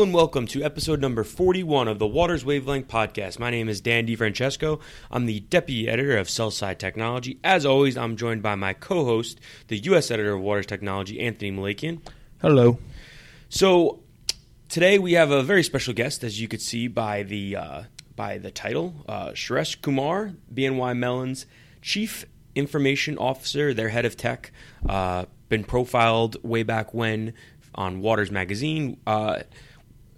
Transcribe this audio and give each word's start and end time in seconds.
Hello 0.00 0.06
and 0.06 0.14
welcome 0.14 0.46
to 0.46 0.62
episode 0.62 0.98
number 0.98 1.22
41 1.22 1.86
of 1.86 1.98
the 1.98 2.06
Waters 2.06 2.42
Wavelength 2.42 2.88
podcast. 2.88 3.38
My 3.38 3.50
name 3.50 3.68
is 3.68 3.82
Dan 3.82 4.06
DiFrancesco. 4.06 4.80
I'm 5.10 5.26
the 5.26 5.40
deputy 5.40 5.90
editor 5.90 6.16
of 6.16 6.26
Sellside 6.26 6.78
Technology. 6.78 7.38
As 7.44 7.66
always, 7.66 7.98
I'm 7.98 8.16
joined 8.16 8.42
by 8.42 8.54
my 8.54 8.72
co 8.72 9.04
host, 9.04 9.38
the 9.68 9.76
U.S. 9.76 10.10
editor 10.10 10.32
of 10.32 10.40
Waters 10.40 10.64
Technology, 10.64 11.20
Anthony 11.20 11.52
Malakian. 11.52 12.00
Hello. 12.40 12.78
So, 13.50 14.00
today 14.70 14.98
we 14.98 15.12
have 15.12 15.30
a 15.30 15.42
very 15.42 15.62
special 15.62 15.92
guest, 15.92 16.24
as 16.24 16.40
you 16.40 16.48
could 16.48 16.62
see 16.62 16.88
by 16.88 17.22
the, 17.22 17.56
uh, 17.56 17.82
by 18.16 18.38
the 18.38 18.50
title 18.50 19.04
uh, 19.06 19.32
Suresh 19.32 19.82
Kumar, 19.82 20.32
BNY 20.54 20.96
Mellon's 20.96 21.44
Chief 21.82 22.24
Information 22.54 23.18
Officer, 23.18 23.74
their 23.74 23.90
head 23.90 24.06
of 24.06 24.16
tech. 24.16 24.50
Uh, 24.88 25.26
been 25.50 25.62
profiled 25.62 26.42
way 26.42 26.62
back 26.62 26.94
when 26.94 27.34
on 27.74 28.00
Waters 28.00 28.30
Magazine. 28.30 28.98
Uh, 29.06 29.40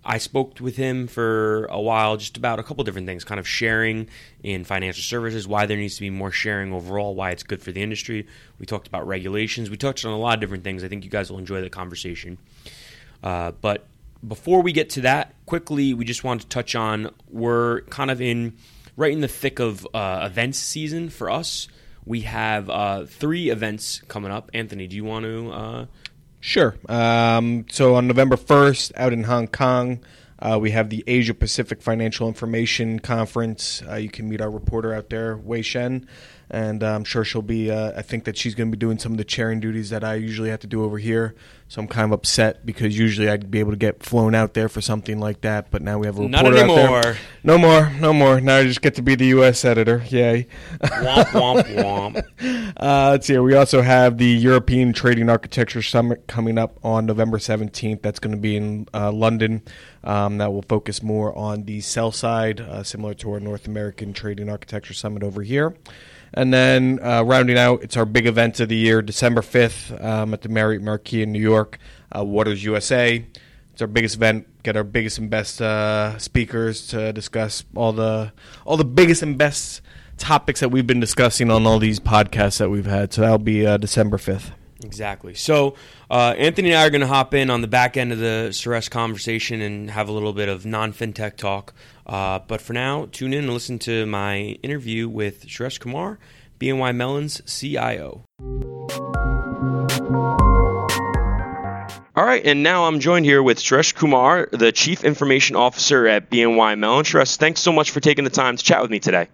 I 0.04 0.18
spoke 0.18 0.58
with 0.60 0.76
him 0.76 1.06
for 1.06 1.66
a 1.66 1.80
while 1.80 2.16
just 2.16 2.36
about 2.36 2.58
a 2.58 2.62
couple 2.62 2.82
different 2.82 3.06
things, 3.06 3.24
kind 3.24 3.38
of 3.38 3.46
sharing 3.46 4.08
in 4.42 4.64
financial 4.64 5.02
services, 5.02 5.46
why 5.46 5.66
there 5.66 5.76
needs 5.76 5.94
to 5.96 6.00
be 6.00 6.10
more 6.10 6.32
sharing 6.32 6.72
overall, 6.72 7.14
why 7.14 7.30
it's 7.30 7.44
good 7.44 7.62
for 7.62 7.70
the 7.70 7.82
industry. 7.82 8.26
We 8.58 8.66
talked 8.66 8.88
about 8.88 9.06
regulations. 9.06 9.70
We 9.70 9.76
touched 9.76 10.04
on 10.04 10.12
a 10.12 10.18
lot 10.18 10.34
of 10.34 10.40
different 10.40 10.64
things. 10.64 10.82
I 10.82 10.88
think 10.88 11.04
you 11.04 11.10
guys 11.10 11.30
will 11.30 11.38
enjoy 11.38 11.60
the 11.60 11.70
conversation. 11.70 12.38
Uh, 13.22 13.52
but 13.60 13.86
before 14.26 14.62
we 14.62 14.72
get 14.72 14.90
to 14.90 15.02
that, 15.02 15.34
quickly, 15.46 15.94
we 15.94 16.04
just 16.04 16.24
want 16.24 16.40
to 16.42 16.48
touch 16.48 16.74
on 16.74 17.10
we're 17.30 17.82
kind 17.82 18.10
of 18.10 18.20
in 18.20 18.56
right 18.96 19.12
in 19.12 19.20
the 19.20 19.28
thick 19.28 19.58
of 19.58 19.86
uh, 19.94 20.22
events 20.24 20.58
season 20.58 21.10
for 21.10 21.30
us. 21.30 21.68
We 22.04 22.22
have 22.22 22.68
uh, 22.68 23.04
three 23.04 23.50
events 23.50 24.02
coming 24.08 24.32
up. 24.32 24.50
Anthony, 24.52 24.88
do 24.88 24.96
you 24.96 25.04
want 25.04 25.24
to 25.24 25.50
uh, 25.52 25.86
Sure. 26.44 26.74
Um, 26.88 27.66
so 27.70 27.94
on 27.94 28.08
November 28.08 28.34
1st, 28.34 28.92
out 28.96 29.12
in 29.12 29.22
Hong 29.22 29.46
Kong, 29.46 30.00
uh, 30.40 30.58
we 30.60 30.72
have 30.72 30.90
the 30.90 31.04
Asia 31.06 31.34
Pacific 31.34 31.80
Financial 31.80 32.26
Information 32.26 32.98
Conference. 32.98 33.80
Uh, 33.88 33.94
you 33.94 34.10
can 34.10 34.28
meet 34.28 34.40
our 34.40 34.50
reporter 34.50 34.92
out 34.92 35.08
there, 35.08 35.36
Wei 35.36 35.62
Shen 35.62 36.08
and 36.50 36.82
uh, 36.82 36.94
I'm 36.94 37.04
sure 37.04 37.24
she'll 37.24 37.42
be. 37.42 37.70
Uh, 37.70 37.92
I 37.96 38.02
think 38.02 38.24
that 38.24 38.36
she's 38.36 38.54
going 38.54 38.70
to 38.70 38.76
be 38.76 38.78
doing 38.80 38.98
some 38.98 39.12
of 39.12 39.18
the 39.18 39.24
chairing 39.24 39.60
duties 39.60 39.90
that 39.90 40.04
I 40.04 40.14
usually 40.14 40.50
have 40.50 40.60
to 40.60 40.66
do 40.66 40.84
over 40.84 40.98
here. 40.98 41.34
So 41.68 41.80
I'm 41.80 41.88
kind 41.88 42.04
of 42.04 42.12
upset 42.12 42.66
because 42.66 42.98
usually 42.98 43.30
I'd 43.30 43.50
be 43.50 43.58
able 43.58 43.70
to 43.70 43.78
get 43.78 44.02
flown 44.02 44.34
out 44.34 44.52
there 44.52 44.68
for 44.68 44.82
something 44.82 45.18
like 45.18 45.40
that, 45.40 45.70
but 45.70 45.80
now 45.80 45.98
we 45.98 46.06
have 46.06 46.18
a 46.18 46.22
reporter 46.22 46.50
Not 46.50 46.54
anymore. 46.54 46.98
out 46.98 47.02
there. 47.04 47.16
No 47.42 47.56
more, 47.56 47.90
no 47.98 48.12
more. 48.12 48.42
Now 48.42 48.58
I 48.58 48.64
just 48.64 48.82
get 48.82 48.96
to 48.96 49.02
be 49.02 49.14
the 49.14 49.28
U.S. 49.28 49.64
editor. 49.64 50.04
Yay! 50.10 50.48
womp 50.82 51.24
womp 51.28 51.62
womp. 52.42 52.72
uh, 52.76 53.10
let's 53.12 53.26
see. 53.26 53.38
We 53.38 53.54
also 53.54 53.80
have 53.80 54.18
the 54.18 54.26
European 54.26 54.92
Trading 54.92 55.30
Architecture 55.30 55.80
Summit 55.80 56.26
coming 56.26 56.58
up 56.58 56.78
on 56.84 57.06
November 57.06 57.38
17th. 57.38 58.02
That's 58.02 58.18
going 58.18 58.34
to 58.36 58.40
be 58.40 58.56
in 58.56 58.86
uh, 58.92 59.10
London. 59.10 59.62
Um, 60.04 60.36
that 60.38 60.52
will 60.52 60.64
focus 60.68 61.02
more 61.02 61.34
on 61.38 61.64
the 61.64 61.80
sell 61.80 62.12
side, 62.12 62.60
uh, 62.60 62.82
similar 62.82 63.14
to 63.14 63.32
our 63.32 63.40
North 63.40 63.66
American 63.66 64.12
Trading 64.12 64.50
Architecture 64.50 64.92
Summit 64.92 65.22
over 65.22 65.40
here. 65.42 65.74
And 66.34 66.52
then 66.52 66.98
uh, 67.02 67.22
rounding 67.22 67.58
out, 67.58 67.82
it's 67.82 67.96
our 67.96 68.06
big 68.06 68.26
event 68.26 68.60
of 68.60 68.68
the 68.68 68.76
year, 68.76 69.02
December 69.02 69.42
5th 69.42 70.02
um, 70.02 70.32
at 70.32 70.42
the 70.42 70.48
Marriott 70.48 70.82
Marquis 70.82 71.22
in 71.22 71.32
New 71.32 71.40
York, 71.40 71.78
uh, 72.16 72.24
Waters 72.24 72.64
USA. 72.64 73.24
It's 73.72 73.82
our 73.82 73.88
biggest 73.88 74.16
event. 74.16 74.46
Get 74.62 74.76
our 74.76 74.84
biggest 74.84 75.18
and 75.18 75.28
best 75.28 75.60
uh, 75.60 76.18
speakers 76.18 76.86
to 76.88 77.12
discuss 77.12 77.64
all 77.74 77.92
the 77.92 78.32
all 78.64 78.76
the 78.76 78.84
biggest 78.84 79.22
and 79.22 79.36
best 79.36 79.80
topics 80.18 80.60
that 80.60 80.68
we've 80.68 80.86
been 80.86 81.00
discussing 81.00 81.50
on 81.50 81.66
all 81.66 81.78
these 81.78 81.98
podcasts 81.98 82.58
that 82.58 82.70
we've 82.70 82.86
had. 82.86 83.12
So 83.12 83.22
that'll 83.22 83.38
be 83.38 83.66
uh, 83.66 83.78
December 83.78 84.18
5th. 84.18 84.52
Exactly. 84.84 85.34
So 85.34 85.74
uh, 86.10 86.34
Anthony 86.36 86.70
and 86.70 86.78
I 86.78 86.86
are 86.86 86.90
going 86.90 87.00
to 87.00 87.06
hop 87.06 87.34
in 87.34 87.50
on 87.50 87.60
the 87.60 87.68
back 87.68 87.96
end 87.96 88.12
of 88.12 88.18
the 88.18 88.48
Suresh 88.50 88.90
conversation 88.90 89.60
and 89.60 89.90
have 89.90 90.08
a 90.08 90.12
little 90.12 90.32
bit 90.32 90.48
of 90.48 90.66
non-fintech 90.66 91.36
talk. 91.36 91.72
Uh, 92.06 92.40
but 92.46 92.60
for 92.60 92.72
now, 92.72 93.06
tune 93.12 93.32
in 93.32 93.44
and 93.44 93.52
listen 93.52 93.78
to 93.80 94.06
my 94.06 94.58
interview 94.62 95.08
with 95.08 95.46
Suresh 95.46 95.80
Kumar, 95.80 96.18
BNY 96.58 96.94
Mellon's 96.94 97.40
CIO. 97.46 98.24
All 102.14 102.26
right, 102.26 102.44
and 102.44 102.62
now 102.62 102.84
I'm 102.84 103.00
joined 103.00 103.24
here 103.24 103.42
with 103.42 103.58
Suresh 103.58 103.94
Kumar, 103.94 104.48
the 104.52 104.70
Chief 104.70 105.02
Information 105.02 105.56
Officer 105.56 106.06
at 106.06 106.30
BNY 106.30 106.78
Mellon. 106.78 107.04
Suresh, 107.04 107.36
thanks 107.36 107.60
so 107.60 107.72
much 107.72 107.90
for 107.90 108.00
taking 108.00 108.24
the 108.24 108.30
time 108.30 108.56
to 108.56 108.62
chat 108.62 108.82
with 108.82 108.90
me 108.90 108.98
today. 108.98 109.28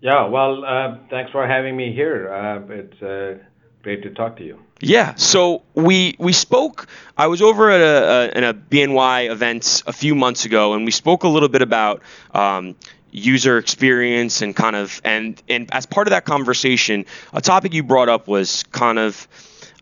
Yeah, 0.00 0.26
well, 0.26 0.64
uh, 0.64 0.96
thanks 1.10 1.30
for 1.30 1.46
having 1.46 1.76
me 1.76 1.92
here. 1.92 2.32
Uh, 2.32 2.60
it's 2.68 3.00
uh, 3.00 3.38
great 3.82 4.02
to 4.02 4.10
talk 4.10 4.36
to 4.36 4.44
you. 4.44 4.58
Yeah, 4.80 5.14
so 5.14 5.62
we 5.74 6.16
we 6.18 6.32
spoke. 6.32 6.88
I 7.16 7.26
was 7.28 7.42
over 7.42 7.70
at 7.70 7.80
a, 7.80 8.38
a, 8.38 8.50
a 8.50 8.54
BNY 8.54 9.30
event 9.30 9.82
a 9.86 9.92
few 9.92 10.14
months 10.14 10.44
ago, 10.44 10.74
and 10.74 10.84
we 10.84 10.90
spoke 10.90 11.24
a 11.24 11.28
little 11.28 11.48
bit 11.48 11.62
about 11.62 12.02
um, 12.32 12.74
user 13.12 13.58
experience 13.58 14.42
and 14.42 14.56
kind 14.56 14.74
of 14.74 15.00
and 15.04 15.40
and 15.48 15.72
as 15.72 15.86
part 15.86 16.06
of 16.08 16.10
that 16.10 16.24
conversation, 16.24 17.04
a 17.32 17.40
topic 17.40 17.74
you 17.74 17.82
brought 17.82 18.08
up 18.08 18.26
was 18.26 18.64
kind 18.64 18.98
of 18.98 19.28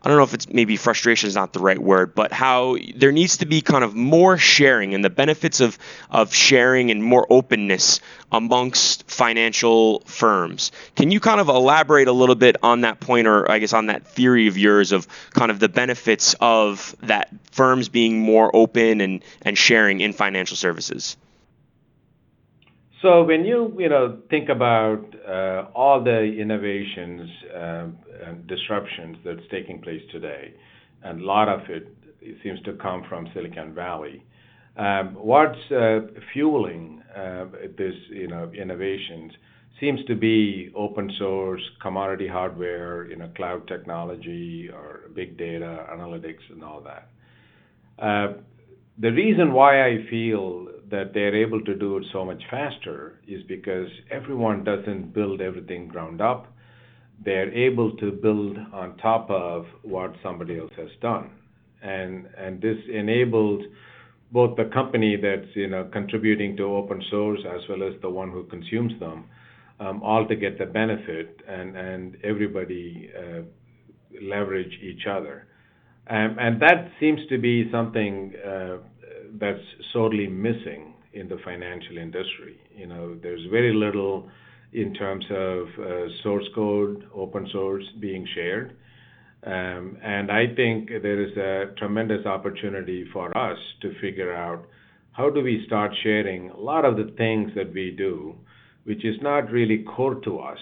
I 0.03 0.09
don't 0.09 0.17
know 0.17 0.25
if 0.25 0.33
it's 0.33 0.49
maybe 0.49 0.77
frustration 0.77 1.29
is 1.29 1.35
not 1.35 1.53
the 1.53 1.61
right 1.61 1.79
word, 1.79 2.15
but 2.15 2.33
how 2.33 2.79
there 2.97 3.13
needs 3.13 3.39
to 3.39 3.47
be 3.47 3.61
kind 3.61 3.85
of 3.85 3.95
more 3.95 4.39
sharing 4.39 4.95
and 4.95 5.05
the 5.05 5.11
benefits 5.11 5.61
of 5.61 5.79
of 6.11 6.35
sharing 6.35 6.91
and 6.91 7.05
more 7.05 7.27
openness 7.29 8.01
amongst 8.33 9.11
financial 9.11 10.01
firms. 10.07 10.73
Can 10.97 11.11
you 11.11 11.21
kind 11.21 11.39
of 11.39 11.49
elaborate 11.49 12.09
a 12.09 12.13
little 12.13 12.35
bit 12.35 12.57
on 12.63 12.81
that 12.83 13.01
point, 13.01 13.27
or 13.27 13.51
I 13.51 13.59
guess 13.59 13.75
on 13.75 13.87
that 13.87 14.07
theory 14.07 14.47
of 14.47 14.57
yours 14.57 14.93
of 14.93 15.07
kind 15.33 15.51
of 15.51 15.59
the 15.59 15.69
benefits 15.69 16.35
of 16.41 16.97
that 17.03 17.29
firms 17.51 17.91
being 17.91 18.21
more 18.21 18.51
open 18.57 19.03
and 19.03 19.23
and 19.43 19.59
sharing 19.59 20.01
in 20.01 20.15
financial 20.15 20.57
services? 20.57 21.19
So 23.03 23.25
when 23.25 23.45
you 23.45 23.75
you 23.79 23.89
know 23.89 24.19
think 24.29 24.51
about 24.51 25.03
uh, 25.27 25.69
all 25.75 26.05
the 26.05 26.21
innovations 26.21 27.31
uh, 27.55 27.87
and 28.27 28.47
disruptions 28.47 29.17
that's 29.25 29.47
taking 29.51 29.81
place 29.81 30.03
today, 30.13 30.53
and 31.03 31.23
a 31.23 31.25
lot 31.25 31.49
of 31.49 31.61
it, 31.71 31.89
seems 32.43 32.61
to 32.63 32.75
come 32.75 33.05
from 33.09 33.27
Silicon 33.33 33.75
Valley. 33.75 34.23
Um, 34.77 35.15
what's 35.15 35.59
uh, 35.71 36.01
fueling 36.33 37.03
this 37.79 37.95
you 38.11 38.29
know 38.29 38.53
innovations 38.53 39.33
seems 39.81 40.05
to 40.05 40.15
be 40.15 40.71
open 40.77 41.11
source, 41.19 41.63
commodity 41.81 42.29
hardware, 42.29 43.09
you 43.09 43.17
know, 43.17 43.31
cloud 43.35 43.67
technology 43.67 44.69
or 44.71 45.09
big 45.15 45.39
data 45.39 45.87
analytics 45.91 46.45
and 46.51 46.63
all 46.63 46.83
that. 46.83 47.09
The 48.99 49.11
reason 49.11 49.55
why 49.55 49.87
I 49.87 50.05
feel 50.11 50.67
that 50.91 51.13
they're 51.15 51.35
able 51.35 51.61
to 51.63 51.75
do 51.75 51.97
it 51.99 52.05
so 52.13 52.25
much 52.25 52.43
faster 52.51 53.21
is 53.27 53.43
because 53.45 53.89
everyone 54.11 54.65
doesn't 54.65 55.13
build 55.15 55.41
everything 55.41 55.89
ground 55.89 56.21
up. 56.21 56.53
They're 57.25 57.53
able 57.53 57.97
to 57.99 58.13
build 58.13 58.57
on 58.73 58.97
top 58.97 59.31
of 59.31 59.67
what 59.83 60.15
somebody 60.23 60.59
else 60.59 60.73
has 60.77 60.91
done. 61.01 61.31
And 61.83 62.27
and 62.37 62.61
this 62.61 62.79
enabled 62.93 63.63
both 64.33 64.57
the 64.57 64.65
company 64.73 65.17
that's 65.17 65.55
you 65.55 65.69
know 65.69 65.89
contributing 65.93 66.57
to 66.57 66.65
open 66.65 67.03
source 67.11 67.41
as 67.47 67.63
well 67.69 67.83
as 67.83 67.95
the 68.03 68.11
one 68.11 68.31
who 68.31 68.45
consumes 68.45 68.99
them, 69.01 69.25
um, 69.81 70.03
all 70.03 70.27
to 70.29 70.37
get 70.37 70.59
the 70.59 70.67
benefit 70.67 71.41
and 71.49 71.77
and 71.77 72.17
everybody 72.25 73.11
uh, 73.17 73.43
leverage 74.23 74.73
each 74.83 75.07
other. 75.07 75.47
Um, 76.09 76.37
and 76.41 76.61
that 76.61 76.91
seems 76.99 77.21
to 77.29 77.39
be 77.39 77.71
something 77.71 78.33
uh, 78.45 78.77
that's 79.39 79.63
sorely 79.93 80.27
missing 80.27 80.95
in 81.13 81.29
the 81.29 81.39
financial 81.45 81.99
industry. 81.99 82.61
You 82.75 82.87
know, 82.87 83.17
there's 83.23 83.45
very 83.51 83.75
little 83.75 84.29
in 84.73 84.95
terms 84.95 85.25
of 85.31 85.67
uh, 85.79 86.09
source 86.23 86.45
code, 86.55 87.05
open 87.15 87.49
source 87.53 87.85
being 88.01 88.27
shared. 88.35 88.77
Um, 89.45 89.97
and 90.03 90.31
I 90.31 90.55
think 90.55 90.91
there 91.03 91.21
is 91.21 91.37
a 91.37 91.75
tremendous 91.79 92.27
opportunity 92.27 93.07
for 93.13 93.37
us 93.37 93.59
to 93.83 93.99
figure 94.01 94.35
out 94.35 94.67
how 95.13 95.31
do 95.31 95.43
we 95.43 95.65
start 95.67 95.93
sharing 96.03 96.51
a 96.51 96.57
lot 96.57 96.85
of 96.85 96.97
the 96.97 97.13
things 97.17 97.51
that 97.57 97.73
we 97.73 97.91
do, 97.91 98.37
which 98.85 99.05
is 99.05 99.17
not 99.23 99.51
really 99.51 99.85
core 99.85 100.17
to 100.17 100.39
us, 100.39 100.59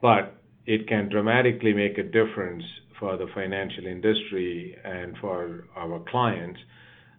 but 0.00 0.34
it 0.66 0.86
can 0.86 1.08
dramatically 1.08 1.72
make 1.72 1.98
a 1.98 2.02
difference 2.02 2.62
for 3.00 3.16
the 3.16 3.26
financial 3.34 3.86
industry 3.86 4.76
and 4.84 5.16
for 5.18 5.64
our 5.76 5.98
clients 6.10 6.60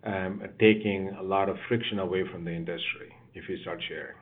um, 0.04 0.44
taking 0.60 1.10
a 1.10 1.24
lot 1.24 1.50
of 1.50 1.58
friction 1.68 2.00
away 2.00 2.24
from 2.28 2.46
the 2.46 2.52
industry 2.52 3.14
if 3.34 3.50
you 3.50 3.58
start 3.62 3.82
sharing. 3.88 4.16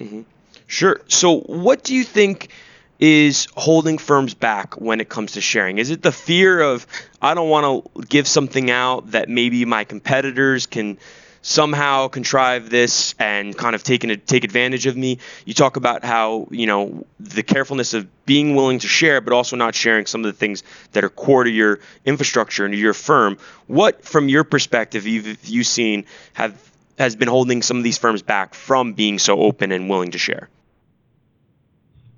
Mm-hmm. 0.00 0.22
Sure. 0.66 1.00
So, 1.08 1.40
what 1.40 1.84
do 1.84 1.94
you 1.94 2.04
think 2.04 2.50
is 2.98 3.46
holding 3.56 3.98
firms 3.98 4.34
back 4.34 4.80
when 4.80 5.00
it 5.00 5.08
comes 5.08 5.32
to 5.32 5.40
sharing? 5.40 5.78
Is 5.78 5.90
it 5.90 6.02
the 6.02 6.12
fear 6.12 6.60
of 6.60 6.86
I 7.20 7.34
don't 7.34 7.48
want 7.48 7.84
to 7.94 8.02
give 8.02 8.26
something 8.26 8.70
out 8.70 9.10
that 9.10 9.28
maybe 9.28 9.64
my 9.64 9.84
competitors 9.84 10.66
can 10.66 10.98
somehow 11.46 12.08
contrive 12.08 12.70
this 12.70 13.14
and 13.20 13.56
kind 13.56 13.76
of 13.76 13.84
take, 13.84 14.02
take 14.26 14.42
advantage 14.42 14.86
of 14.86 14.96
me. 14.96 15.18
You 15.44 15.54
talk 15.54 15.76
about 15.76 16.04
how, 16.04 16.48
you 16.50 16.66
know, 16.66 17.06
the 17.20 17.44
carefulness 17.44 17.94
of 17.94 18.08
being 18.26 18.56
willing 18.56 18.80
to 18.80 18.88
share, 18.88 19.20
but 19.20 19.32
also 19.32 19.54
not 19.54 19.76
sharing 19.76 20.06
some 20.06 20.24
of 20.24 20.26
the 20.26 20.32
things 20.32 20.64
that 20.90 21.04
are 21.04 21.08
core 21.08 21.44
to 21.44 21.50
your 21.50 21.78
infrastructure 22.04 22.64
and 22.64 22.74
to 22.74 22.78
your 22.78 22.94
firm. 22.94 23.38
What, 23.68 24.04
from 24.04 24.28
your 24.28 24.42
perspective, 24.42 25.06
you've 25.06 25.46
you 25.46 25.62
seen 25.62 26.06
have 26.32 26.60
has 26.98 27.14
been 27.14 27.28
holding 27.28 27.62
some 27.62 27.76
of 27.76 27.84
these 27.84 27.98
firms 27.98 28.22
back 28.22 28.54
from 28.54 28.94
being 28.94 29.20
so 29.20 29.38
open 29.38 29.70
and 29.70 29.88
willing 29.88 30.10
to 30.12 30.18
share? 30.18 30.48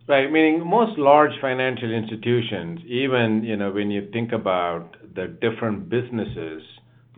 Right. 0.06 0.32
Meaning 0.32 0.66
most 0.66 0.98
large 0.98 1.32
financial 1.38 1.92
institutions, 1.92 2.80
even, 2.86 3.44
you 3.44 3.56
know, 3.56 3.72
when 3.72 3.90
you 3.90 4.08
think 4.10 4.32
about 4.32 4.96
the 5.14 5.26
different 5.26 5.90
businesses 5.90 6.62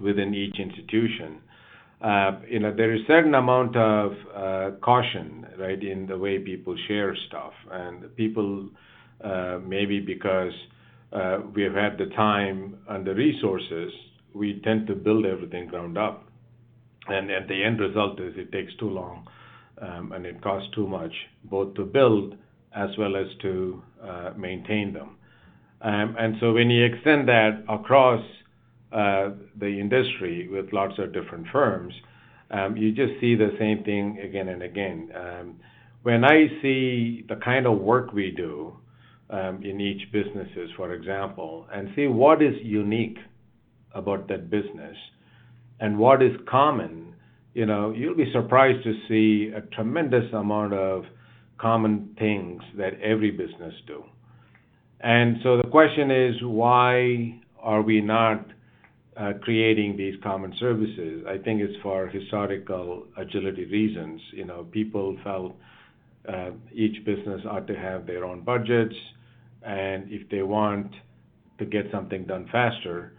within 0.00 0.34
each 0.34 0.58
institution, 0.58 1.40
you 2.48 2.60
know, 2.60 2.74
there 2.74 2.94
is 2.94 3.00
certain 3.06 3.34
amount 3.34 3.76
of 3.76 4.12
uh, 4.34 4.70
caution, 4.82 5.46
right, 5.58 5.82
in 5.82 6.06
the 6.06 6.16
way 6.16 6.38
people 6.38 6.74
share 6.88 7.14
stuff. 7.28 7.52
And 7.70 8.14
people, 8.16 8.68
uh, 9.22 9.58
maybe 9.66 10.00
because 10.00 10.52
uh, 11.12 11.38
we 11.54 11.62
have 11.62 11.74
had 11.74 11.98
the 11.98 12.06
time 12.16 12.78
and 12.88 13.06
the 13.06 13.14
resources, 13.14 13.92
we 14.34 14.60
tend 14.64 14.86
to 14.86 14.94
build 14.94 15.26
everything 15.26 15.66
ground 15.68 15.98
up. 15.98 16.26
And, 17.08 17.30
and 17.30 17.48
the 17.48 17.64
end 17.64 17.80
result 17.80 18.20
is 18.20 18.34
it 18.36 18.52
takes 18.52 18.72
too 18.76 18.88
long 18.88 19.26
um, 19.80 20.12
and 20.12 20.24
it 20.26 20.40
costs 20.42 20.68
too 20.74 20.86
much, 20.86 21.12
both 21.44 21.74
to 21.74 21.84
build 21.84 22.34
as 22.74 22.90
well 22.98 23.16
as 23.16 23.26
to 23.42 23.82
uh, 24.02 24.30
maintain 24.36 24.92
them. 24.92 25.16
Um, 25.82 26.14
and 26.18 26.36
so 26.40 26.52
when 26.52 26.70
you 26.70 26.84
extend 26.84 27.28
that 27.28 27.64
across 27.68 28.22
uh, 28.22 28.39
the 28.92 29.78
industry 29.80 30.48
with 30.48 30.72
lots 30.72 30.94
of 30.98 31.12
different 31.12 31.46
firms, 31.52 31.94
um, 32.50 32.76
you 32.76 32.90
just 32.90 33.20
see 33.20 33.34
the 33.36 33.50
same 33.58 33.84
thing 33.84 34.18
again 34.24 34.48
and 34.48 34.62
again. 34.62 35.10
Um, 35.14 35.56
when 36.02 36.24
I 36.24 36.48
see 36.62 37.24
the 37.28 37.36
kind 37.36 37.66
of 37.66 37.78
work 37.78 38.12
we 38.12 38.30
do 38.30 38.76
um, 39.28 39.62
in 39.62 39.80
each 39.80 40.10
businesses, 40.12 40.70
for 40.76 40.92
example, 40.94 41.66
and 41.72 41.90
see 41.94 42.06
what 42.06 42.42
is 42.42 42.54
unique 42.62 43.18
about 43.94 44.28
that 44.28 44.50
business 44.50 44.96
and 45.78 45.98
what 45.98 46.22
is 46.22 46.32
common, 46.48 47.14
you 47.54 47.66
know, 47.66 47.92
you'll 47.92 48.16
be 48.16 48.30
surprised 48.32 48.82
to 48.84 48.94
see 49.08 49.52
a 49.54 49.60
tremendous 49.74 50.32
amount 50.32 50.72
of 50.72 51.04
common 51.58 52.16
things 52.18 52.62
that 52.76 53.00
every 53.00 53.30
business 53.30 53.74
do. 53.86 54.02
And 55.00 55.36
so 55.42 55.56
the 55.56 55.68
question 55.68 56.10
is, 56.10 56.34
why 56.42 57.40
are 57.58 57.82
we 57.82 58.00
not 58.00 58.40
uh, 58.40 58.52
creating 59.42 59.96
these 59.96 60.14
common 60.22 60.54
services. 60.58 61.24
I 61.28 61.36
think 61.38 61.60
it's 61.60 61.76
for 61.82 62.06
historical 62.06 63.06
agility 63.16 63.66
reasons. 63.66 64.20
You 64.32 64.46
know, 64.46 64.64
people 64.70 65.16
felt 65.22 65.56
uh, 66.28 66.50
each 66.72 67.04
business 67.04 67.42
ought 67.50 67.66
to 67.66 67.76
have 67.76 68.06
their 68.06 68.24
own 68.24 68.40
budgets, 68.42 68.94
and 69.62 70.10
if 70.10 70.28
they 70.30 70.42
want 70.42 70.92
to 71.58 71.64
get 71.66 71.86
something 71.92 72.24
done 72.24 72.48
faster, 72.50 73.12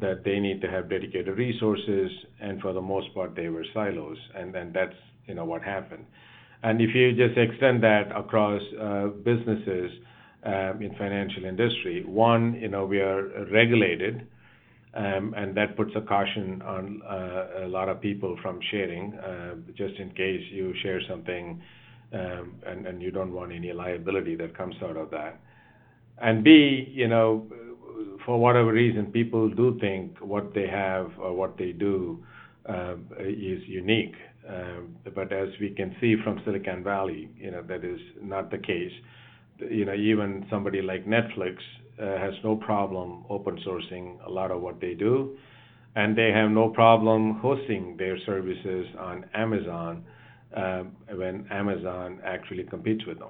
that 0.00 0.22
they 0.24 0.38
need 0.38 0.60
to 0.60 0.70
have 0.70 0.88
dedicated 0.88 1.36
resources, 1.36 2.10
and 2.40 2.60
for 2.60 2.72
the 2.72 2.80
most 2.80 3.12
part, 3.14 3.34
they 3.34 3.48
were 3.48 3.64
silos, 3.74 4.18
and 4.36 4.54
then 4.54 4.70
that's 4.72 4.94
you 5.26 5.34
know 5.34 5.44
what 5.44 5.62
happened. 5.62 6.04
And 6.62 6.80
if 6.80 6.94
you 6.94 7.12
just 7.12 7.38
extend 7.38 7.82
that 7.82 8.10
across 8.14 8.62
uh, 8.80 9.08
businesses 9.24 9.90
um, 10.44 10.82
in 10.82 10.94
financial 10.98 11.44
industry, 11.44 12.04
one, 12.04 12.54
you 12.54 12.68
know, 12.68 12.84
we 12.84 12.98
are 13.00 13.46
regulated 13.52 14.26
and 14.94 15.54
that 15.56 15.76
puts 15.76 15.92
a 15.96 16.00
caution 16.00 16.62
on 16.62 17.02
uh, 17.02 17.64
a 17.64 17.68
lot 17.68 17.88
of 17.88 18.00
people 18.00 18.36
from 18.42 18.58
sharing, 18.70 19.14
uh, 19.14 19.54
just 19.76 19.94
in 19.96 20.10
case 20.10 20.42
you 20.50 20.74
share 20.82 21.00
something 21.08 21.60
um, 22.12 22.54
and, 22.66 23.02
you 23.02 23.10
don't 23.10 23.32
want 23.32 23.52
any 23.52 23.72
liability 23.72 24.34
that 24.34 24.56
comes 24.56 24.74
out 24.82 24.96
of 24.96 25.10
that. 25.10 25.38
And 26.20 26.42
B, 26.42 26.88
you 26.90 27.06
know, 27.06 27.46
for 28.24 28.38
whatever 28.40 28.72
reason, 28.72 29.06
people 29.06 29.48
do 29.48 29.78
think 29.78 30.18
what 30.20 30.54
they 30.54 30.66
have 30.66 31.10
or 31.18 31.34
what 31.34 31.58
they 31.58 31.72
do 31.72 32.24
uh, 32.68 32.94
is 33.20 33.62
unique. 33.66 34.14
Um, 34.48 34.96
but 35.14 35.32
as 35.32 35.48
we 35.60 35.70
can 35.70 35.94
see 36.00 36.16
from 36.24 36.40
Silicon 36.44 36.82
Valley, 36.82 37.28
you 37.36 37.50
know, 37.50 37.62
that 37.62 37.84
is 37.84 38.00
not 38.22 38.50
the 38.50 38.58
case. 38.58 38.92
You 39.58 39.84
know, 39.84 39.94
even 39.94 40.46
somebody 40.48 40.80
like 40.80 41.06
Netflix 41.06 41.56
has 41.98 42.34
no 42.44 42.56
problem 42.56 43.24
open 43.28 43.58
sourcing 43.66 44.24
a 44.26 44.30
lot 44.30 44.50
of 44.50 44.60
what 44.60 44.80
they 44.80 44.94
do, 44.94 45.36
and 45.96 46.16
they 46.16 46.30
have 46.32 46.50
no 46.50 46.68
problem 46.68 47.38
hosting 47.40 47.96
their 47.96 48.18
services 48.26 48.86
on 48.98 49.24
Amazon 49.34 50.04
uh, 50.56 50.84
when 51.14 51.46
Amazon 51.50 52.20
actually 52.24 52.64
competes 52.64 53.04
with 53.06 53.18
them. 53.18 53.28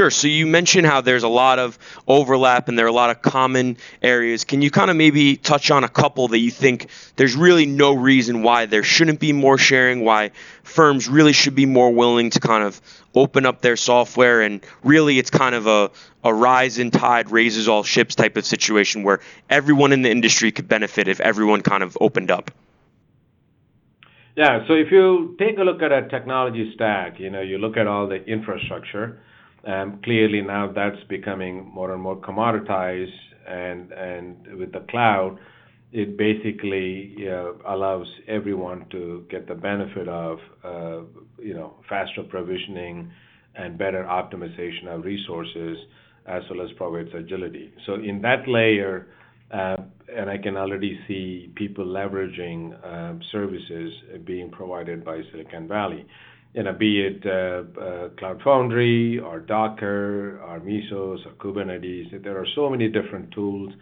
Sure. 0.00 0.10
So 0.10 0.28
you 0.28 0.46
mentioned 0.46 0.86
how 0.86 1.02
there's 1.02 1.24
a 1.24 1.28
lot 1.28 1.58
of 1.58 1.78
overlap 2.08 2.70
and 2.70 2.78
there 2.78 2.86
are 2.86 2.88
a 2.88 2.92
lot 2.92 3.10
of 3.10 3.20
common 3.20 3.76
areas. 4.00 4.44
Can 4.44 4.62
you 4.62 4.70
kind 4.70 4.90
of 4.90 4.96
maybe 4.96 5.36
touch 5.36 5.70
on 5.70 5.84
a 5.84 5.90
couple 5.90 6.28
that 6.28 6.38
you 6.38 6.50
think 6.50 6.88
there's 7.16 7.36
really 7.36 7.66
no 7.66 7.92
reason 7.92 8.42
why 8.42 8.64
there 8.64 8.82
shouldn't 8.82 9.20
be 9.20 9.34
more 9.34 9.58
sharing, 9.58 10.02
why 10.02 10.30
firms 10.62 11.06
really 11.06 11.34
should 11.34 11.54
be 11.54 11.66
more 11.66 11.92
willing 11.92 12.30
to 12.30 12.40
kind 12.40 12.64
of 12.64 12.80
open 13.14 13.44
up 13.44 13.60
their 13.60 13.76
software 13.76 14.40
and 14.40 14.64
really 14.82 15.18
it's 15.18 15.28
kind 15.28 15.54
of 15.54 15.66
a, 15.66 15.90
a 16.24 16.32
rise 16.32 16.78
in 16.78 16.90
tide 16.90 17.30
raises 17.30 17.68
all 17.68 17.82
ships 17.82 18.14
type 18.14 18.38
of 18.38 18.46
situation 18.46 19.02
where 19.02 19.20
everyone 19.50 19.92
in 19.92 20.00
the 20.00 20.10
industry 20.10 20.50
could 20.50 20.66
benefit 20.66 21.08
if 21.08 21.20
everyone 21.20 21.60
kind 21.60 21.82
of 21.82 21.98
opened 22.00 22.30
up? 22.30 22.50
Yeah, 24.34 24.66
so 24.66 24.72
if 24.72 24.90
you 24.90 25.36
take 25.38 25.58
a 25.58 25.62
look 25.62 25.82
at 25.82 25.92
a 25.92 26.08
technology 26.08 26.72
stack, 26.74 27.20
you 27.20 27.28
know, 27.28 27.42
you 27.42 27.58
look 27.58 27.76
at 27.76 27.86
all 27.86 28.08
the 28.08 28.24
infrastructure, 28.24 29.20
clearly 30.02 30.40
now 30.42 30.72
that's 30.72 31.02
becoming 31.08 31.70
more 31.72 31.92
and 31.92 32.02
more 32.02 32.16
commoditized, 32.16 33.18
and 33.46 33.92
and 33.92 34.58
with 34.58 34.72
the 34.72 34.84
cloud, 34.90 35.38
it 35.92 36.16
basically 36.16 37.16
allows 37.66 38.06
everyone 38.28 38.86
to 38.90 39.24
get 39.30 39.46
the 39.48 39.54
benefit 39.54 40.08
of 40.08 40.38
uh, 40.64 41.00
you 41.38 41.54
know 41.54 41.74
faster 41.88 42.22
provisioning 42.22 43.10
and 43.56 43.76
better 43.76 44.04
optimization 44.04 44.86
of 44.86 45.04
resources 45.04 45.76
as 46.26 46.42
well 46.50 46.64
as 46.64 46.70
provides 46.76 47.10
agility. 47.14 47.72
So 47.86 47.94
in 47.94 48.20
that 48.22 48.46
layer, 48.46 49.08
uh, 49.52 49.76
and 50.14 50.30
I 50.30 50.38
can 50.38 50.56
already 50.56 50.98
see 51.08 51.50
people 51.56 51.84
leveraging 51.84 52.84
uh, 52.84 53.18
services 53.32 53.92
being 54.24 54.50
provided 54.50 55.04
by 55.04 55.22
Silicon 55.32 55.66
Valley 55.66 56.06
you 56.54 56.64
know, 56.64 56.72
be 56.72 57.00
it 57.00 57.24
uh, 57.24 57.80
uh, 57.80 58.08
Cloud 58.18 58.40
Foundry 58.44 59.18
or 59.18 59.40
Docker 59.40 60.40
or 60.40 60.60
Mesos 60.60 61.24
or 61.24 61.32
Kubernetes. 61.38 62.22
There 62.22 62.38
are 62.38 62.46
so 62.54 62.68
many 62.68 62.88
different 62.88 63.30
tools. 63.32 63.72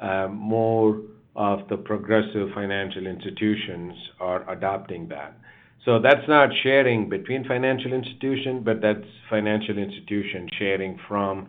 Um, 0.00 0.34
more 0.36 1.00
of 1.36 1.68
the 1.68 1.76
progressive 1.76 2.48
financial 2.54 3.06
institutions 3.06 3.94
are 4.18 4.48
adopting 4.50 5.08
that. 5.08 5.36
So 5.84 5.98
that's 5.98 6.28
not 6.28 6.50
sharing 6.62 7.08
between 7.08 7.44
financial 7.44 7.92
institutions, 7.94 8.62
but 8.64 8.82
that's 8.82 9.06
financial 9.30 9.78
institution 9.78 10.48
sharing 10.58 10.98
from 11.08 11.48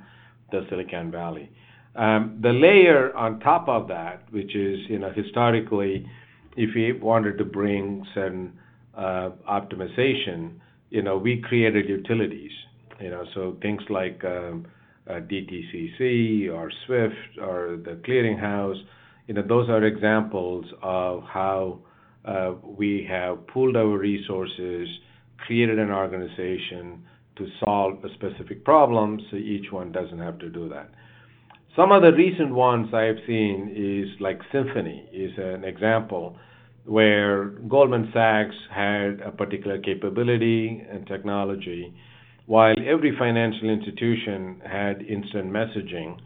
the 0.52 0.66
Silicon 0.70 1.12
Valley. 1.12 1.50
Um, 1.96 2.40
the 2.42 2.54
layer 2.54 3.14
on 3.16 3.42
top 3.42 3.68
of 3.68 3.90
that, 3.90 4.24
which 4.32 4.56
is, 4.56 4.80
you 4.88 5.00
know, 5.00 5.12
historically, 5.14 6.08
if 6.56 6.70
we 6.76 6.94
wanted 6.94 7.38
to 7.40 7.44
bring 7.46 8.06
certain 8.14 8.54
optimization, 9.02 10.60
you 10.90 11.02
know, 11.02 11.18
we 11.18 11.42
created 11.42 11.88
utilities, 11.88 12.52
you 13.00 13.10
know, 13.10 13.26
so 13.34 13.58
things 13.62 13.82
like 13.90 14.24
um, 14.26 14.68
uh, 15.10 15.14
DTCC 15.14 16.52
or 16.54 16.72
SWIFT 16.86 17.40
or 17.42 17.80
the 17.84 18.02
clearinghouse, 18.08 18.82
you 19.28 19.34
know, 19.34 19.44
those 19.48 19.70
are 19.70 19.84
examples 19.84 20.66
of 20.82 21.24
how 21.24 21.80
uh, 22.26 22.54
we 22.64 23.06
have 23.10 23.48
pooled 23.48 23.76
our 23.76 23.98
resources, 23.98 24.88
created 25.46 25.80
an 25.80 25.90
organization 25.92 27.04
to 27.38 27.48
solve 27.64 28.04
a 28.04 28.14
specific 28.14 28.64
problem, 28.64 29.20
so 29.32 29.38
each 29.38 29.72
one 29.72 29.92
doesn't 29.92 30.20
have 30.20 30.38
to 30.40 30.50
do 30.50 30.70
that. 30.70 30.90
Some 31.76 31.92
of 31.92 32.02
the 32.02 32.12
recent 32.12 32.54
ones 32.54 32.94
I've 32.94 33.24
seen 33.26 33.74
is 33.74 34.20
like 34.20 34.40
Symphony 34.52 35.08
is 35.14 35.32
an 35.38 35.64
example 35.64 36.36
where 36.86 37.46
Goldman 37.68 38.10
Sachs 38.14 38.56
had 38.74 39.22
a 39.22 39.32
particular 39.32 39.80
capability 39.80 40.86
and 40.90 41.06
technology, 41.08 41.94
while 42.46 42.76
every 42.86 43.16
financial 43.18 43.70
institution 43.70 44.62
had 44.66 45.02
instant 45.04 45.52
messaging. 45.52 46.18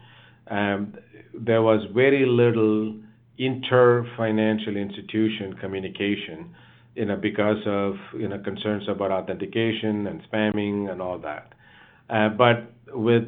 Um, 0.48 0.94
there 1.34 1.62
was 1.62 1.86
very 1.92 2.24
little 2.24 2.96
inter-financial 3.38 4.76
institution 4.76 5.54
communication, 5.60 6.54
you 6.94 7.04
know, 7.04 7.16
because 7.16 7.58
of 7.66 7.94
you 8.18 8.28
know 8.28 8.38
concerns 8.38 8.88
about 8.88 9.10
authentication 9.10 10.06
and 10.06 10.22
spamming 10.30 10.90
and 10.90 11.02
all 11.02 11.18
that. 11.18 11.52
Uh, 12.08 12.28
but 12.30 12.72
with 12.94 13.24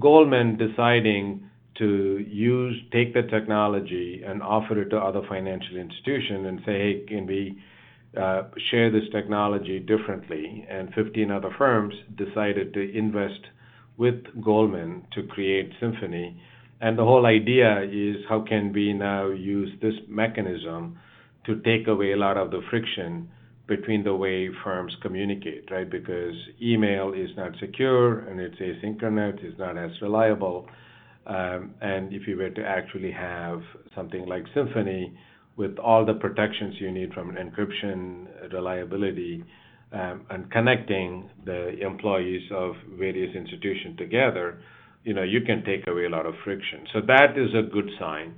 Goldman 0.00 0.56
deciding 0.56 1.45
to 1.78 2.24
use 2.28 2.80
take 2.92 3.14
the 3.14 3.22
technology 3.22 4.22
and 4.26 4.42
offer 4.42 4.80
it 4.80 4.90
to 4.90 4.96
other 4.96 5.22
financial 5.28 5.76
institutions 5.76 6.46
and 6.46 6.60
say, 6.60 6.72
hey, 6.72 7.04
can 7.06 7.26
we 7.26 7.58
uh, 8.16 8.44
share 8.70 8.90
this 8.90 9.08
technology 9.12 9.78
differently? 9.78 10.66
And 10.68 10.92
15 10.94 11.30
other 11.30 11.50
firms 11.56 11.94
decided 12.16 12.72
to 12.74 12.96
invest 12.96 13.40
with 13.96 14.24
Goldman 14.42 15.06
to 15.12 15.22
create 15.24 15.72
Symphony. 15.80 16.40
And 16.80 16.98
the 16.98 17.04
whole 17.04 17.26
idea 17.26 17.82
is 17.82 18.16
how 18.28 18.40
can 18.40 18.72
we 18.72 18.92
now 18.92 19.28
use 19.28 19.70
this 19.80 19.94
mechanism 20.08 20.98
to 21.46 21.60
take 21.60 21.88
away 21.88 22.12
a 22.12 22.16
lot 22.16 22.36
of 22.36 22.50
the 22.50 22.60
friction 22.68 23.28
between 23.66 24.04
the 24.04 24.14
way 24.14 24.48
firms 24.62 24.94
communicate, 25.02 25.70
right? 25.70 25.90
Because 25.90 26.34
email 26.62 27.12
is 27.12 27.30
not 27.36 27.52
secure 27.58 28.20
and 28.20 28.38
it's 28.40 28.56
asynchronous, 28.56 29.42
it's 29.42 29.58
not 29.58 29.76
as 29.76 29.90
reliable. 30.00 30.68
Um, 31.26 31.74
and 31.80 32.12
if 32.12 32.28
you 32.28 32.36
were 32.36 32.50
to 32.50 32.64
actually 32.64 33.10
have 33.10 33.60
something 33.94 34.26
like 34.26 34.44
Symphony 34.54 35.12
with 35.56 35.78
all 35.78 36.04
the 36.04 36.14
protections 36.14 36.76
you 36.78 36.92
need 36.92 37.12
from 37.12 37.32
encryption, 37.32 38.26
reliability, 38.52 39.44
um, 39.92 40.26
and 40.30 40.50
connecting 40.50 41.28
the 41.44 41.78
employees 41.80 42.42
of 42.52 42.74
various 42.98 43.34
institutions 43.34 43.96
together, 43.96 44.60
you 45.04 45.14
know, 45.14 45.22
you 45.22 45.40
can 45.40 45.64
take 45.64 45.86
away 45.86 46.04
a 46.04 46.08
lot 46.08 46.26
of 46.26 46.34
friction. 46.44 46.86
So 46.92 47.00
that 47.06 47.38
is 47.38 47.54
a 47.54 47.62
good 47.62 47.88
sign. 47.98 48.34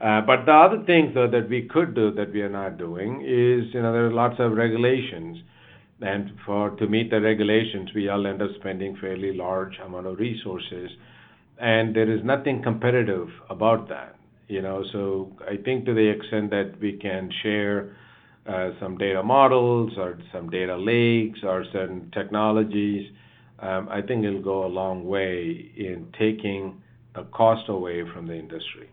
Uh, 0.00 0.20
but 0.20 0.44
the 0.46 0.52
other 0.52 0.82
things 0.84 1.14
though 1.14 1.30
that 1.30 1.48
we 1.48 1.68
could 1.68 1.94
do 1.94 2.10
that 2.12 2.32
we 2.32 2.42
are 2.42 2.48
not 2.48 2.76
doing 2.76 3.20
is, 3.20 3.72
you 3.72 3.82
know, 3.82 3.92
there 3.92 4.06
are 4.06 4.12
lots 4.12 4.36
of 4.40 4.52
regulations, 4.52 5.38
and 6.00 6.32
for 6.44 6.70
to 6.70 6.88
meet 6.88 7.10
the 7.10 7.20
regulations, 7.20 7.90
we 7.94 8.08
all 8.08 8.26
end 8.26 8.42
up 8.42 8.50
spending 8.58 8.96
fairly 9.00 9.32
large 9.32 9.78
amount 9.84 10.06
of 10.06 10.18
resources, 10.18 10.90
and 11.62 11.94
there 11.94 12.10
is 12.10 12.22
nothing 12.24 12.60
competitive 12.60 13.28
about 13.48 13.88
that, 13.88 14.16
you 14.48 14.60
know. 14.60 14.84
So 14.92 15.32
I 15.48 15.56
think 15.56 15.86
to 15.86 15.94
the 15.94 16.08
extent 16.08 16.50
that 16.50 16.74
we 16.80 16.94
can 16.94 17.30
share 17.42 17.96
uh, 18.46 18.70
some 18.80 18.98
data 18.98 19.22
models 19.22 19.92
or 19.96 20.18
some 20.32 20.50
data 20.50 20.76
lakes 20.76 21.38
or 21.44 21.64
certain 21.72 22.10
technologies, 22.10 23.08
um, 23.60 23.88
I 23.88 24.02
think 24.02 24.24
it'll 24.24 24.42
go 24.42 24.66
a 24.66 24.72
long 24.82 25.04
way 25.06 25.70
in 25.76 26.08
taking 26.18 26.82
the 27.14 27.22
cost 27.24 27.68
away 27.68 28.02
from 28.12 28.26
the 28.26 28.34
industry. 28.34 28.90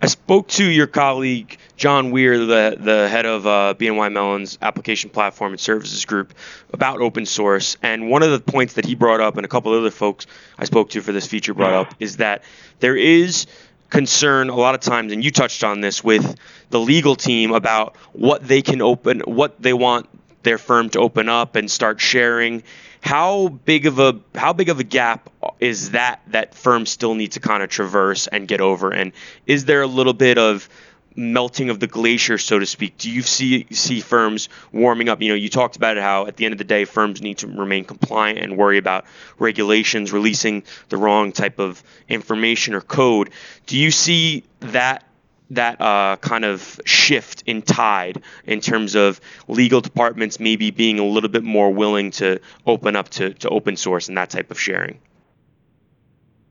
I 0.00 0.06
spoke 0.06 0.48
to 0.48 0.64
your 0.64 0.86
colleague 0.86 1.56
John 1.76 2.10
Weir, 2.10 2.38
the 2.38 2.76
the 2.78 3.08
head 3.08 3.24
of 3.26 3.46
uh, 3.46 3.74
BNY 3.78 4.12
Mellon's 4.12 4.58
application 4.60 5.10
platform 5.10 5.52
and 5.52 5.60
services 5.60 6.04
group, 6.04 6.34
about 6.72 7.00
open 7.00 7.24
source. 7.24 7.76
And 7.82 8.10
one 8.10 8.22
of 8.22 8.30
the 8.30 8.40
points 8.40 8.74
that 8.74 8.84
he 8.84 8.94
brought 8.94 9.20
up, 9.20 9.36
and 9.36 9.44
a 9.44 9.48
couple 9.48 9.72
of 9.72 9.80
other 9.80 9.90
folks 9.90 10.26
I 10.58 10.64
spoke 10.64 10.90
to 10.90 11.00
for 11.00 11.12
this 11.12 11.26
feature 11.26 11.54
brought 11.54 11.72
up, 11.72 11.94
is 12.00 12.18
that 12.18 12.44
there 12.80 12.96
is 12.96 13.46
concern 13.88 14.50
a 14.50 14.56
lot 14.56 14.74
of 14.74 14.80
times, 14.80 15.12
and 15.12 15.24
you 15.24 15.30
touched 15.30 15.64
on 15.64 15.80
this 15.80 16.04
with 16.04 16.38
the 16.70 16.80
legal 16.80 17.16
team 17.16 17.52
about 17.52 17.96
what 18.12 18.46
they 18.46 18.60
can 18.60 18.82
open, 18.82 19.20
what 19.20 19.62
they 19.62 19.72
want 19.72 20.08
their 20.42 20.58
firm 20.58 20.90
to 20.90 21.00
open 21.00 21.28
up 21.28 21.56
and 21.56 21.70
start 21.70 22.00
sharing 22.00 22.62
how 23.04 23.48
big 23.48 23.84
of 23.84 23.98
a 23.98 24.18
how 24.34 24.54
big 24.54 24.70
of 24.70 24.80
a 24.80 24.82
gap 24.82 25.28
is 25.60 25.90
that 25.90 26.22
that 26.28 26.54
firms 26.54 26.88
still 26.88 27.14
need 27.14 27.32
to 27.32 27.40
kind 27.40 27.62
of 27.62 27.68
traverse 27.68 28.28
and 28.28 28.48
get 28.48 28.62
over? 28.62 28.90
And 28.90 29.12
is 29.46 29.66
there 29.66 29.82
a 29.82 29.86
little 29.86 30.14
bit 30.14 30.38
of 30.38 30.70
melting 31.14 31.68
of 31.68 31.78
the 31.80 31.86
glacier, 31.86 32.38
so 32.38 32.58
to 32.58 32.64
speak? 32.64 32.96
Do 32.96 33.10
you 33.10 33.20
see 33.20 33.66
see 33.72 34.00
firms 34.00 34.48
warming 34.72 35.10
up? 35.10 35.20
You 35.20 35.28
know, 35.28 35.34
you 35.34 35.50
talked 35.50 35.76
about 35.76 35.98
it 35.98 36.02
how 36.02 36.26
at 36.26 36.38
the 36.38 36.46
end 36.46 36.52
of 36.52 36.58
the 36.58 36.64
day, 36.64 36.86
firms 36.86 37.20
need 37.20 37.38
to 37.38 37.46
remain 37.46 37.84
compliant 37.84 38.38
and 38.38 38.56
worry 38.56 38.78
about 38.78 39.04
regulations 39.38 40.10
releasing 40.10 40.62
the 40.88 40.96
wrong 40.96 41.32
type 41.32 41.58
of 41.58 41.82
information 42.08 42.72
or 42.72 42.80
code. 42.80 43.28
Do 43.66 43.78
you 43.78 43.90
see 43.90 44.44
that 44.60 45.04
that 45.50 45.80
uh, 45.80 46.16
kind 46.20 46.44
of 46.44 46.80
shift 46.84 47.42
in 47.46 47.62
tide 47.62 48.22
in 48.46 48.60
terms 48.60 48.94
of 48.94 49.20
legal 49.48 49.80
departments 49.80 50.40
maybe 50.40 50.70
being 50.70 50.98
a 50.98 51.04
little 51.04 51.30
bit 51.30 51.44
more 51.44 51.70
willing 51.70 52.10
to 52.10 52.40
open 52.66 52.96
up 52.96 53.08
to, 53.10 53.34
to 53.34 53.48
open 53.50 53.76
source 53.76 54.08
and 54.08 54.16
that 54.16 54.30
type 54.30 54.50
of 54.50 54.58
sharing? 54.58 54.98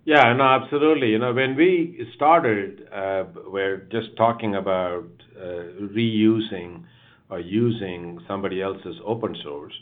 Yeah, 0.05 0.33
no, 0.33 0.43
absolutely. 0.43 1.09
You 1.09 1.19
know, 1.19 1.33
when 1.33 1.55
we 1.55 2.07
started, 2.15 2.87
uh, 2.93 3.23
we're 3.47 3.77
just 3.89 4.15
talking 4.17 4.55
about 4.55 5.05
uh, 5.37 5.63
reusing 5.81 6.83
or 7.29 7.39
using 7.39 8.19
somebody 8.27 8.61
else's 8.61 8.97
open 9.05 9.35
source. 9.43 9.73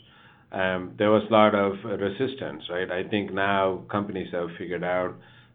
Um, 0.52 0.92
there 0.96 1.10
was 1.10 1.22
a 1.28 1.32
lot 1.32 1.54
of 1.54 1.74
resistance, 1.84 2.62
right? 2.70 2.90
I 2.90 3.08
think 3.08 3.32
now 3.32 3.82
companies 3.90 4.28
have 4.32 4.50
figured 4.58 4.84
out 4.84 5.14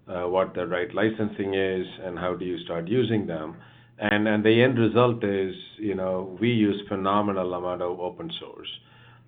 Uh, 0.09 0.23
what 0.25 0.53
the 0.53 0.65
right 0.65 0.93
licensing 0.95 1.53
is 1.53 1.85
and 2.01 2.17
how 2.17 2.33
do 2.33 2.45
you 2.45 2.57
start 2.59 2.87
using 2.87 3.27
them. 3.27 3.57
The 3.99 4.63
end 4.63 4.79
result 4.79 5.21
is, 5.21 5.53
you 5.77 5.95
know, 5.95 6.37
we 6.39 6.49
use 6.49 6.81
phenomenal 6.87 7.53
amount 7.53 7.81
of 7.81 7.99
open 7.99 8.31
source, 8.39 8.69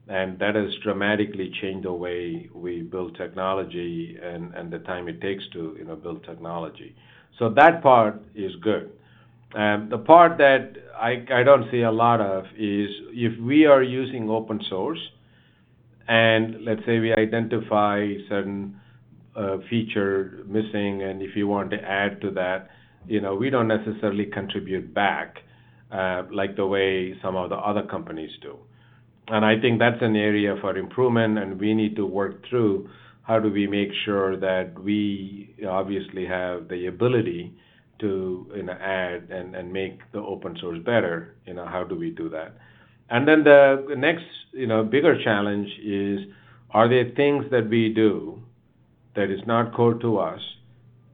and 0.08 0.40
that 0.40 0.56
has 0.56 0.70
dramatically 0.82 1.52
changed 1.62 1.86
the 1.86 1.92
way 1.92 2.50
we 2.56 2.82
build 2.82 3.18
technology 3.18 4.18
and 4.24 4.72
the 4.72 4.80
time 4.80 5.10
it 5.10 5.20
takes 5.20 5.44
to 5.52 5.76
you 5.78 5.84
know 5.84 5.98
build 5.98 6.24
technology. 6.24 6.96
So 7.38 7.50
that 7.56 7.84
part 7.84 8.22
is 8.34 8.56
good. 8.62 8.92
The 9.54 10.02
part 10.06 10.38
that 10.38 10.78
I 10.98 11.44
don't 11.44 11.70
see 11.72 11.82
a 11.82 11.92
lot 11.92 12.22
of 12.22 12.46
is 12.58 12.90
if 13.12 13.38
we 13.42 13.66
are 13.66 13.84
using 13.84 14.30
open 14.30 14.62
source, 14.70 15.02
and 16.08 16.64
let's 16.64 16.86
say 16.86 17.00
we 17.00 17.14
identify 17.14 18.14
certain 18.30 18.80
feature 19.70 20.44
missing, 20.48 21.04
and 21.04 21.22
if 21.22 21.36
you 21.36 21.48
want 21.48 21.72
to 21.72 21.78
add 21.78 22.22
to 22.22 22.32
that, 22.32 22.70
you 23.08 23.22
know, 23.22 23.36
we 23.36 23.50
don't 23.50 23.68
necessarily 23.68 24.26
contribute 24.26 24.94
back 24.94 25.38
uh, 25.92 26.24
like 26.32 26.56
the 26.56 26.66
way 26.66 27.16
some 27.22 27.36
of 27.36 27.50
the 27.50 27.56
other 27.56 27.84
companies 27.84 28.32
do. 28.42 28.58
And 29.28 29.46
I 29.46 29.60
think 29.60 29.80
that's 29.80 30.02
an 30.02 30.16
area 30.16 30.56
for 30.62 30.76
improvement, 30.78 31.38
and 31.38 31.60
we 31.60 31.74
need 31.74 31.96
to 31.96 32.06
work 32.06 32.48
through 32.50 32.90
how 33.24 33.40
do 33.40 33.52
we 33.52 33.68
make 33.68 33.90
sure 34.06 34.38
that 34.40 34.78
we 34.82 35.56
obviously 35.68 36.26
have 36.26 36.68
the 36.68 36.88
ability 36.88 37.54
to 38.00 38.52
you 38.56 38.64
know, 38.64 38.74
add 38.74 39.30
and, 39.30 39.72
make 39.72 40.00
the 40.14 40.20
open 40.20 40.58
source 40.60 40.80
better. 40.84 41.36
You 41.46 41.54
know, 41.54 41.66
how 41.66 41.84
do 41.84 41.96
we 41.96 42.10
do 42.10 42.30
that? 42.30 42.56
And 43.10 43.28
then 43.28 43.44
the 43.44 43.94
next, 43.98 44.26
you 44.52 44.68
know, 44.68 44.84
bigger 44.84 45.22
challenge 45.24 45.70
is, 45.84 46.20
are 46.72 46.90
there 46.90 47.12
things 47.16 47.46
that 47.52 47.70
we 47.70 47.94
do 47.94 48.42
that 49.20 49.30
is 49.30 49.42
not 49.46 49.74
core 49.74 49.96
to 49.96 50.18
us, 50.18 50.40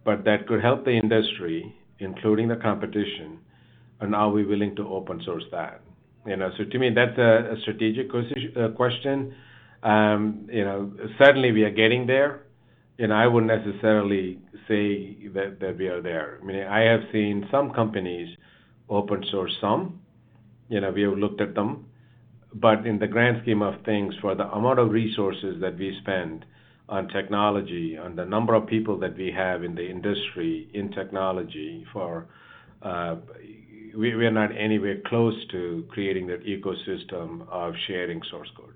but 0.03 0.23
that 0.25 0.47
could 0.47 0.61
help 0.61 0.85
the 0.85 0.91
industry, 0.91 1.73
including 1.97 2.47
the 2.47 2.55
competition, 2.55 3.39
and 3.99 4.13
are 4.13 4.29
we 4.29 4.45
willing 4.45 4.75
to 4.75 4.87
open 4.87 5.19
source 5.25 5.43
that? 5.51 5.81
You 6.23 6.35
know, 6.35 6.51
so 6.55 6.65
to 6.65 6.77
me, 6.77 6.91
that's 6.93 7.17
a, 7.17 7.55
strategic 7.63 8.07
uh, 8.13 8.69
question. 8.75 9.33
Um, 9.81 10.47
you 10.51 10.63
know, 10.63 10.91
certainly 11.17 11.51
we 11.51 11.63
are 11.63 11.71
getting 11.71 12.05
there. 12.05 12.43
and 12.99 13.11
I 13.11 13.25
wouldn't 13.25 13.51
necessarily 13.59 14.39
say 14.67 15.27
that 15.33 15.75
we 15.79 15.87
are 15.87 16.01
there. 16.01 16.39
I 16.41 16.45
mean, 16.45 16.63
I 16.63 16.81
have 16.91 17.01
seen 17.11 17.47
some 17.49 17.71
companies 17.73 18.29
open 18.87 19.25
source 19.31 19.55
some. 19.59 19.99
You 20.69 20.79
know, 20.81 20.91
we 20.91 21.01
have 21.07 21.17
looked 21.17 21.41
at 21.41 21.55
them, 21.55 21.87
but 22.53 22.85
in 22.85 22.99
the 22.99 23.07
grand 23.07 23.41
scheme 23.41 23.63
of 23.63 23.83
things, 23.83 24.13
for 24.21 24.35
the 24.35 24.47
amount 24.57 24.77
of 24.77 24.91
resources 24.91 25.59
that 25.61 25.75
we 25.77 25.97
spend 26.01 26.45
on 26.87 27.07
technology, 27.07 27.97
on 27.97 28.15
the 28.15 28.25
number 28.25 28.53
of 28.53 28.67
people 28.67 28.99
that 28.99 29.17
we 29.17 29.31
have 29.31 29.63
in 29.63 29.75
the 29.75 29.89
industry 29.89 30.69
in 30.73 30.91
technology 30.91 31.85
for 31.91 32.27
uh, 32.81 33.15
we, 33.95 34.11
are 34.11 34.31
not 34.31 34.55
anywhere 34.55 34.97
close 35.05 35.35
to 35.51 35.85
creating 35.89 36.27
that 36.27 36.45
ecosystem 36.45 37.47
of 37.49 37.73
sharing 37.87 38.21
source 38.29 38.51
code. 38.55 38.75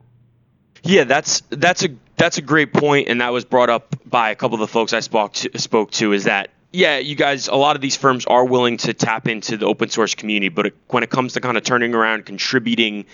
Yeah, 0.82 1.04
that's 1.04 1.42
that's 1.50 1.84
a 1.84 1.90
that's 2.16 2.38
a 2.38 2.42
great 2.42 2.72
point, 2.72 3.10
and 3.10 3.20
that 3.20 3.30
was 3.30 3.44
brought 3.44 3.70
up 3.70 3.96
by 4.06 4.30
a 4.32 4.36
couple 4.36 4.56
of 4.56 4.62
the 4.62 4.68
folks 4.68 4.94
I 4.94 5.02
spoke 5.02 5.34
to, 5.34 5.60
spoke 5.60 5.92
to. 5.92 6.14
Is 6.14 6.24
that 6.24 6.52
yeah, 6.72 7.00
you 7.00 7.16
guys, 7.16 7.48
a 7.48 7.56
lot 7.56 7.76
of 7.76 7.82
these 7.82 7.96
firms 7.96 8.26
are 8.26 8.46
willing 8.46 8.78
to 8.78 8.94
tap 8.94 9.28
into 9.28 9.58
the 9.58 9.66
open 9.66 9.90
source 9.90 10.14
community, 10.14 10.50
but 10.50 10.74
when 10.90 11.04
it 11.04 11.10
comes 11.10 11.34
to 11.34 11.42
kind 11.42 11.58
of 11.58 11.64
turning 11.64 11.96
around, 11.96 12.26
contributing 12.26 13.06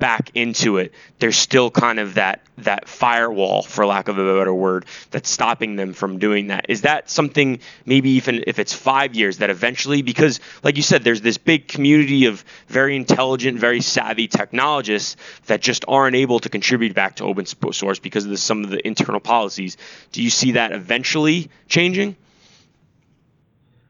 back 0.00 0.32
into 0.34 0.78
it, 0.78 0.92
there's 1.20 1.36
still 1.36 1.70
kind 1.70 2.00
of 2.00 2.14
that 2.14 2.40
that 2.58 2.88
firewall, 2.88 3.62
for 3.62 3.86
lack 3.86 4.08
of 4.08 4.18
a 4.18 4.38
better 4.38 4.54
word, 4.54 4.86
that's 5.10 5.30
stopping 5.30 5.76
them 5.76 5.92
from 5.92 6.18
doing 6.18 6.48
that. 6.48 6.66
Is 6.68 6.82
that 6.82 7.08
something 7.08 7.60
maybe 7.86 8.10
even 8.10 8.44
if 8.46 8.58
it's 8.58 8.72
five 8.72 9.14
years 9.14 9.38
that 9.38 9.50
eventually, 9.50 10.02
because 10.02 10.40
like 10.64 10.76
you 10.76 10.82
said, 10.82 11.04
there's 11.04 11.20
this 11.20 11.38
big 11.38 11.68
community 11.68 12.26
of 12.26 12.44
very 12.66 12.96
intelligent, 12.96 13.58
very 13.58 13.80
savvy 13.80 14.26
technologists 14.26 15.16
that 15.46 15.60
just 15.60 15.84
aren't 15.86 16.16
able 16.16 16.40
to 16.40 16.48
contribute 16.48 16.94
back 16.94 17.16
to 17.16 17.24
open 17.24 17.46
source 17.46 17.98
because 18.00 18.24
of 18.24 18.30
the, 18.30 18.36
some 18.36 18.64
of 18.64 18.70
the 18.70 18.84
internal 18.84 19.20
policies. 19.20 19.76
Do 20.10 20.22
you 20.22 20.30
see 20.30 20.52
that 20.52 20.72
eventually 20.72 21.50
changing? 21.68 22.16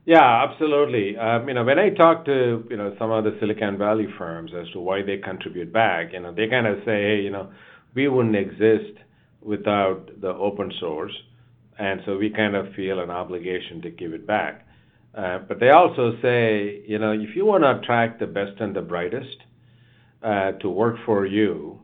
Yeah, 0.07 0.45
absolutely. 0.49 1.17
Um, 1.17 1.49
you 1.49 1.55
know, 1.55 1.65
when 1.65 1.79
I 1.79 1.91
talk 1.91 2.27
to 2.27 2.65
you 2.69 2.77
know 2.77 2.95
some 2.99 3.11
of 3.11 3.25
the 3.25 3.37
Silicon 3.41 3.79
Valley 3.79 4.07
firms 4.19 4.53
as 4.59 4.71
to 4.73 4.81
why 4.81 5.03
they 5.03 5.17
contribute 5.19 5.73
back, 5.73 6.13
you 6.13 6.21
know, 6.21 6.33
they 6.33 6.47
kind 6.49 6.67
of 6.67 6.79
say, 6.85 7.03
hey, 7.17 7.21
you 7.23 7.31
know, 7.31 7.51
we 7.95 8.09
wouldn't 8.09 8.37
exist 8.37 8.99
without 9.41 10.11
the 10.21 10.29
open 10.29 10.73
source, 10.79 11.13
and 11.79 12.01
so 12.05 12.19
we 12.19 12.29
kind 12.31 12.55
of 12.55 12.75
feel 12.75 13.01
an 13.01 13.11
obligation 13.11 13.81
to 13.83 13.91
give 13.91 14.13
it 14.13 14.27
back. 14.27 14.67
Uh, 15.15 15.39
but 15.39 15.59
they 15.61 15.71
also 15.71 16.13
say, 16.21 16.83
you 16.87 16.99
know, 16.99 17.13
if 17.13 17.35
you 17.37 17.47
want 17.47 17.63
to 17.63 17.79
attract 17.81 18.21
the 18.21 18.27
best 18.27 18.61
and 18.61 18.75
the 18.77 18.83
brightest 18.83 19.37
uh, 20.23 20.53
to 20.53 20.69
work 20.69 20.97
for 21.07 21.25
you, 21.25 21.79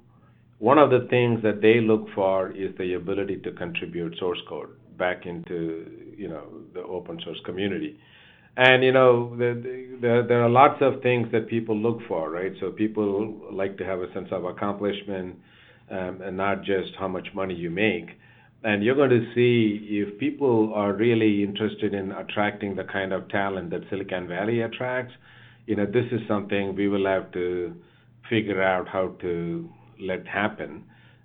one 0.59 0.79
of 0.79 0.91
the 0.91 1.07
things 1.09 1.43
that 1.43 1.63
they 1.63 1.81
look 1.81 2.07
for 2.15 2.51
is 2.51 2.77
the 2.77 2.95
ability 2.95 3.37
to 3.39 3.53
contribute 3.53 4.17
source 4.19 4.41
code 4.49 4.71
back 5.07 5.27
into, 5.33 5.61
you 6.23 6.29
know, 6.29 6.45
the 6.77 6.83
open 6.97 7.17
source 7.25 7.41
community. 7.49 7.93
And 8.57 8.85
you 8.85 8.93
know, 8.93 9.11
the, 9.43 9.51
the, 10.03 10.25
there 10.29 10.43
are 10.47 10.49
lots 10.63 10.79
of 10.83 11.03
things 11.03 11.27
that 11.33 11.49
people 11.49 11.77
look 11.87 11.99
for, 12.09 12.31
right? 12.31 12.53
So 12.61 12.71
people 12.71 13.09
like 13.63 13.79
to 13.79 13.85
have 13.85 14.01
a 14.01 14.13
sense 14.13 14.29
of 14.33 14.45
accomplishment, 14.45 15.37
um, 15.91 16.21
and 16.27 16.37
not 16.37 16.57
just 16.73 16.91
how 16.99 17.09
much 17.09 17.29
money 17.35 17.55
you 17.55 17.71
make. 17.71 18.09
And 18.63 18.85
you're 18.85 19.01
going 19.03 19.11
to 19.11 19.25
see 19.35 19.59
if 20.03 20.19
people 20.19 20.73
are 20.75 20.93
really 20.93 21.43
interested 21.43 21.95
in 21.95 22.13
attracting 22.13 22.77
the 22.77 22.85
kind 22.85 23.13
of 23.13 23.29
talent 23.29 23.71
that 23.71 23.83
Silicon 23.89 24.29
Valley 24.29 24.61
attracts. 24.61 25.15
You 25.67 25.77
know, 25.77 25.87
this 25.87 26.07
is 26.13 26.21
something 26.29 26.77
we 26.77 26.89
will 26.89 27.07
have 27.07 27.33
to 27.33 27.75
figure 28.29 28.63
out 28.63 28.87
how 28.89 29.15
to 29.23 29.69
let 30.01 30.27
happen, 30.27 30.85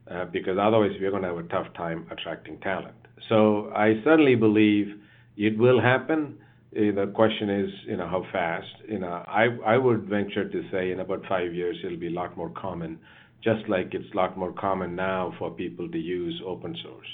uh, 0.10 0.25
because 0.25 0.58
otherwise 0.60 0.91
we're 1.00 1.12
going 1.12 1.24
to 1.24 1.32
have 1.34 1.38
a 1.38 1.50
tough 1.50 1.74
time 1.75 2.08
attracting 2.12 2.60
talent. 2.60 2.96
So 3.29 3.72
I 3.75 4.01
certainly 4.03 4.36
believe 4.36 5.00
it 5.38 5.58
will 5.58 5.82
happen. 5.82 6.38
Uh, 6.75 6.91
the 6.94 7.12
question 7.13 7.50
is, 7.50 7.70
you 7.88 7.98
know, 7.98 8.08
how 8.08 8.25
fast. 8.32 8.74
You 8.88 9.00
know, 9.00 9.24
I 9.27 9.48
I 9.65 9.77
would 9.77 10.03
venture 10.03 10.48
to 10.48 10.63
say 10.72 10.91
in 10.91 11.00
about 11.00 11.25
five 11.27 11.53
years 11.53 11.77
it'll 11.84 11.98
be 11.98 12.08
a 12.08 12.17
lot 12.22 12.36
more 12.36 12.50
common, 12.50 13.00
just 13.44 13.67
like 13.70 13.94
it's 13.94 14.12
a 14.13 14.17
lot 14.17 14.38
more 14.38 14.51
common 14.51 14.96
now 14.96 15.34
for 15.39 15.50
people 15.51 15.89
to 15.89 15.98
use 15.98 16.41
open 16.46 16.77
source. 16.84 17.08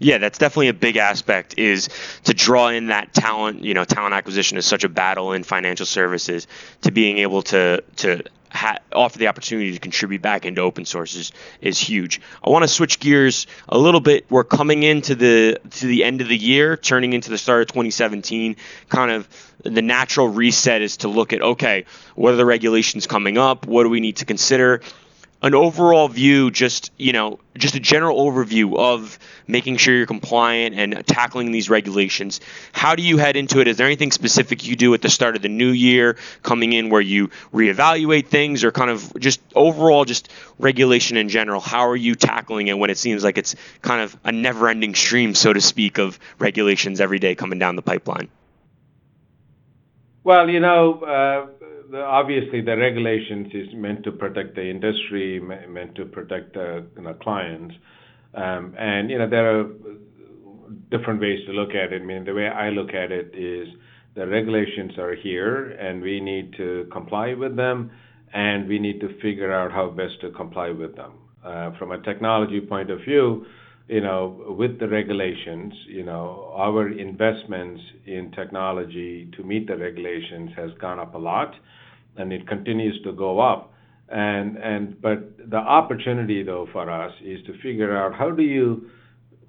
Yeah, 0.00 0.18
that's 0.18 0.38
definitely 0.38 0.68
a 0.68 0.74
big 0.74 0.96
aspect 0.96 1.56
is 1.56 1.88
to 2.24 2.34
draw 2.34 2.68
in 2.68 2.88
that 2.88 3.14
talent. 3.14 3.62
You 3.62 3.74
know, 3.74 3.84
talent 3.84 4.12
acquisition 4.12 4.58
is 4.58 4.66
such 4.66 4.82
a 4.82 4.88
battle 4.88 5.32
in 5.32 5.44
financial 5.44 5.86
services. 5.86 6.48
To 6.82 6.90
being 6.90 7.18
able 7.18 7.42
to 7.42 7.82
to 7.96 8.24
ha- 8.54 8.78
offer 8.92 9.18
the 9.18 9.26
opportunity 9.26 9.72
to 9.72 9.78
contribute 9.78 10.22
back 10.22 10.46
into 10.46 10.60
open 10.60 10.84
source 10.84 11.16
is, 11.16 11.32
is 11.60 11.78
huge. 11.78 12.20
I 12.42 12.50
want 12.50 12.62
to 12.62 12.68
switch 12.68 13.00
gears 13.00 13.46
a 13.68 13.76
little 13.76 14.00
bit. 14.00 14.24
We're 14.30 14.44
coming 14.44 14.82
into 14.82 15.14
the 15.14 15.60
to 15.70 15.86
the 15.86 16.04
end 16.04 16.20
of 16.20 16.28
the 16.28 16.36
year, 16.36 16.76
turning 16.76 17.12
into 17.12 17.30
the 17.30 17.38
start 17.38 17.62
of 17.62 17.68
2017. 17.68 18.56
Kind 18.88 19.10
of 19.10 19.28
the 19.62 19.82
natural 19.82 20.28
reset 20.28 20.82
is 20.82 20.98
to 20.98 21.08
look 21.08 21.32
at 21.32 21.42
okay, 21.42 21.84
what 22.14 22.32
are 22.32 22.36
the 22.36 22.46
regulations 22.46 23.06
coming 23.06 23.36
up? 23.36 23.66
What 23.66 23.82
do 23.82 23.90
we 23.90 24.00
need 24.00 24.16
to 24.16 24.24
consider? 24.24 24.80
An 25.44 25.54
overall 25.54 26.08
view, 26.08 26.50
just 26.50 26.90
you 26.96 27.12
know, 27.12 27.38
just 27.54 27.74
a 27.74 27.80
general 27.80 28.18
overview 28.18 28.78
of 28.78 29.18
making 29.46 29.76
sure 29.76 29.94
you're 29.94 30.06
compliant 30.06 30.74
and 30.74 31.06
tackling 31.06 31.52
these 31.52 31.68
regulations. 31.68 32.40
How 32.72 32.94
do 32.94 33.02
you 33.02 33.18
head 33.18 33.36
into 33.36 33.60
it? 33.60 33.68
Is 33.68 33.76
there 33.76 33.86
anything 33.86 34.10
specific 34.10 34.66
you 34.66 34.74
do 34.74 34.94
at 34.94 35.02
the 35.02 35.10
start 35.10 35.36
of 35.36 35.42
the 35.42 35.50
new 35.50 35.68
year, 35.68 36.16
coming 36.42 36.72
in 36.72 36.88
where 36.88 37.02
you 37.02 37.28
reevaluate 37.52 38.28
things, 38.28 38.64
or 38.64 38.72
kind 38.72 38.90
of 38.90 39.12
just 39.20 39.38
overall, 39.54 40.06
just 40.06 40.32
regulation 40.58 41.18
in 41.18 41.28
general? 41.28 41.60
How 41.60 41.88
are 41.88 41.96
you 41.96 42.14
tackling 42.14 42.68
it 42.68 42.78
when 42.78 42.88
it 42.88 42.96
seems 42.96 43.22
like 43.22 43.36
it's 43.36 43.54
kind 43.82 44.00
of 44.00 44.16
a 44.24 44.32
never-ending 44.32 44.94
stream, 44.94 45.34
so 45.34 45.52
to 45.52 45.60
speak, 45.60 45.98
of 45.98 46.18
regulations 46.38 47.02
every 47.02 47.18
day 47.18 47.34
coming 47.34 47.58
down 47.58 47.76
the 47.76 47.82
pipeline? 47.82 48.30
Well, 50.24 50.48
you 50.48 50.60
know, 50.60 51.00
uh, 51.00 51.46
obviously 51.94 52.60
the 52.60 52.76
regulations 52.76 53.48
is 53.54 53.68
meant 53.74 54.04
to 54.04 54.12
protect 54.12 54.54
the 54.54 54.68
industry, 54.68 55.40
meant 55.40 55.94
to 55.96 56.04
protect 56.04 56.54
the 56.54 56.84
you 56.96 57.02
know, 57.02 57.14
clients. 57.14 57.74
Um, 58.34 58.74
and 58.78 59.10
you 59.10 59.18
know 59.18 59.28
there 59.28 59.60
are 59.60 59.70
different 60.90 61.20
ways 61.20 61.40
to 61.46 61.52
look 61.52 61.70
at 61.70 61.92
it. 61.92 62.02
I 62.02 62.04
mean, 62.04 62.24
the 62.24 62.34
way 62.34 62.48
I 62.48 62.70
look 62.70 62.90
at 62.94 63.12
it 63.12 63.34
is 63.34 63.68
the 64.14 64.26
regulations 64.26 64.98
are 64.98 65.14
here, 65.14 65.70
and 65.70 66.02
we 66.02 66.20
need 66.20 66.54
to 66.56 66.88
comply 66.92 67.34
with 67.34 67.56
them, 67.56 67.90
and 68.32 68.68
we 68.68 68.78
need 68.78 69.00
to 69.00 69.08
figure 69.20 69.52
out 69.52 69.72
how 69.72 69.90
best 69.90 70.20
to 70.22 70.30
comply 70.32 70.70
with 70.70 70.96
them. 70.96 71.12
Uh, 71.44 71.76
from 71.78 71.92
a 71.92 72.00
technology 72.02 72.60
point 72.60 72.90
of 72.90 73.00
view, 73.00 73.44
you 73.88 74.00
know, 74.00 74.54
with 74.58 74.80
the 74.80 74.88
regulations, 74.88 75.74
you 75.86 76.02
know, 76.02 76.50
our 76.56 76.88
investments 76.88 77.82
in 78.06 78.32
technology 78.32 79.30
to 79.36 79.42
meet 79.42 79.66
the 79.66 79.76
regulations 79.76 80.50
has 80.56 80.70
gone 80.80 80.98
up 80.98 81.14
a 81.14 81.18
lot 81.18 81.54
and 82.16 82.32
it 82.32 82.46
continues 82.48 83.00
to 83.02 83.12
go 83.12 83.40
up. 83.40 83.72
But 84.08 85.50
the 85.50 85.56
opportunity 85.56 86.42
though 86.42 86.68
for 86.72 86.90
us 86.90 87.12
is 87.22 87.44
to 87.46 87.52
figure 87.62 87.96
out 87.96 88.14
how 88.14 88.30
do 88.30 88.42
you 88.42 88.90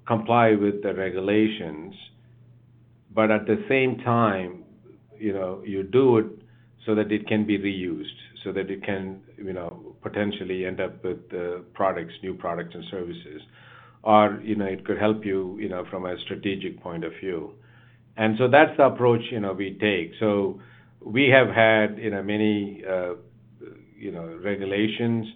comply 0.06 0.52
with 0.54 0.82
the 0.82 0.94
regulations, 0.94 1.94
but 3.14 3.30
at 3.30 3.46
the 3.46 3.64
same 3.68 3.98
time, 3.98 4.64
you 5.18 5.32
know, 5.32 5.62
you 5.64 5.82
do 5.82 6.18
it 6.18 6.26
so 6.84 6.94
that 6.94 7.10
it 7.10 7.26
can 7.26 7.44
be 7.44 7.58
reused, 7.58 8.04
so 8.44 8.52
that 8.52 8.70
it 8.70 8.84
can, 8.84 9.20
you 9.36 9.52
know, 9.52 9.96
potentially 10.02 10.64
end 10.64 10.80
up 10.80 11.02
with 11.02 11.18
uh, 11.32 11.58
products, 11.74 12.14
new 12.22 12.34
products 12.34 12.74
and 12.74 12.84
services, 12.90 13.42
or 14.02 14.40
you 14.44 14.54
know, 14.54 14.66
it 14.66 14.84
could 14.84 14.98
help 14.98 15.24
you, 15.24 15.56
you 15.58 15.68
know, 15.68 15.84
from 15.90 16.06
a 16.06 16.16
strategic 16.20 16.80
point 16.80 17.02
of 17.02 17.12
view. 17.20 17.52
And 18.16 18.36
so 18.38 18.48
that's 18.48 18.76
the 18.76 18.84
approach, 18.84 19.22
you 19.30 19.40
know, 19.40 19.52
we 19.52 19.76
take. 19.80 20.12
So 20.20 20.60
we 21.06 21.28
have 21.28 21.48
had 21.48 21.98
you 21.98 22.10
know 22.10 22.22
many 22.22 22.82
uh, 22.84 23.14
you 23.96 24.10
know 24.10 24.38
regulations, 24.42 25.26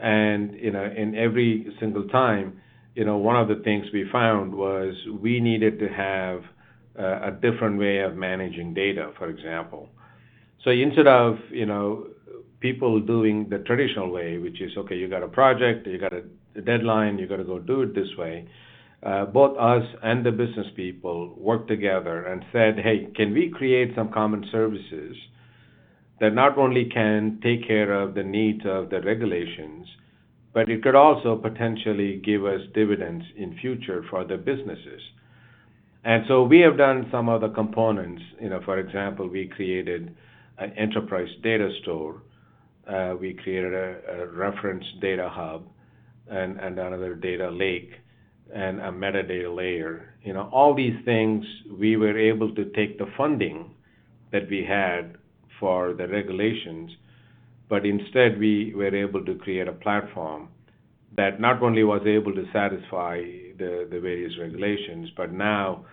and 0.00 0.54
you 0.54 0.70
know 0.70 0.84
in 0.84 1.14
every 1.16 1.66
single 1.80 2.06
time, 2.08 2.60
you 2.94 3.04
know 3.04 3.16
one 3.16 3.36
of 3.36 3.48
the 3.48 3.62
things 3.64 3.86
we 3.92 4.04
found 4.12 4.54
was 4.54 4.94
we 5.20 5.40
needed 5.40 5.78
to 5.80 5.88
have 5.88 6.42
uh, 6.98 7.28
a 7.28 7.32
different 7.32 7.78
way 7.78 7.98
of 7.98 8.14
managing 8.14 8.72
data, 8.72 9.10
for 9.18 9.28
example. 9.28 9.88
So 10.62 10.70
instead 10.70 11.08
of 11.08 11.36
you 11.50 11.66
know 11.66 12.06
people 12.60 13.00
doing 13.00 13.48
the 13.48 13.58
traditional 13.58 14.10
way, 14.10 14.38
which 14.38 14.60
is 14.60 14.70
okay, 14.78 14.96
you 14.96 15.08
got 15.08 15.24
a 15.24 15.28
project, 15.28 15.86
you 15.88 15.98
got 15.98 16.12
a 16.12 16.22
deadline, 16.60 17.18
you 17.18 17.26
got 17.26 17.36
to 17.36 17.44
go 17.44 17.58
do 17.58 17.82
it 17.82 17.94
this 17.94 18.08
way 18.16 18.46
both 19.02 19.56
us 19.58 19.84
and 20.02 20.24
the 20.24 20.32
business 20.32 20.66
people 20.74 21.34
worked 21.36 21.68
together 21.68 22.24
and 22.24 22.44
said, 22.52 22.78
hey, 22.78 23.08
can 23.14 23.32
we 23.32 23.50
create 23.50 23.92
some 23.94 24.12
common 24.12 24.44
services 24.50 25.16
that 26.20 26.34
not 26.34 26.58
only 26.58 26.86
can 26.86 27.38
take 27.42 27.66
care 27.66 27.92
of 27.92 28.14
the 28.14 28.22
needs 28.24 28.62
of 28.66 28.90
the 28.90 29.00
regulations, 29.02 29.86
but 30.52 30.68
it 30.68 30.82
could 30.82 30.96
also 30.96 31.36
potentially 31.36 32.20
give 32.24 32.44
us 32.44 32.60
dividends 32.74 33.24
in 33.36 33.56
future 33.58 34.04
for 34.10 34.24
the 34.24 34.36
businesses. 34.36 35.00
And 36.04 36.24
so 36.26 36.42
we 36.42 36.60
have 36.60 36.76
done 36.76 37.06
some 37.12 37.28
of 37.28 37.40
the 37.40 37.50
components. 37.50 38.22
You 38.40 38.48
know, 38.48 38.60
for 38.64 38.78
example, 38.78 39.28
we 39.28 39.46
created 39.46 40.14
an 40.58 40.72
enterprise 40.72 41.28
data 41.42 41.70
store. 41.82 42.22
Uh, 42.88 43.14
we 43.20 43.34
created 43.34 43.74
a, 43.74 44.26
reference 44.32 44.84
data 45.00 45.28
hub 45.30 45.66
and 46.28 46.58
another 46.58 47.14
data 47.14 47.50
lake 47.50 47.92
and 48.54 48.80
a 48.80 48.90
metadata 48.90 49.54
layer. 49.54 50.14
You 50.22 50.32
know, 50.34 50.48
all 50.52 50.74
these 50.74 50.96
things, 51.04 51.44
we 51.78 51.96
were 51.96 52.18
able 52.18 52.54
to 52.54 52.64
take 52.70 52.98
the 52.98 53.06
funding 53.16 53.70
that 54.32 54.48
we 54.48 54.64
had 54.64 55.16
for 55.60 55.94
the 55.94 56.06
regulations, 56.08 56.90
but 57.68 57.84
instead 57.84 58.38
we 58.38 58.72
were 58.74 58.94
able 58.94 59.24
to 59.24 59.34
create 59.34 59.68
a 59.68 59.72
platform 59.72 60.48
that 61.16 61.40
not 61.40 61.62
only 61.62 61.82
was 61.82 62.02
able 62.06 62.34
to 62.34 62.44
satisfy 62.52 63.20
the, 63.58 63.88
various 63.90 64.32
regulations, 64.38 65.10
but 65.16 65.32
now 65.32 65.84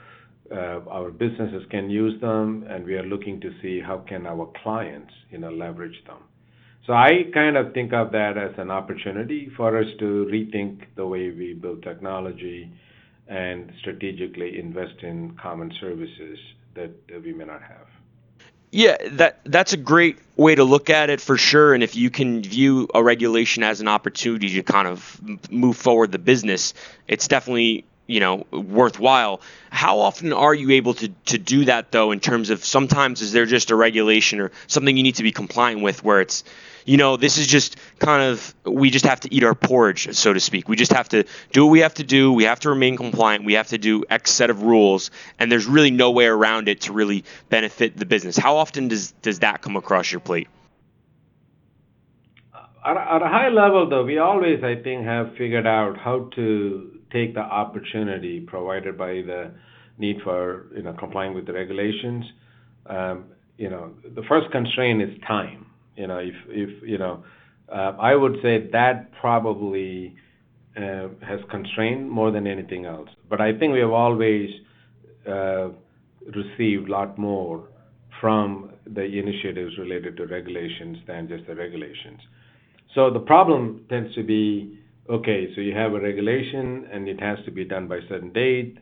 uh, 0.51 0.81
our 0.89 1.09
businesses 1.09 1.63
can 1.71 1.89
use 1.89 2.19
them, 2.21 2.65
and 2.69 2.85
we 2.85 2.93
are 2.93 3.03
looking 3.03 3.41
to 3.41 3.51
see 3.61 3.79
how 3.79 3.97
can 4.07 4.27
our 4.27 4.51
clients, 4.61 5.11
you 5.31 5.39
know, 5.39 5.49
leverage 5.49 6.03
them. 6.05 6.19
So 6.85 6.93
I 6.93 7.25
kind 7.33 7.57
of 7.57 7.73
think 7.73 7.93
of 7.93 8.11
that 8.11 8.37
as 8.37 8.51
an 8.59 8.69
opportunity 8.69 9.49
for 9.57 9.77
us 9.77 9.87
to 9.99 10.29
rethink 10.31 10.83
the 10.95 11.05
way 11.05 11.31
we 11.31 11.53
build 11.53 11.81
technology 11.81 12.71
and 13.27 13.71
strategically 13.79 14.59
invest 14.59 15.01
in 15.01 15.35
common 15.41 15.71
services 15.81 16.37
that 16.75 16.91
we 17.23 17.33
may 17.33 17.45
not 17.45 17.63
have. 17.63 17.87
Yeah, 18.71 18.97
that 19.11 19.39
that's 19.45 19.73
a 19.73 19.77
great 19.77 20.19
way 20.35 20.53
to 20.53 20.63
look 20.63 20.89
at 20.89 21.09
it 21.09 21.21
for 21.21 21.37
sure. 21.37 21.73
And 21.73 21.81
if 21.81 21.95
you 21.95 22.09
can 22.09 22.43
view 22.43 22.87
a 22.93 23.01
regulation 23.01 23.63
as 23.63 23.81
an 23.81 23.87
opportunity 23.87 24.49
to 24.49 24.63
kind 24.63 24.87
of 24.87 25.21
move 25.49 25.77
forward 25.77 26.11
the 26.11 26.19
business, 26.19 26.73
it's 27.07 27.27
definitely 27.27 27.85
you 28.07 28.19
know 28.19 28.45
worthwhile. 28.51 29.41
How 29.69 29.99
often 29.99 30.33
are 30.33 30.53
you 30.53 30.71
able 30.71 30.93
to 30.95 31.07
to 31.07 31.37
do 31.37 31.65
that 31.65 31.91
though 31.91 32.11
in 32.11 32.19
terms 32.19 32.49
of 32.49 32.63
sometimes 32.63 33.21
is 33.21 33.31
there 33.31 33.45
just 33.45 33.71
a 33.71 33.75
regulation 33.75 34.39
or 34.39 34.51
something 34.67 34.95
you 34.95 35.03
need 35.03 35.15
to 35.15 35.23
be 35.23 35.31
compliant 35.31 35.81
with 35.81 36.03
where 36.03 36.21
it's 36.21 36.43
you 36.85 36.97
know 36.97 37.17
this 37.17 37.37
is 37.37 37.47
just 37.47 37.77
kind 37.99 38.21
of 38.21 38.53
we 38.63 38.89
just 38.89 39.05
have 39.05 39.19
to 39.21 39.33
eat 39.33 39.43
our 39.43 39.55
porridge 39.55 40.13
so 40.15 40.33
to 40.33 40.39
speak. 40.39 40.69
We 40.69 40.75
just 40.75 40.93
have 40.93 41.09
to 41.09 41.25
do 41.51 41.65
what 41.65 41.71
we 41.71 41.79
have 41.79 41.95
to 41.95 42.03
do. 42.03 42.31
We 42.31 42.43
have 42.43 42.59
to 42.61 42.69
remain 42.69 42.95
compliant. 42.95 43.43
We 43.43 43.53
have 43.53 43.67
to 43.69 43.77
do 43.77 44.03
x 44.09 44.31
set 44.31 44.49
of 44.49 44.61
rules 44.61 45.09
and 45.39 45.51
there's 45.51 45.65
really 45.65 45.91
no 45.91 46.11
way 46.11 46.25
around 46.25 46.67
it 46.69 46.81
to 46.81 46.93
really 46.93 47.23
benefit 47.49 47.97
the 47.97 48.05
business. 48.05 48.37
How 48.37 48.57
often 48.57 48.87
does 48.87 49.11
does 49.23 49.39
that 49.39 49.61
come 49.61 49.75
across 49.75 50.11
your 50.11 50.21
plate? 50.21 50.47
At, 52.87 53.23
a 53.23 53.27
high 53.27 53.49
level 53.49 53.89
though 53.89 54.05
we 54.05 54.19
always 54.19 54.63
i 54.63 54.75
think 54.75 55.05
have 55.05 55.35
figured 55.35 55.65
out 55.65 55.97
how 55.97 56.29
to 56.35 56.94
take 57.17 57.33
the 57.39 57.47
opportunity 57.63 58.35
provided 58.53 58.93
by 59.05 59.13
the 59.31 59.41
need 60.03 60.17
for 60.25 60.67
you 60.77 60.83
know 60.85 60.93
complying 61.03 61.33
with 61.37 61.45
the 61.49 61.53
regulations 61.53 62.25
um, 62.87 63.25
you 63.57 63.69
know, 63.69 63.93
the 64.15 64.23
first 64.23 64.51
constraint 64.51 65.01
is 65.01 65.09
time. 65.27 65.65
You 65.95 66.07
know, 66.07 66.19
if 66.19 66.83
you 66.83 66.97
know, 66.97 67.23
uh, 67.71 67.93
I 67.99 68.15
would 68.15 68.37
say 68.41 68.69
that 68.71 69.11
probably 69.19 70.15
uh, 70.75 71.07
has 71.25 71.39
constrained 71.49 72.09
more 72.09 72.31
than 72.31 72.47
anything 72.47 72.85
else. 72.85 73.09
But 73.29 73.39
I 73.39 73.57
think 73.57 73.73
we 73.73 73.79
have 73.79 73.91
always 73.91 74.49
uh, 75.27 75.69
received 76.35 76.89
a 76.89 76.91
lot 76.91 77.17
more 77.17 77.69
from 78.19 78.71
the 78.85 79.03
initiatives 79.03 79.77
related 79.77 80.17
to 80.17 80.27
regulations 80.27 80.97
than 81.07 81.27
just 81.27 81.47
the 81.47 81.55
regulations. 81.55 82.19
So 82.93 83.09
the 83.09 83.19
problem 83.19 83.85
tends 83.89 84.13
to 84.15 84.23
be 84.23 84.79
okay, 85.09 85.53
so 85.55 85.61
you 85.61 85.73
have 85.75 85.93
a 85.93 85.99
regulation 85.99 86.87
and 86.91 87.07
it 87.07 87.19
has 87.19 87.37
to 87.45 87.51
be 87.51 87.65
done 87.65 87.87
by 87.87 87.97
a 87.97 88.07
certain 88.09 88.31
date. 88.31 88.77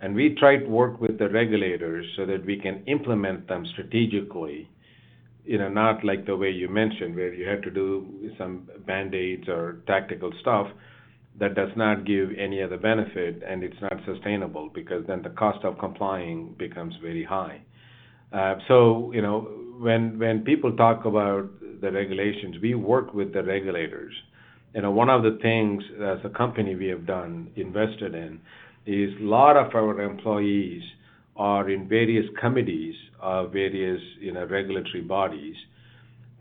And 0.00 0.14
we 0.14 0.34
try 0.34 0.58
to 0.58 0.66
work 0.66 1.00
with 1.00 1.18
the 1.18 1.28
regulators 1.28 2.06
so 2.16 2.26
that 2.26 2.44
we 2.44 2.58
can 2.58 2.84
implement 2.86 3.48
them 3.48 3.64
strategically, 3.72 4.68
you 5.44 5.58
know, 5.58 5.68
not 5.68 6.04
like 6.04 6.26
the 6.26 6.36
way 6.36 6.50
you 6.50 6.68
mentioned, 6.68 7.16
where 7.16 7.32
you 7.32 7.48
have 7.48 7.62
to 7.62 7.70
do 7.70 8.30
some 8.36 8.68
band 8.86 9.14
aids 9.14 9.48
or 9.48 9.78
tactical 9.86 10.32
stuff 10.40 10.68
that 11.38 11.54
does 11.54 11.70
not 11.76 12.06
give 12.06 12.30
any 12.38 12.62
other 12.62 12.78
benefit 12.78 13.42
and 13.46 13.62
it's 13.62 13.80
not 13.80 13.94
sustainable 14.06 14.70
because 14.74 15.06
then 15.06 15.22
the 15.22 15.30
cost 15.30 15.64
of 15.64 15.78
complying 15.78 16.54
becomes 16.58 16.94
very 17.02 17.24
high. 17.24 17.60
Uh, 18.32 18.56
so, 18.68 19.12
you 19.14 19.22
know, 19.22 19.40
when 19.78 20.18
when 20.18 20.40
people 20.40 20.74
talk 20.76 21.04
about 21.04 21.48
the 21.80 21.90
regulations, 21.92 22.56
we 22.62 22.74
work 22.74 23.14
with 23.14 23.32
the 23.32 23.42
regulators. 23.42 24.14
You 24.76 24.82
know, 24.82 24.90
one 24.90 25.08
of 25.08 25.22
the 25.22 25.38
things 25.40 25.82
as 26.02 26.18
a 26.22 26.28
company 26.28 26.74
we 26.74 26.88
have 26.88 27.06
done, 27.06 27.50
invested 27.56 28.14
in, 28.14 28.40
is 28.84 29.18
a 29.18 29.24
lot 29.24 29.56
of 29.56 29.74
our 29.74 30.02
employees 30.02 30.82
are 31.34 31.70
in 31.70 31.88
various 31.88 32.26
committees 32.38 32.94
of 33.18 33.54
various, 33.54 34.02
you 34.20 34.32
know, 34.32 34.44
regulatory 34.44 35.00
bodies, 35.00 35.56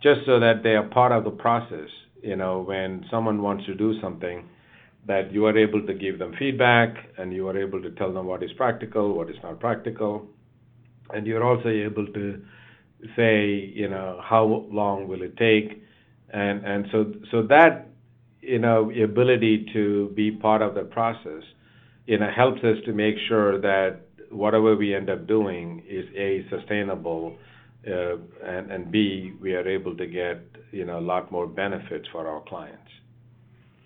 just 0.03 0.19
so 0.25 0.37
that 0.41 0.63
they 0.63 0.71
are 0.71 0.83
part 0.83 1.13
of 1.13 1.23
the 1.23 1.29
process. 1.31 1.87
You 2.21 2.35
know, 2.35 2.59
when 2.61 3.05
someone 3.09 3.41
wants 3.41 3.65
to 3.67 3.73
do 3.73 3.97
something, 4.01 4.49
that 5.07 5.31
you 5.31 5.45
are 5.45 5.57
able 5.57 5.87
to 5.87 5.93
give 5.93 6.19
them 6.19 6.33
feedback 6.37 6.93
and 7.17 7.31
you 7.31 7.47
are 7.47 7.57
able 7.57 7.81
to 7.81 7.91
tell 7.91 8.11
them 8.11 8.25
what 8.25 8.43
is 8.43 8.51
practical, 8.57 9.13
what 9.13 9.29
is 9.29 9.37
not 9.43 9.61
practical, 9.61 10.27
and 11.13 11.25
you're 11.25 11.45
also 11.45 11.69
able 11.69 12.05
to 12.07 12.41
say, 13.15 13.71
you 13.73 13.87
know, 13.87 14.19
how 14.21 14.43
long 14.69 15.07
will 15.07 15.21
it 15.21 15.37
take, 15.37 15.81
and 16.33 16.85
so 16.91 17.41
that 17.47 17.91
you 18.45 18.59
know 18.59 18.91
ability 18.91 19.67
to 19.73 20.09
be 20.15 20.31
part 20.31 20.61
of 20.61 20.75
the 20.75 20.83
process, 20.83 21.43
you 22.05 22.17
know, 22.17 22.29
helps 22.35 22.63
us 22.63 22.77
to 22.85 22.93
make 22.93 23.15
sure 23.27 23.59
that 23.59 24.01
whatever 24.29 24.75
we 24.75 24.93
end 24.93 25.09
up 25.09 25.27
doing 25.27 25.83
is 25.87 26.05
a 26.15 26.45
sustainable, 26.49 27.35
uh, 27.87 28.17
and 28.43 28.71
and 28.71 28.91
b 28.91 29.33
we 29.41 29.53
are 29.53 29.67
able 29.67 29.95
to 29.97 30.05
get 30.05 30.41
you 30.71 30.85
know 30.85 30.99
a 30.99 31.05
lot 31.13 31.31
more 31.31 31.47
benefits 31.47 32.07
for 32.11 32.27
our 32.27 32.41
clients 32.41 32.85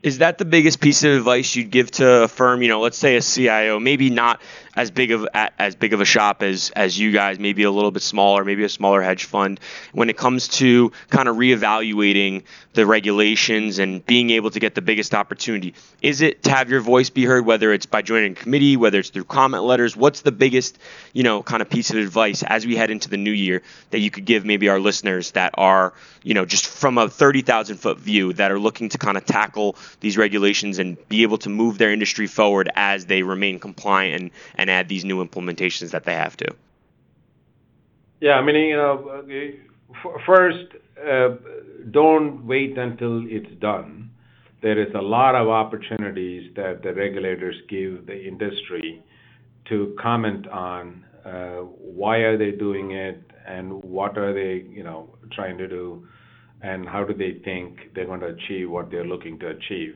is 0.01 0.19
that 0.19 0.37
the 0.37 0.45
biggest 0.45 0.79
piece 0.79 1.03
of 1.03 1.11
advice 1.11 1.55
you'd 1.55 1.71
give 1.71 1.91
to 1.91 2.23
a 2.23 2.27
firm? 2.27 2.61
You 2.61 2.69
know, 2.69 2.81
let's 2.81 2.97
say 2.97 3.15
a 3.17 3.21
CIO, 3.21 3.79
maybe 3.79 4.09
not 4.09 4.41
as 4.79 4.91
big 4.91 5.11
of 5.11 5.27
as 5.33 5.75
big 5.75 5.91
of 5.91 5.99
a 5.99 6.05
shop 6.05 6.41
as 6.41 6.71
as 6.73 6.97
you 6.97 7.11
guys, 7.11 7.37
maybe 7.37 7.63
a 7.63 7.71
little 7.71 7.91
bit 7.91 8.01
smaller, 8.01 8.45
maybe 8.45 8.63
a 8.63 8.69
smaller 8.69 9.01
hedge 9.01 9.25
fund. 9.25 9.59
When 9.91 10.09
it 10.09 10.15
comes 10.15 10.47
to 10.59 10.93
kind 11.09 11.27
of 11.27 11.35
reevaluating 11.35 12.43
the 12.73 12.85
regulations 12.85 13.79
and 13.79 14.05
being 14.05 14.29
able 14.29 14.51
to 14.51 14.59
get 14.59 14.75
the 14.75 14.81
biggest 14.81 15.13
opportunity, 15.13 15.73
is 16.01 16.21
it 16.21 16.43
to 16.43 16.51
have 16.51 16.69
your 16.69 16.79
voice 16.79 17.09
be 17.09 17.25
heard, 17.25 17.45
whether 17.45 17.73
it's 17.73 17.87
by 17.87 18.01
joining 18.01 18.31
a 18.31 18.35
committee, 18.35 18.77
whether 18.77 18.99
it's 18.99 19.09
through 19.09 19.25
comment 19.25 19.65
letters? 19.65 19.97
What's 19.97 20.21
the 20.21 20.31
biggest, 20.31 20.79
you 21.11 21.23
know, 21.23 21.43
kind 21.43 21.61
of 21.61 21.69
piece 21.69 21.89
of 21.89 21.97
advice 21.97 22.41
as 22.43 22.65
we 22.65 22.77
head 22.77 22.89
into 22.89 23.09
the 23.09 23.17
new 23.17 23.31
year 23.31 23.61
that 23.89 23.99
you 23.99 24.09
could 24.09 24.23
give 24.23 24.45
maybe 24.45 24.69
our 24.69 24.79
listeners 24.79 25.31
that 25.31 25.55
are, 25.57 25.93
you 26.23 26.33
know, 26.35 26.45
just 26.45 26.65
from 26.65 26.97
a 26.97 27.09
thirty 27.09 27.41
thousand 27.41 27.77
foot 27.77 27.99
view 27.99 28.31
that 28.31 28.49
are 28.49 28.59
looking 28.59 28.87
to 28.89 28.97
kind 28.97 29.17
of 29.17 29.25
tackle 29.25 29.75
these 29.99 30.17
regulations 30.17 30.79
and 30.79 30.95
be 31.09 31.23
able 31.23 31.39
to 31.39 31.49
move 31.49 31.77
their 31.77 31.91
industry 31.91 32.27
forward 32.27 32.69
as 32.75 33.07
they 33.07 33.23
remain 33.23 33.59
compliant 33.59 34.31
and, 34.55 34.68
and 34.69 34.79
add 34.79 34.88
these 34.88 35.03
new 35.03 35.25
implementations 35.25 35.91
that 35.91 36.03
they 36.05 36.13
have 36.13 36.38
to? 36.38 36.47
Yeah, 38.21 38.34
I 38.34 38.41
mean, 38.41 38.55
you 38.55 38.75
know, 38.75 39.25
first, 40.25 40.67
uh, 41.03 41.29
don't 41.91 42.45
wait 42.45 42.77
until 42.77 43.25
it's 43.27 43.53
done. 43.60 44.12
There 44.62 44.79
is 44.79 44.93
a 44.93 45.01
lot 45.01 45.36
of 45.36 45.47
opportunities 45.47 46.51
that 46.55 46.84
the 46.84 46.93
regulators 46.93 47.55
give 47.69 48.05
the 48.05 48.27
industry 48.27 49.01
to 49.69 49.95
comment 49.99 50.47
on 50.47 51.05
uh, 51.25 51.62
why 51.99 52.17
are 52.17 52.38
they 52.38 52.51
doing 52.51 52.91
it 52.91 53.21
and 53.47 53.82
what 53.84 54.17
are 54.17 54.34
they, 54.34 54.67
you 54.69 54.84
know, 54.84 55.10
trying 55.32 55.58
to 55.58 55.67
do 55.67 56.05
and 56.62 56.88
how 56.88 57.05
do 57.05 57.13
they 57.13 57.39
think 57.45 57.93
they're 57.95 58.05
going 58.05 58.19
to 58.19 58.27
achieve 58.27 58.69
what 58.69 58.91
they're 58.91 59.05
looking 59.05 59.39
to 59.39 59.47
achieve. 59.47 59.95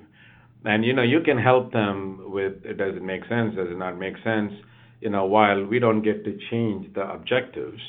And 0.65 0.85
you 0.85 0.93
know, 0.93 1.03
you 1.03 1.21
can 1.21 1.37
help 1.37 1.71
them 1.71 2.31
with 2.31 2.63
does 2.63 2.95
it 2.95 3.03
make 3.03 3.21
sense, 3.27 3.55
does 3.55 3.67
it 3.69 3.77
not 3.77 3.97
make 3.97 4.15
sense? 4.23 4.53
You 5.01 5.09
know, 5.09 5.25
while 5.25 5.65
we 5.65 5.79
don't 5.79 6.01
get 6.01 6.23
to 6.23 6.37
change 6.49 6.93
the 6.93 7.01
objectives, 7.01 7.79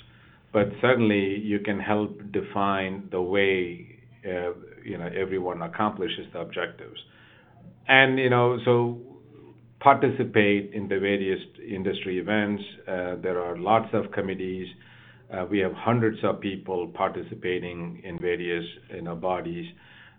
but 0.52 0.66
certainly 0.80 1.38
you 1.38 1.60
can 1.60 1.78
help 1.78 2.18
define 2.32 3.08
the 3.10 3.22
way 3.22 4.00
uh, 4.24 4.52
you 4.84 4.98
know 4.98 5.08
everyone 5.16 5.62
accomplishes 5.62 6.26
the 6.32 6.40
objectives. 6.40 6.98
And 7.86 8.18
you 8.18 8.30
know, 8.30 8.58
so 8.64 8.98
participate 9.80 10.72
in 10.72 10.88
the 10.88 10.98
various 10.98 11.40
industry 11.68 12.18
events. 12.18 12.62
Uh, 12.88 13.16
there 13.22 13.40
are 13.40 13.56
lots 13.56 13.88
of 13.92 14.10
committees 14.12 14.66
uh, 15.32 15.44
we 15.50 15.58
have 15.58 15.72
hundreds 15.72 16.18
of 16.22 16.40
people 16.40 16.88
participating 16.88 18.00
in 18.04 18.18
various 18.18 18.64
you 18.94 19.02
know, 19.02 19.16
bodies. 19.16 19.66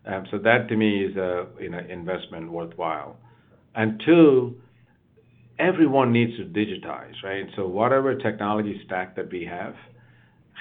Um, 0.05 0.25
so 0.29 0.37
that 0.39 0.67
to 0.69 0.75
me 0.75 1.05
is 1.05 1.15
a 1.17 1.47
you 1.59 1.69
know, 1.69 1.79
investment 1.89 2.51
worthwhile. 2.51 3.17
And 3.73 4.01
two, 4.05 4.55
everyone 5.59 6.11
needs 6.11 6.37
to 6.37 6.45
digitize, 6.45 7.13
right? 7.23 7.45
So 7.55 7.67
whatever 7.67 8.15
technology 8.15 8.81
stack 8.85 9.15
that 9.15 9.31
we 9.31 9.45
have 9.45 9.75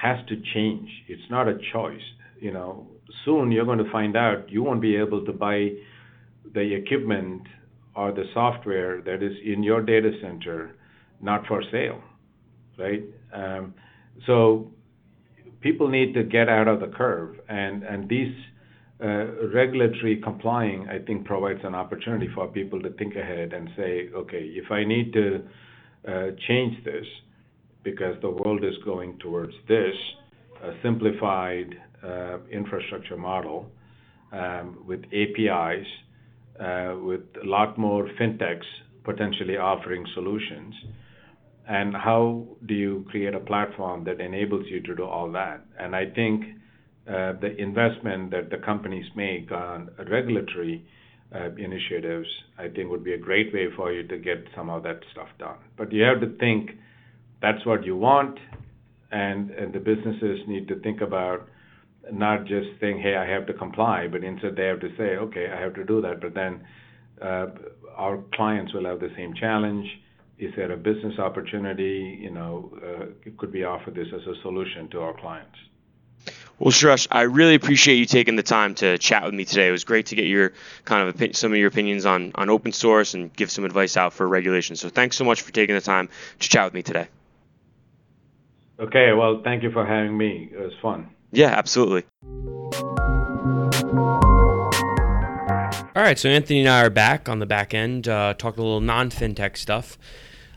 has 0.01 0.19
to 0.29 0.37
change. 0.55 0.89
It's 1.09 1.31
not 1.31 1.49
a 1.49 1.59
choice. 1.73 2.03
You 2.41 2.53
know, 2.53 2.87
soon 3.25 3.53
you're 3.53 3.65
going 3.65 3.79
to 3.79 3.91
find 3.91 4.17
out 4.17 4.51
you 4.51 4.63
won't 4.63 4.81
be 4.83 4.97
able 4.97 5.25
to 5.25 5.33
buy 5.33 5.71
the 6.53 6.75
equipment 6.75 7.43
or 7.95 8.13
the 8.13 8.25
software 8.33 9.01
that 9.03 9.23
is 9.23 9.33
in 9.45 9.63
your 9.63 9.83
data 9.83 10.11
center 10.21 10.75
not 11.21 11.47
for 11.47 11.63
sale, 11.71 12.03
right? 12.79 13.03
Um, 13.33 13.75
so 14.27 14.71
people 15.61 15.89
need 15.89 16.13
to 16.15 16.25
get 16.25 16.49
out 16.49 16.69
of 16.69 16.81
the 16.81 16.89
curve, 16.89 17.37
and 17.49 17.83
and 17.83 18.09
these 18.09 18.35
regulatory 19.53 20.21
complying, 20.23 20.89
I 20.89 20.99
think, 20.99 21.27
provides 21.27 21.61
an 21.65 21.75
opportunity 21.75 22.29
for 22.35 22.47
people 22.49 22.81
to 22.83 22.91
think 22.91 23.17
ahead 23.17 23.53
and 23.53 23.69
say, 23.77 24.09
okay, 24.15 24.43
if 24.43 24.71
I 24.71 24.85
need 24.85 25.13
to 25.13 25.43
uh, 26.09 26.27
change 26.49 26.85
this 26.85 27.07
because 27.83 28.17
the 28.23 28.31
world 28.31 28.65
is 28.65 28.75
going 28.85 29.19
towards 29.19 29.53
this 29.69 29.95
a 30.63 30.73
simplified 30.83 31.75
uh, 32.03 32.39
infrastructure 32.51 33.17
model 33.17 33.71
um, 34.33 34.79
with 34.87 35.03
APIs, 35.13 35.87
uh, 36.59 36.95
with 37.03 37.23
a 37.43 37.47
lot 37.47 37.77
more 37.77 38.09
fintechs 38.19 38.65
potentially 39.05 39.59
offering 39.59 40.07
solutions 40.15 40.75
and 41.69 41.95
how 41.95 42.47
do 42.67 42.75
you 42.75 43.07
create 43.11 43.35
a 43.35 43.41
platform 43.41 44.05
that 44.05 44.21
enables 44.21 44.67
you 44.67 44.81
to 44.83 44.95
do 44.95 45.05
all 45.05 45.31
that? 45.33 45.65
And 45.79 45.97
I 45.97 46.07
think 46.11 46.45
uh, 46.45 46.59
the 47.07 47.55
investment 47.59 48.31
that 48.31 48.51
the 48.51 48.59
companies 48.59 49.07
make 49.15 49.51
on 49.53 49.91
regulatory 50.11 50.85
uh, 51.35 51.51
initiatives, 51.57 52.29
I 52.59 52.69
think 52.69 52.91
would 52.91 53.05
be 53.05 53.15
a 53.15 53.19
great 53.19 53.53
way 53.53 53.67
for 53.77 53.93
you 53.93 54.07
to 54.09 54.19
get 54.19 54.45
some 54.57 54.71
of 54.71 54.83
that 54.85 55.01
stuff 55.13 55.29
done. 55.39 55.59
But 55.77 55.93
you 55.93 56.03
have 56.03 56.21
to 56.21 56.37
think 56.39 56.71
that's 57.43 57.65
what 57.67 57.85
you 57.85 57.97
want, 57.97 58.39
and, 59.11 59.51
the 59.73 59.81
businesses 59.81 60.41
need 60.47 60.69
to 60.69 60.81
think 60.81 61.01
about 61.01 61.49
not 62.13 62.45
just 62.45 62.69
saying, 62.81 63.01
hey, 63.01 63.17
I 63.17 63.27
have 63.29 63.47
to 63.47 63.55
comply, 63.55 64.09
but 64.11 64.23
instead 64.25 64.57
they 64.57 64.67
have 64.67 64.81
to 64.81 64.91
say, 64.97 65.17
okay, 65.17 65.49
I 65.51 65.61
have 65.61 65.75
to 65.75 65.85
do 65.85 66.01
that. 66.03 66.21
But 66.21 66.35
then 66.35 66.65
uh, 67.21 67.47
our 67.97 68.23
clients 68.35 68.73
will 68.75 68.85
have 68.85 69.01
the 69.01 69.11
same 69.17 69.35
challenge 69.35 69.87
is 70.39 70.53
there 70.57 70.73
a 70.73 70.77
business 70.77 71.19
opportunity? 71.19 72.19
You 72.21 72.31
know, 72.31 72.73
uh, 72.77 73.31
could 73.39 73.53
we 73.53 73.65
offer 73.65 73.91
this 73.91 74.09
as 74.15 74.23
a 74.27 74.35
solution 74.43 74.89
to 74.91 75.01
our 75.01 75.19
clients? 75.21 75.57
Well, 76.59 76.71
Suresh, 76.71 77.09
I 77.11 77.23
really 77.23 77.57
appreciate 77.57 77.97
you 77.97 78.07
taking 78.07 78.37
the 78.37 78.43
time 78.43 78.77
to 78.77 78.97
chat 78.99 79.25
with 79.25 79.35
me 79.35 79.45
today. 79.45 79.69
It 79.69 79.73
was 79.73 79.83
great 79.83 80.07
to 80.07 80.15
get 80.15 80.27
your 80.27 80.53
kind 80.85 81.09
of 81.09 81.37
some 81.37 81.53
of 81.53 81.59
your 81.59 81.67
opinions 81.69 82.07
on 82.07 82.33
on 82.37 82.49
open 82.49 82.73
source 82.73 83.15
and 83.15 83.35
give 83.35 83.51
some 83.51 83.65
advice 83.65 83.97
out 83.97 84.13
for 84.13 84.27
regulation. 84.27 84.77
So 84.77 84.89
thanks 84.89 85.17
so 85.17 85.25
much 85.25 85.43
for 85.43 85.53
taking 85.53 85.75
the 85.75 85.81
time 85.81 86.09
to 86.39 86.49
chat 86.49 86.65
with 86.65 86.75
me 86.75 86.83
today. 86.83 87.09
Okay, 88.79 89.13
well, 89.13 89.41
thank 89.43 89.63
you 89.63 89.71
for 89.71 89.85
having 89.85 90.17
me. 90.17 90.51
It 90.53 90.59
was 90.59 90.73
fun. 90.81 91.09
Yeah, 91.33 91.49
absolutely. 91.49 92.05
All 95.97 96.03
right, 96.03 96.19
so 96.19 96.29
Anthony 96.29 96.61
and 96.61 96.69
I 96.69 96.85
are 96.85 96.91
back 96.91 97.29
on 97.29 97.39
the 97.39 97.47
back 97.47 97.73
end, 97.73 98.09
uh, 98.09 98.35
talking 98.35 98.61
a 98.61 98.65
little 98.65 98.81
non 98.81 99.11
fintech 99.11 99.57
stuff. 99.57 99.99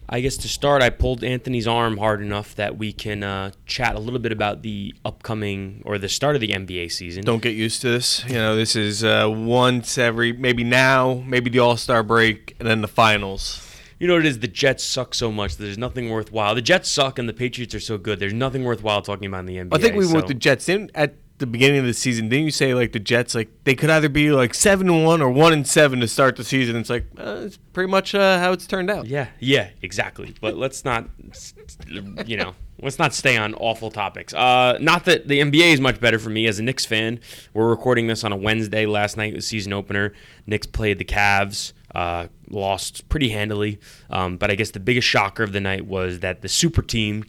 I 0.09 0.21
guess 0.21 0.37
to 0.37 0.47
start, 0.47 0.81
I 0.81 0.89
pulled 0.89 1.23
Anthony's 1.23 1.67
arm 1.67 1.97
hard 1.97 2.21
enough 2.21 2.55
that 2.55 2.77
we 2.77 2.93
can 2.93 3.23
uh, 3.23 3.51
chat 3.65 3.95
a 3.95 3.99
little 3.99 4.19
bit 4.19 4.31
about 4.31 4.61
the 4.61 4.95
upcoming 5.03 5.81
or 5.85 5.97
the 5.97 6.07
start 6.07 6.35
of 6.35 6.41
the 6.41 6.49
NBA 6.49 6.91
season. 6.93 7.23
Don't 7.23 7.41
get 7.41 7.55
used 7.55 7.81
to 7.81 7.89
this. 7.89 8.23
You 8.25 8.35
know, 8.35 8.55
this 8.55 8.75
is 8.75 9.03
uh, 9.03 9.27
once 9.29 9.97
every 9.97 10.31
maybe 10.31 10.63
now, 10.63 11.23
maybe 11.25 11.49
the 11.49 11.59
All 11.59 11.75
Star 11.75 12.03
break, 12.03 12.55
and 12.59 12.67
then 12.67 12.81
the 12.81 12.87
finals. 12.87 13.63
You 13.99 14.07
know 14.07 14.13
what 14.13 14.25
it 14.25 14.29
is? 14.29 14.39
The 14.39 14.47
Jets 14.47 14.83
suck 14.83 15.13
so 15.13 15.31
much. 15.31 15.57
There's 15.57 15.77
nothing 15.77 16.09
worthwhile. 16.09 16.55
The 16.55 16.61
Jets 16.61 16.87
suck, 16.87 17.19
and 17.19 17.27
the 17.27 17.33
Patriots 17.33 17.75
are 17.75 17.79
so 17.79 17.97
good. 17.97 18.19
There's 18.19 18.33
nothing 18.33 18.63
worthwhile 18.63 19.01
talking 19.01 19.25
about 19.25 19.39
in 19.41 19.45
the 19.47 19.57
NBA. 19.57 19.75
I 19.75 19.81
think 19.81 19.95
we 19.95 20.05
so. 20.05 20.13
went 20.13 20.27
with 20.27 20.35
the 20.35 20.39
Jets. 20.39 20.65
Didn't 20.65 20.91
at 20.95 21.15
the 21.39 21.45
beginning 21.45 21.79
of 21.79 21.85
the 21.85 21.93
season, 21.93 22.29
didn't 22.29 22.45
you 22.45 22.51
say 22.51 22.73
like 22.73 22.91
the 22.91 22.99
Jets 22.99 23.35
like 23.35 23.49
they 23.63 23.75
could 23.75 23.89
either 23.89 24.09
be 24.09 24.31
like 24.31 24.53
seven 24.53 24.89
and 24.89 25.05
one 25.05 25.21
or 25.21 25.29
one 25.29 25.53
and 25.53 25.67
seven 25.67 25.99
to 25.99 26.07
start 26.07 26.35
the 26.35 26.43
season? 26.43 26.75
It's 26.75 26.89
like 26.89 27.05
uh, 27.17 27.41
it's 27.45 27.57
pretty 27.73 27.89
much 27.91 28.15
uh, 28.15 28.39
how 28.39 28.51
it's 28.51 28.65
turned 28.65 28.89
out. 28.89 29.07
Yeah, 29.07 29.27
yeah, 29.39 29.69
exactly. 29.81 30.35
But 30.41 30.57
let's 30.57 30.83
not, 30.83 31.07
you 32.25 32.37
know, 32.37 32.55
let's 32.81 32.97
not 32.97 33.13
stay 33.13 33.37
on 33.37 33.53
awful 33.55 33.91
topics. 33.91 34.33
Uh, 34.33 34.77
not 34.79 35.05
that 35.05 35.27
the 35.27 35.39
NBA 35.39 35.73
is 35.73 35.81
much 35.81 35.99
better 35.99 36.19
for 36.19 36.29
me 36.29 36.47
as 36.47 36.59
a 36.59 36.63
Knicks 36.63 36.85
fan. 36.85 37.19
We're 37.53 37.69
recording 37.69 38.07
this 38.07 38.23
on 38.23 38.31
a 38.31 38.37
Wednesday. 38.37 38.85
Last 38.85 39.17
night 39.17 39.33
was 39.33 39.47
season 39.47 39.73
opener. 39.73 40.13
Knicks 40.45 40.67
played 40.67 40.97
the 40.97 41.05
Cavs. 41.05 41.73
Uh, 41.93 42.27
lost 42.49 43.07
pretty 43.09 43.29
handily. 43.29 43.79
Um, 44.09 44.37
but 44.37 44.51
I 44.51 44.55
guess 44.55 44.71
the 44.71 44.79
biggest 44.79 45.07
shocker 45.07 45.43
of 45.43 45.51
the 45.51 45.61
night 45.61 45.85
was 45.85 46.19
that 46.19 46.41
the 46.41 46.49
super 46.49 46.81
team, 46.81 47.25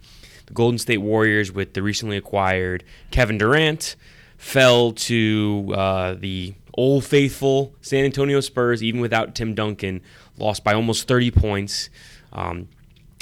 the 0.48 0.54
Golden 0.54 0.78
State 0.78 0.98
Warriors, 0.98 1.52
with 1.52 1.74
the 1.74 1.82
recently 1.82 2.16
acquired 2.16 2.82
Kevin 3.10 3.36
Durant, 3.38 3.96
fell 4.38 4.92
to 4.92 5.74
uh, 5.76 6.14
the 6.14 6.54
old 6.74 7.04
faithful 7.04 7.74
San 7.82 8.04
Antonio 8.04 8.40
Spurs, 8.40 8.82
even 8.82 9.00
without 9.00 9.34
Tim 9.34 9.54
Duncan, 9.54 10.00
lost 10.38 10.64
by 10.64 10.72
almost 10.72 11.06
30 11.06 11.30
points. 11.32 11.90
Um, 12.32 12.68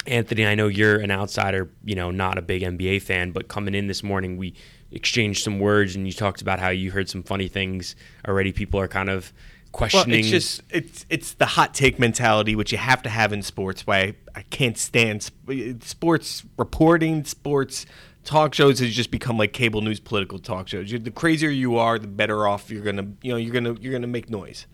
Anthony, 0.05 0.45
I 0.45 0.55
know 0.55 0.67
you're 0.67 0.99
an 0.99 1.11
outsider, 1.11 1.69
you 1.83 1.95
know, 1.95 2.11
not 2.11 2.37
a 2.37 2.41
big 2.41 2.61
NBA 2.61 3.01
fan, 3.01 3.31
but 3.31 3.49
coming 3.49 3.75
in 3.75 3.87
this 3.87 4.03
morning, 4.03 4.37
we 4.37 4.53
exchanged 4.91 5.43
some 5.43 5.59
words 5.59 5.97
and 5.97 6.07
you 6.07 6.13
talked 6.13 6.41
about 6.41 6.59
how 6.59 6.69
you 6.69 6.91
heard 6.91 7.09
some 7.09 7.23
funny 7.23 7.49
things 7.49 7.97
already. 8.25 8.53
People 8.53 8.79
are 8.79 8.87
kind 8.87 9.09
of 9.09 9.33
questioning. 9.77 10.09
Well, 10.09 10.19
it's 10.19 10.29
just 10.29 10.63
it's 10.69 11.05
it's 11.09 11.33
the 11.33 11.45
hot 11.45 11.73
take 11.73 11.99
mentality 11.99 12.55
which 12.55 12.71
you 12.71 12.77
have 12.77 13.01
to 13.03 13.09
have 13.09 13.31
in 13.31 13.41
sports. 13.41 13.87
Why 13.87 13.97
I, 13.97 14.15
I 14.35 14.41
can't 14.43 14.77
stand 14.77 15.23
sp- 15.23 15.79
sports 15.81 16.43
reporting, 16.57 17.23
sports 17.23 17.85
talk 18.23 18.53
shows 18.53 18.79
has 18.79 18.93
just 18.93 19.11
become 19.11 19.37
like 19.37 19.53
cable 19.53 19.81
news 19.81 19.99
political 19.99 20.39
talk 20.39 20.67
shows. 20.67 20.91
You're, 20.91 20.99
the 20.99 21.11
crazier 21.11 21.49
you 21.49 21.77
are, 21.77 21.97
the 21.97 22.07
better 22.07 22.47
off 22.47 22.69
you're 22.69 22.83
gonna 22.83 23.07
you 23.21 23.31
know 23.31 23.37
you're 23.37 23.53
gonna 23.53 23.75
you're 23.79 23.93
gonna 23.93 24.07
make 24.07 24.29
noise. 24.29 24.65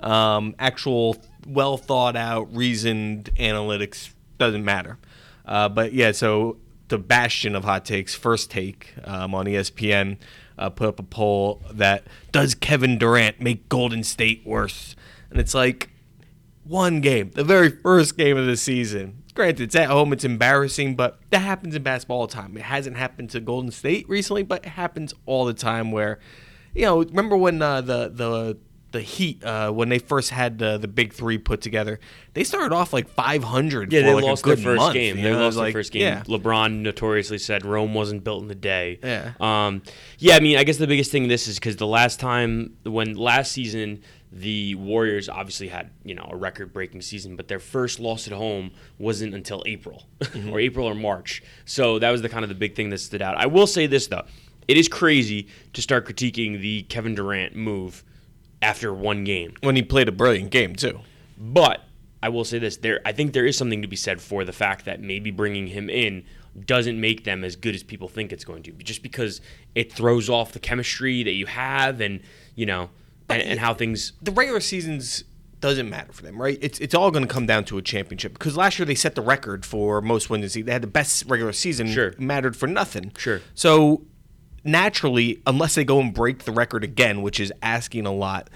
Um, 0.00 0.54
actual 0.58 1.16
well 1.46 1.76
thought 1.76 2.16
out, 2.16 2.54
reasoned 2.54 3.30
analytics 3.36 4.10
doesn't 4.38 4.64
matter. 4.64 4.98
Uh, 5.44 5.68
but 5.68 5.92
yeah, 5.92 6.12
so 6.12 6.58
the 6.88 6.98
bastion 6.98 7.54
of 7.54 7.64
hot 7.64 7.84
takes, 7.84 8.14
first 8.14 8.50
take 8.50 8.94
um, 9.04 9.34
on 9.34 9.46
ESPN, 9.46 10.18
uh, 10.58 10.70
put 10.70 10.88
up 10.88 10.98
a 10.98 11.02
poll 11.04 11.62
that 11.72 12.04
does 12.32 12.54
Kevin 12.54 12.98
Durant 12.98 13.40
make 13.40 13.68
Golden 13.68 14.04
State 14.04 14.42
worse? 14.44 14.96
And 15.30 15.38
it's 15.38 15.54
like 15.54 15.90
one 16.64 17.00
game, 17.00 17.30
the 17.34 17.44
very 17.44 17.70
first 17.70 18.16
game 18.16 18.36
of 18.36 18.46
the 18.46 18.56
season. 18.56 19.22
Granted, 19.34 19.62
it's 19.62 19.76
at 19.76 19.88
home, 19.88 20.12
it's 20.12 20.24
embarrassing, 20.24 20.96
but 20.96 21.20
that 21.30 21.40
happens 21.40 21.74
in 21.74 21.82
basketball 21.82 22.20
all 22.20 22.26
the 22.26 22.34
time. 22.34 22.56
It 22.56 22.64
hasn't 22.64 22.96
happened 22.96 23.30
to 23.30 23.40
Golden 23.40 23.70
State 23.70 24.08
recently, 24.08 24.42
but 24.42 24.64
it 24.64 24.70
happens 24.70 25.14
all 25.26 25.44
the 25.44 25.54
time. 25.54 25.92
Where, 25.92 26.18
you 26.74 26.82
know, 26.82 27.02
remember 27.02 27.36
when 27.36 27.62
uh, 27.62 27.80
the 27.80 28.08
the 28.08 28.58
the 28.90 29.00
Heat 29.02 29.44
uh, 29.44 29.70
when 29.70 29.88
they 29.90 29.98
first 29.98 30.30
had 30.30 30.58
the 30.58 30.78
the 30.78 30.88
big 30.88 31.12
three 31.12 31.36
put 31.38 31.60
together, 31.60 32.00
they 32.34 32.42
started 32.44 32.74
off 32.74 32.92
like 32.92 33.08
500. 33.08 33.92
Yeah, 33.92 34.00
for 34.00 34.06
they 34.06 34.14
like 34.14 34.24
lost 34.24 34.44
their 34.44 34.56
first 34.56 34.78
month, 34.78 34.94
game. 34.94 35.16
you 35.18 35.22
They 35.24 35.30
know? 35.30 35.38
It 35.40 35.42
lost 35.42 35.56
their 35.56 35.64
like- 35.66 35.72
first 35.74 35.92
game. 35.92 36.02
Yeah. 36.02 36.22
LeBron 36.24 36.80
notoriously 36.80 37.38
said 37.38 37.64
Rome 37.66 37.92
wasn't 37.94 38.24
built 38.24 38.44
in 38.44 38.50
a 38.50 38.54
day. 38.54 38.98
Yeah. 39.02 39.32
Um, 39.40 39.82
yeah, 40.18 40.36
I 40.36 40.40
mean, 40.40 40.56
I 40.56 40.64
guess 40.64 40.78
the 40.78 40.86
biggest 40.86 41.10
thing 41.12 41.28
this 41.28 41.46
is 41.48 41.58
because 41.58 41.76
the 41.76 41.86
last 41.86 42.18
time, 42.18 42.76
when 42.84 43.14
last 43.16 43.52
season, 43.52 44.00
the 44.32 44.74
Warriors 44.74 45.28
obviously 45.28 45.68
had 45.68 45.90
you 46.04 46.14
know 46.14 46.26
a 46.30 46.36
record-breaking 46.36 47.02
season, 47.02 47.36
but 47.36 47.48
their 47.48 47.58
first 47.58 47.98
loss 48.00 48.26
at 48.26 48.32
home 48.32 48.70
wasn't 48.98 49.34
until 49.34 49.62
April, 49.66 50.04
Mm-hmm. 50.20 50.50
or 50.52 50.60
April 50.60 50.86
or 50.86 50.94
March. 50.94 51.42
So 51.66 51.98
that 51.98 52.10
was 52.10 52.22
the 52.22 52.28
kind 52.28 52.42
of 52.42 52.48
the 52.48 52.54
big 52.54 52.74
thing 52.74 52.88
that 52.90 52.98
stood 52.98 53.22
out. 53.22 53.36
I 53.36 53.46
will 53.46 53.66
say 53.66 53.86
this 53.86 54.06
though, 54.06 54.24
it 54.66 54.76
is 54.76 54.88
crazy 54.88 55.48
to 55.74 55.82
start 55.82 56.06
critiquing 56.06 56.60
the 56.60 56.82
Kevin 56.84 57.14
Durant 57.14 57.54
move 57.56 58.04
after 58.62 58.92
one 58.92 59.24
game. 59.24 59.54
when 59.62 59.76
he 59.76 59.82
played 59.82 60.08
a 60.08 60.12
brilliant 60.12 60.50
game 60.50 60.74
too. 60.74 61.00
But 61.36 61.84
I 62.22 62.28
will 62.28 62.44
say 62.44 62.58
this: 62.58 62.76
there, 62.78 63.00
I 63.04 63.12
think 63.12 63.32
there 63.32 63.46
is 63.46 63.56
something 63.56 63.82
to 63.82 63.88
be 63.88 63.96
said 63.96 64.20
for 64.20 64.44
the 64.44 64.52
fact 64.52 64.84
that 64.84 65.00
maybe 65.00 65.30
bringing 65.30 65.68
him 65.68 65.88
in 65.88 66.24
doesn't 66.66 67.00
make 67.00 67.24
them 67.24 67.44
as 67.44 67.54
good 67.56 67.74
as 67.74 67.82
people 67.82 68.08
think 68.08 68.32
it's 68.32 68.44
going 68.44 68.62
to, 68.64 68.72
just 68.72 69.02
because 69.02 69.40
it 69.74 69.92
throws 69.92 70.28
off 70.28 70.52
the 70.52 70.58
chemistry 70.58 71.22
that 71.22 71.32
you 71.32 71.46
have, 71.46 72.00
and 72.00 72.20
you 72.56 72.66
know, 72.66 72.90
and, 73.28 73.42
and 73.42 73.60
how 73.60 73.74
things. 73.74 74.12
the 74.20 74.32
regular 74.32 74.60
seasons 74.60 75.24
doesn't 75.60 75.88
matter 75.88 76.12
for 76.12 76.22
them, 76.22 76.40
right? 76.40 76.58
It's 76.60 76.78
it's 76.78 76.94
all 76.94 77.10
going 77.10 77.26
to 77.26 77.32
come 77.32 77.46
down 77.46 77.64
to 77.66 77.78
a 77.78 77.82
championship 77.82 78.32
because 78.32 78.56
last 78.56 78.78
year 78.78 78.86
they 78.86 78.94
set 78.94 79.14
the 79.14 79.22
record 79.22 79.64
for 79.64 80.00
most 80.00 80.30
wins. 80.30 80.56
And 80.56 80.66
they 80.66 80.72
had 80.72 80.82
the 80.82 80.88
best 80.88 81.24
regular 81.26 81.52
season. 81.52 81.88
Sure. 81.88 82.14
mattered 82.18 82.56
for 82.56 82.66
nothing. 82.66 83.12
Sure. 83.16 83.40
So 83.54 84.02
naturally, 84.70 85.40
unless 85.46 85.74
they 85.74 85.84
go 85.84 86.00
and 86.00 86.12
break 86.14 86.44
the 86.44 86.52
record 86.52 86.84
again, 86.84 87.22
which 87.22 87.40
is 87.40 87.52
asking 87.62 88.06
a 88.06 88.12
lot. 88.12 88.48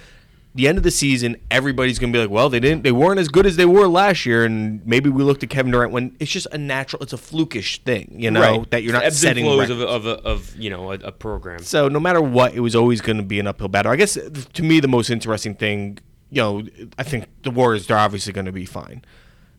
The 0.55 0.69
end 0.69 0.77
of 0.77 0.85
the 0.85 0.91
season, 0.91 1.37
everybody's 1.51 1.99
going 1.99 2.13
to 2.13 2.17
be 2.17 2.21
like, 2.21 2.31
"Well, 2.31 2.51
they 2.51 2.61
didn't. 2.61 2.83
They 2.83 2.93
weren't 2.93 3.19
as 3.19 3.29
good 3.29 3.47
as 3.47 3.57
they 3.57 3.65
were 3.65 3.87
last 3.89 4.27
year, 4.27 4.45
and 4.45 4.87
maybe 4.87 5.09
we 5.09 5.23
looked 5.23 5.43
at 5.43 5.49
Kevin 5.49 5.73
Durant 5.73 5.93
when 5.93 6.15
it's 6.21 6.31
just 6.31 6.47
a 6.53 6.59
natural. 6.59 7.03
It's 7.03 7.15
a 7.15 7.17
flukish 7.17 7.79
thing, 7.85 8.17
you 8.19 8.31
know, 8.31 8.67
that 8.69 8.83
you're 8.83 8.93
not 8.93 9.05
ebbs 9.05 9.19
setting 9.19 9.47
flows 9.47 9.71
of, 9.71 9.81
of, 9.81 10.07
of 10.07 10.55
you 10.57 10.69
know 10.69 10.93
a, 10.93 10.97
a 10.97 11.13
program. 11.13 11.61
So 11.61 11.89
no 11.89 11.99
matter 11.99 12.21
what, 12.21 12.53
it 12.53 12.61
was 12.61 12.77
always 12.77 13.01
going 13.01 13.17
to 13.17 13.23
be 13.23 13.41
an 13.41 13.47
uphill 13.47 13.69
battle. 13.69 13.91
I 13.93 13.97
guess 13.97 14.13
to 14.15 14.63
me, 14.63 14.79
the 14.81 14.89
most 14.89 15.09
interesting 15.09 15.55
thing, 15.55 15.99
you 16.29 16.43
know, 16.43 16.63
I 16.99 17.03
think 17.03 17.29
the 17.45 17.51
Warriors 17.51 17.91
are 17.91 17.97
obviously 17.97 18.35
going 18.35 18.45
to 18.47 18.53
be 18.53 18.67
fine. 18.67 19.03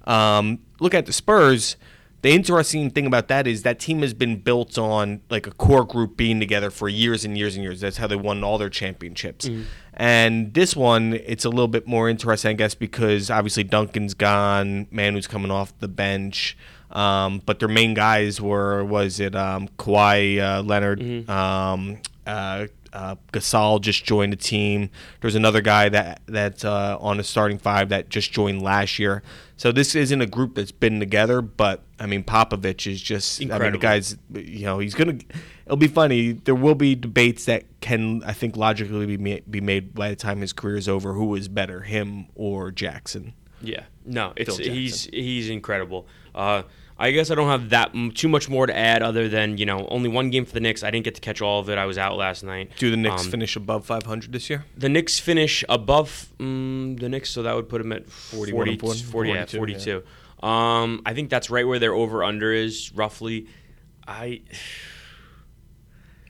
Um, 0.05 0.59
look 0.79 0.93
at 0.93 1.07
the 1.07 1.13
Spurs. 1.13 1.75
The 2.23 2.31
interesting 2.31 2.89
thing 2.89 3.05
about 3.05 3.27
that 3.27 3.47
is 3.47 3.63
that 3.63 3.79
team 3.79 4.01
has 4.01 4.13
been 4.13 4.37
built 4.37 4.77
on 4.77 5.19
like 5.29 5.45
a 5.45 5.51
core 5.51 5.83
group 5.83 6.15
being 6.15 6.39
together 6.39 6.71
for 6.71 6.87
years 6.87 7.25
and 7.25 7.37
years 7.37 7.55
and 7.55 7.63
years. 7.63 7.81
That's 7.81 7.97
how 7.97 8.07
they 8.07 8.15
won 8.15 8.45
all 8.45 8.57
their 8.57 8.69
championships. 8.69 9.49
And 9.93 10.53
this 10.53 10.73
one, 10.73 11.13
it's 11.13 11.43
a 11.43 11.49
little 11.49 11.67
bit 11.67 11.85
more 11.85 12.07
interesting, 12.09 12.51
I 12.51 12.53
guess, 12.53 12.75
because 12.75 13.29
obviously 13.29 13.65
Duncan's 13.65 14.13
gone, 14.13 14.87
Manu's 14.89 15.27
coming 15.27 15.51
off 15.51 15.77
the 15.79 15.89
bench. 15.89 16.57
Um, 16.91 17.41
but 17.45 17.59
their 17.59 17.67
main 17.67 17.93
guys 17.93 18.39
were 18.39 18.85
was 18.85 19.19
it 19.19 19.35
um, 19.35 19.67
Kawhi 19.77 20.39
uh, 20.39 20.61
Leonard, 20.61 21.01
um, 21.29 21.97
uh, 22.25 22.67
uh, 22.93 23.15
Gasol 23.33 23.81
just 23.81 24.05
joined 24.05 24.31
the 24.31 24.37
team. 24.37 24.89
There's 25.19 25.35
another 25.35 25.61
guy 25.61 25.89
that 25.89 26.21
that's 26.27 26.63
uh, 26.63 26.97
on 27.01 27.17
the 27.17 27.23
starting 27.23 27.57
five 27.57 27.89
that 27.89 28.09
just 28.09 28.31
joined 28.31 28.61
last 28.61 28.99
year. 28.99 29.23
So 29.63 29.71
this 29.71 29.95
isn't 29.95 30.19
a 30.19 30.25
group 30.25 30.55
that's 30.55 30.73
been 30.73 30.99
together, 30.99 31.41
but 31.41 31.83
I 31.97 32.05
mean 32.05 32.25
Popovich 32.25 32.85
is 32.85 33.01
just. 33.01 33.41
I 33.41 33.59
mean 33.59 33.71
the 33.71 33.77
guy's. 33.77 34.17
You 34.33 34.65
know 34.65 34.79
he's 34.79 34.93
gonna. 34.93 35.19
It'll 35.65 35.77
be 35.77 35.87
funny. 35.87 36.33
There 36.33 36.53
will 36.53 36.75
be 36.75 36.95
debates 36.95 37.45
that 37.45 37.63
can 37.79 38.21
I 38.25 38.33
think 38.33 38.57
logically 38.57 39.05
be 39.05 39.17
ma- 39.17 39.41
be 39.49 39.61
made 39.61 39.95
by 39.95 40.09
the 40.09 40.17
time 40.17 40.41
his 40.41 40.51
career 40.51 40.75
is 40.75 40.89
over. 40.89 41.13
Who 41.13 41.33
is 41.35 41.47
better, 41.47 41.79
him 41.79 42.25
or 42.35 42.71
Jackson? 42.71 43.35
Yeah, 43.61 43.85
no, 44.05 44.33
it's 44.35 44.57
he's 44.57 45.05
he's 45.05 45.49
incredible. 45.49 46.07
Uh, 46.35 46.63
I 47.03 47.11
guess 47.11 47.29
I 47.31 47.35
don't 47.35 47.49
have 47.49 47.69
that 47.71 47.91
m- 47.93 48.11
too 48.11 48.29
much 48.29 48.47
more 48.49 48.65
to 48.65 48.75
add 48.75 49.03
other 49.03 49.27
than 49.27 49.57
you 49.57 49.65
know 49.65 49.85
only 49.89 50.07
one 50.09 50.29
game 50.29 50.45
for 50.45 50.53
the 50.53 50.59
Knicks. 50.61 50.83
I 50.83 50.89
didn't 50.91 51.03
get 51.05 51.15
to 51.15 51.21
catch 51.21 51.41
all 51.41 51.59
of 51.59 51.69
it. 51.69 51.77
I 51.77 51.85
was 51.85 51.97
out 51.97 52.15
last 52.17 52.43
night. 52.43 52.71
Do 52.77 52.89
the 52.89 52.97
Knicks 52.97 53.25
Um, 53.25 53.31
finish 53.31 53.55
above 53.55 53.85
500 53.85 54.31
this 54.31 54.49
year? 54.49 54.63
The 54.77 54.87
Knicks 54.89 55.19
finish 55.19 55.63
above 55.67 56.29
um, 56.39 56.95
the 56.99 57.09
Knicks, 57.09 57.29
so 57.29 57.43
that 57.43 57.53
would 57.55 57.67
put 57.67 57.81
them 57.81 57.91
at 57.91 58.09
41 58.09 58.69
and 58.69 58.79
40, 58.79 59.03
40, 59.03 59.29
yeah, 59.29 59.45
42, 59.45 59.57
42. 59.57 60.47
Um, 60.47 61.01
I 61.05 61.13
think 61.13 61.29
that's 61.29 61.49
right 61.49 61.67
where 61.67 61.79
their 61.79 61.93
over 61.93 62.23
under 62.23 62.53
is 62.53 62.91
roughly. 62.95 63.47
I 64.07 64.41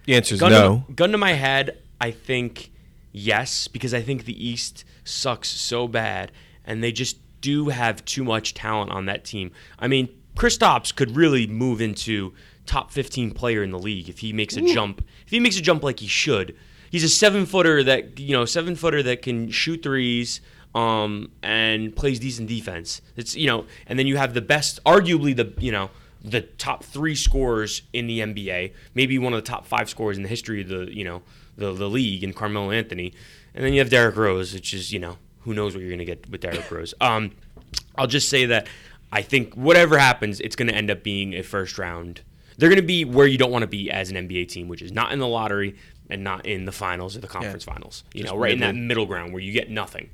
The 0.05 0.15
answer 0.15 0.36
is 0.36 0.39
gun, 0.41 0.51
no. 0.51 0.83
to, 0.88 0.93
gun 0.93 1.12
to 1.12 1.17
my 1.17 1.33
head, 1.33 1.77
I 2.01 2.12
think 2.12 2.71
yes, 3.12 3.67
because 3.67 3.93
I 3.93 4.01
think 4.01 4.25
the 4.25 4.47
East 4.47 4.83
sucks 5.03 5.49
so 5.49 5.88
bad, 5.88 6.31
and 6.65 6.83
they 6.83 6.91
just 6.91 7.17
do 7.41 7.69
have 7.69 8.03
too 8.05 8.23
much 8.23 8.53
talent 8.53 8.91
on 8.91 9.05
that 9.05 9.23
team. 9.25 9.51
I 9.79 9.88
mean, 9.88 10.09
Kristaps 10.36 10.96
could 10.96 11.15
really 11.15 11.48
move 11.48 11.82
into 11.82 12.34
top 12.65 12.91
15 12.91 13.32
player 13.32 13.63
in 13.63 13.72
the 13.72 13.80
league 13.80 14.10
if 14.10 14.19
he 14.19 14.34
makes 14.34 14.56
a 14.56 14.62
jump. 14.62 15.06
If 15.26 15.32
he 15.32 15.39
makes 15.39 15.58
a 15.58 15.62
jump 15.62 15.84
like 15.84 16.00
he 16.00 16.08
should, 16.08 16.56
he's 16.89 17.04
a 17.04 17.10
seven 17.10 17.46
footer 17.46 17.84
that 17.84 18.19
you 18.19 18.36
know 18.36 18.46
seven 18.46 18.76
footer 18.76 19.04
that 19.04 19.22
can 19.22 19.50
shoot 19.52 19.84
threes. 19.84 20.41
Um, 20.76 21.30
and 21.43 21.96
plays 21.96 22.19
decent 22.19 22.50
defense. 22.50 23.00
It's 23.15 23.36
you 23.36 23.46
know, 23.46 23.65
and 23.86 24.00
then 24.00 24.08
you 24.08 24.17
have 24.17 24.34
the 24.34 24.41
best, 24.41 24.84
arguably 24.86 25.36
the 25.36 25.54
you 25.62 25.72
know 25.72 25.91
the 26.24 26.41
top 26.41 26.84
three 26.84 27.13
scorers 27.13 27.84
in 27.91 28.08
the 28.08 28.22
NBA, 28.22 28.74
maybe 28.96 29.19
one 29.19 29.34
of 29.34 29.38
the 29.38 29.48
top 29.48 29.67
five 29.67 29.88
scorers 29.88 30.17
in 30.17 30.24
the 30.24 30.30
history 30.30 30.62
of 30.62 30.69
the 30.69 30.91
you 30.91 31.04
know 31.04 31.22
the 31.58 31.74
the 31.74 31.88
league, 31.88 32.24
in 32.24 32.34
Carmelo 32.34 32.72
Anthony, 32.72 33.13
and 33.54 33.63
then 33.63 33.74
you 33.74 33.80
have 33.80 33.89
Derrick 33.89 34.15
Rose, 34.15 34.54
which 34.54 34.74
is 34.74 34.91
you 34.91 34.98
know 34.98 35.17
who 35.41 35.54
knows 35.54 35.76
what 35.76 35.82
you're 35.82 35.91
gonna 35.91 36.06
get 36.06 36.28
with 36.30 36.41
Derrick 36.41 36.72
Rose. 36.72 36.93
Um, 37.00 37.34
I'll 37.96 38.08
just 38.08 38.30
say 38.30 38.46
that 38.48 38.67
I 39.13 39.21
think 39.21 39.54
whatever 39.54 39.97
happens, 39.97 40.39
it's 40.39 40.56
going 40.56 40.67
to 40.69 40.76
end 40.76 40.89
up 40.89 41.04
being 41.04 41.34
a 41.34 41.43
first 41.43 41.78
round. 41.78 42.21
They're 42.58 42.69
going 42.69 42.82
to 42.82 42.86
be 42.86 43.06
where 43.06 43.28
you 43.28 43.38
don't 43.38 43.52
want 43.52 43.62
to 43.62 43.67
be 43.67 43.91
as 43.91 44.10
an 44.10 44.17
NBA 44.28 44.47
team, 44.47 44.67
which 44.67 44.82
is 44.82 44.91
not 44.91 45.12
in 45.12 45.19
the 45.19 45.28
lottery 45.28 45.76
and 46.10 46.23
not 46.23 46.45
in 46.45 46.65
the 46.65 46.71
finals 46.71 47.15
or 47.15 47.19
the 47.19 47.28
conference 47.28 47.63
finals. 47.63 48.04
You 48.13 48.23
Just 48.23 48.34
know, 48.34 48.39
right 48.39 48.54
in 48.54 48.60
that 48.60 48.73
middle. 48.73 48.88
middle 48.88 49.06
ground 49.06 49.34
where 49.34 49.41
you 49.41 49.52
get 49.52 49.69
nothing. 49.69 50.10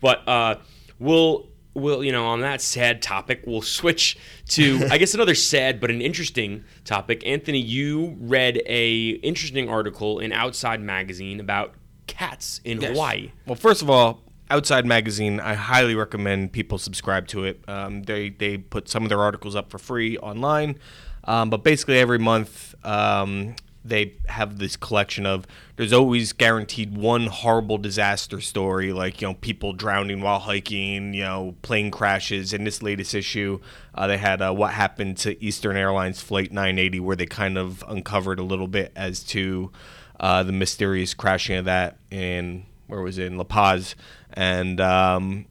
But 0.00 0.26
uh, 0.28 0.56
we'll 0.98 1.48
we'll 1.74 2.02
you 2.02 2.10
know 2.12 2.26
on 2.26 2.40
that 2.40 2.60
sad 2.60 3.02
topic, 3.02 3.44
we'll 3.46 3.62
switch 3.62 4.18
to 4.48 4.86
I 4.90 4.98
guess 4.98 5.14
another 5.14 5.34
sad 5.36 5.80
but 5.80 5.90
an 5.90 6.00
interesting 6.00 6.64
topic. 6.84 7.24
Anthony, 7.26 7.60
you 7.60 8.16
read 8.20 8.60
a 8.66 9.10
interesting 9.22 9.68
article 9.68 10.18
in 10.18 10.32
Outside 10.32 10.80
Magazine 10.80 11.38
about 11.40 11.74
cats 12.06 12.60
in 12.64 12.80
Hawaii. 12.82 13.30
Well, 13.46 13.56
first 13.56 13.82
of 13.82 13.90
all, 13.90 14.22
Outside 14.50 14.84
Magazine, 14.84 15.38
I 15.38 15.54
highly 15.54 15.94
recommend 15.94 16.52
people 16.52 16.76
subscribe 16.76 17.28
to 17.28 17.44
it. 17.44 17.60
Um, 17.68 18.02
they 18.02 18.30
they 18.30 18.58
put 18.58 18.88
some 18.88 19.04
of 19.04 19.08
their 19.08 19.20
articles 19.20 19.54
up 19.54 19.70
for 19.70 19.78
free 19.78 20.18
online, 20.18 20.76
um, 21.22 21.50
but 21.50 21.62
basically 21.62 22.00
every 22.00 22.18
month 22.18 22.74
um, 22.84 23.54
they 23.84 24.14
have 24.26 24.58
this 24.58 24.74
collection 24.74 25.24
of. 25.24 25.46
There's 25.76 25.92
always 25.92 26.32
guaranteed 26.32 26.96
one 26.96 27.28
horrible 27.28 27.78
disaster 27.78 28.40
story, 28.40 28.92
like 28.92 29.20
you 29.20 29.28
know 29.28 29.34
people 29.34 29.72
drowning 29.72 30.20
while 30.20 30.40
hiking, 30.40 31.14
you 31.14 31.22
know 31.22 31.54
plane 31.62 31.92
crashes. 31.92 32.52
In 32.52 32.64
this 32.64 32.82
latest 32.82 33.14
issue, 33.14 33.60
uh, 33.94 34.08
they 34.08 34.18
had 34.18 34.42
uh, 34.42 34.52
what 34.52 34.72
happened 34.72 35.16
to 35.18 35.42
Eastern 35.42 35.76
Airlines 35.76 36.20
Flight 36.20 36.50
980, 36.50 36.98
where 36.98 37.14
they 37.14 37.26
kind 37.26 37.56
of 37.56 37.84
uncovered 37.86 38.40
a 38.40 38.44
little 38.44 38.68
bit 38.68 38.90
as 38.96 39.22
to 39.24 39.70
uh, 40.18 40.42
the 40.42 40.52
mysterious 40.52 41.14
crashing 41.14 41.56
of 41.56 41.66
that 41.66 41.98
in 42.10 42.66
where 42.90 43.00
was 43.00 43.18
it 43.18 43.26
in 43.26 43.36
La 43.38 43.44
Paz, 43.44 43.94
and 44.34 44.80
um, 44.80 45.46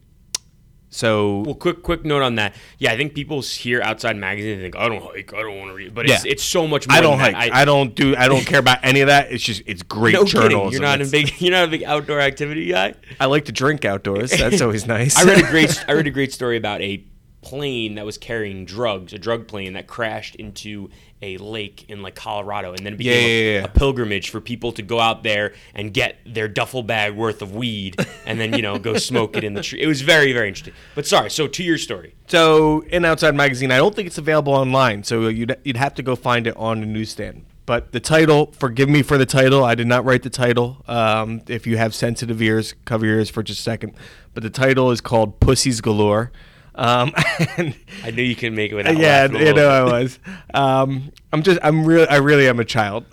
so 0.92 1.40
Well, 1.46 1.54
quick 1.54 1.82
quick 1.82 2.04
note 2.04 2.22
on 2.22 2.34
that. 2.34 2.54
Yeah, 2.78 2.92
I 2.92 2.96
think 2.96 3.14
people 3.14 3.42
hear 3.42 3.80
Outside 3.80 4.16
Magazine 4.16 4.54
and 4.54 4.62
think 4.62 4.76
I 4.76 4.88
don't 4.88 5.02
hike, 5.02 5.32
I 5.32 5.40
don't 5.40 5.56
want 5.58 5.70
to 5.70 5.74
read, 5.74 5.94
but 5.94 6.06
it's 6.08 6.24
Yeah. 6.24 6.30
it's 6.32 6.42
so 6.42 6.66
much 6.66 6.88
more. 6.88 6.96
I 6.96 7.00
don't 7.00 7.18
than 7.18 7.32
hike. 7.34 7.50
that. 7.50 7.56
I, 7.56 7.64
don't 7.64 7.94
do. 7.94 8.16
I 8.16 8.26
don't 8.26 8.44
care 8.44 8.58
about 8.58 8.78
any 8.82 9.00
of 9.00 9.06
that. 9.06 9.30
It's 9.30 9.44
just 9.44 9.62
it's 9.66 9.82
great 9.84 10.14
no 10.14 10.24
kidding. 10.24 10.72
You're 10.72 10.80
not 10.80 11.00
a 11.00 11.06
big 11.06 11.40
you're 11.40 11.52
not 11.52 11.68
a 11.68 11.70
big 11.70 11.84
outdoor 11.84 12.20
activity 12.20 12.66
guy. 12.66 12.94
I 13.20 13.26
like 13.26 13.44
to 13.44 13.52
drink 13.52 13.84
outdoors. 13.84 14.30
That's 14.32 14.60
always 14.62 14.86
nice. 14.86 15.16
I 15.16 15.22
read 15.24 15.44
a 15.44 15.48
great 15.48 15.84
I 15.88 15.92
read 15.92 16.06
a 16.08 16.10
great 16.10 16.32
story 16.32 16.56
about 16.56 16.80
a 16.80 17.04
plane 17.42 17.94
that 17.94 18.04
was 18.04 18.18
carrying 18.18 18.64
drugs, 18.64 19.12
a 19.12 19.18
drug 19.18 19.46
plane 19.48 19.72
that 19.74 19.86
crashed 19.86 20.34
into 20.34 20.90
a 21.22 21.36
lake 21.38 21.84
in 21.88 22.02
like 22.02 22.14
Colorado, 22.14 22.70
and 22.70 22.78
then 22.78 22.94
it 22.94 22.96
became 22.96 23.12
Yeah, 23.12 23.18
a, 23.18 23.52
yeah, 23.54 23.58
yeah. 23.60 23.64
a 23.64 23.68
pilgrimage 23.68 24.30
for 24.30 24.40
people 24.40 24.72
to 24.72 24.82
go 24.82 25.00
out 25.00 25.22
there 25.22 25.52
and 25.74 25.92
get 25.92 26.16
their 26.26 26.48
duffel 26.48 26.82
bag 26.82 27.14
worth 27.14 27.42
of 27.42 27.54
weed, 27.54 27.96
and 28.26 28.40
then 28.40 28.54
you 28.54 28.62
know 28.62 28.78
go 28.78 28.94
smoke 29.10 29.36
it 29.36 29.44
in 29.44 29.54
the 29.54 29.62
tree. 29.62 29.80
It 29.82 29.86
was 29.86 30.00
very 30.02 30.32
very 30.32 30.48
interesting. 30.48 30.74
But 30.94 31.06
sorry, 31.06 31.30
so 31.30 31.46
to 31.46 31.62
your 31.62 31.78
story. 31.78 32.14
So 32.28 32.80
in 32.82 33.04
Outside 33.04 33.34
Magazine, 33.34 33.70
I 33.72 33.76
don't 33.76 33.94
think 33.94 34.06
it's 34.06 34.18
available 34.18 34.52
online. 34.54 35.04
So 35.04 35.28
you'd 35.28 35.56
you'd 35.64 35.76
have 35.76 35.94
to 35.94 36.02
go 36.02 36.16
find 36.16 36.46
it 36.46 36.56
on 36.56 36.82
a 36.82 36.86
newsstand. 36.86 37.44
But 37.66 37.92
the 37.92 38.00
title, 38.00 38.52
forgive 38.58 38.88
me 38.88 39.02
for 39.02 39.16
the 39.16 39.26
title. 39.26 39.62
I 39.62 39.76
did 39.76 39.86
not 39.86 40.04
write 40.04 40.24
the 40.24 40.30
title. 40.30 40.82
Um, 40.88 41.42
if 41.46 41.68
you 41.68 41.76
have 41.76 41.94
sensitive 41.94 42.42
ears, 42.42 42.74
cover 42.84 43.06
your 43.06 43.16
ears 43.18 43.30
for 43.30 43.44
just 43.44 43.60
a 43.60 43.62
second. 43.62 43.92
But 44.34 44.42
the 44.42 44.50
title 44.50 44.90
is 44.90 45.00
called 45.00 45.38
Pussies 45.38 45.80
Galore. 45.80 46.32
Um, 46.74 47.12
and 47.56 47.74
I 48.04 48.10
knew 48.10 48.22
you 48.22 48.36
could 48.36 48.52
make 48.52 48.72
it 48.72 48.74
without 48.74 48.96
yeah, 48.96 49.26
you 49.26 49.52
know. 49.52 49.68
I 49.68 49.82
was. 49.82 50.18
Um, 50.54 51.12
I'm 51.32 51.42
just. 51.42 51.58
I'm 51.62 51.84
really. 51.84 52.08
I 52.08 52.16
really 52.16 52.48
am 52.48 52.60
a 52.60 52.64
child. 52.64 53.04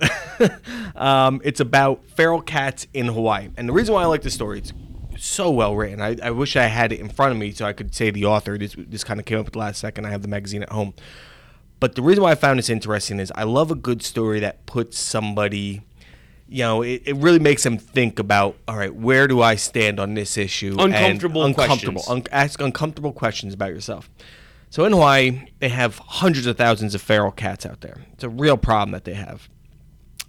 um, 0.95 1.41
it's 1.43 1.59
about 1.59 2.05
feral 2.15 2.41
cats 2.41 2.87
in 2.93 3.07
Hawaii, 3.07 3.49
and 3.57 3.67
the 3.67 3.73
reason 3.73 3.93
why 3.93 4.03
I 4.03 4.05
like 4.05 4.21
this 4.21 4.33
story, 4.33 4.59
it's 4.59 4.73
so 5.17 5.49
well 5.49 5.75
written. 5.75 6.01
I, 6.01 6.17
I 6.21 6.31
wish 6.31 6.55
I 6.55 6.65
had 6.65 6.91
it 6.91 6.99
in 6.99 7.09
front 7.09 7.31
of 7.31 7.37
me 7.37 7.51
so 7.51 7.65
I 7.65 7.73
could 7.73 7.93
say 7.93 8.11
the 8.11 8.25
author. 8.25 8.57
This 8.57 8.75
this 8.77 9.03
kind 9.03 9.19
of 9.19 9.25
came 9.25 9.39
up 9.39 9.47
at 9.47 9.53
the 9.53 9.59
last 9.59 9.79
second. 9.79 10.05
I 10.05 10.11
have 10.11 10.21
the 10.21 10.27
magazine 10.27 10.63
at 10.63 10.69
home, 10.69 10.93
but 11.79 11.95
the 11.95 12.01
reason 12.01 12.23
why 12.23 12.31
I 12.31 12.35
found 12.35 12.59
this 12.59 12.69
interesting 12.69 13.19
is 13.19 13.31
I 13.35 13.43
love 13.43 13.71
a 13.71 13.75
good 13.75 14.03
story 14.03 14.39
that 14.39 14.65
puts 14.65 14.97
somebody. 14.99 15.81
You 16.49 16.63
know, 16.63 16.81
it, 16.81 17.03
it 17.05 17.15
really 17.17 17.39
makes 17.39 17.63
them 17.63 17.77
think 17.77 18.19
about, 18.19 18.55
all 18.67 18.77
right, 18.77 18.93
where 18.93 19.27
do 19.27 19.41
I 19.41 19.55
stand 19.55 19.99
on 19.99 20.13
this 20.13 20.37
issue? 20.37 20.77
and 20.79 20.93
Uncomfortable 20.93 21.43
uncomfortable, 21.43 22.01
questions. 22.01 22.27
un- 22.27 22.33
ask 22.33 22.61
uncomfortable 22.61 23.11
questions 23.11 23.53
about 23.53 23.71
yourself. 23.71 24.09
So 24.69 24.85
in 24.85 24.93
Hawaii, 24.93 25.47
they 25.59 25.69
have 25.69 25.97
hundreds 25.97 26.47
of 26.47 26.57
thousands 26.57 26.95
of 26.95 27.01
feral 27.01 27.31
cats 27.31 27.65
out 27.65 27.81
there. 27.81 27.97
It's 28.13 28.23
a 28.23 28.29
real 28.29 28.57
problem 28.57 28.91
that 28.91 29.03
they 29.03 29.13
have, 29.13 29.49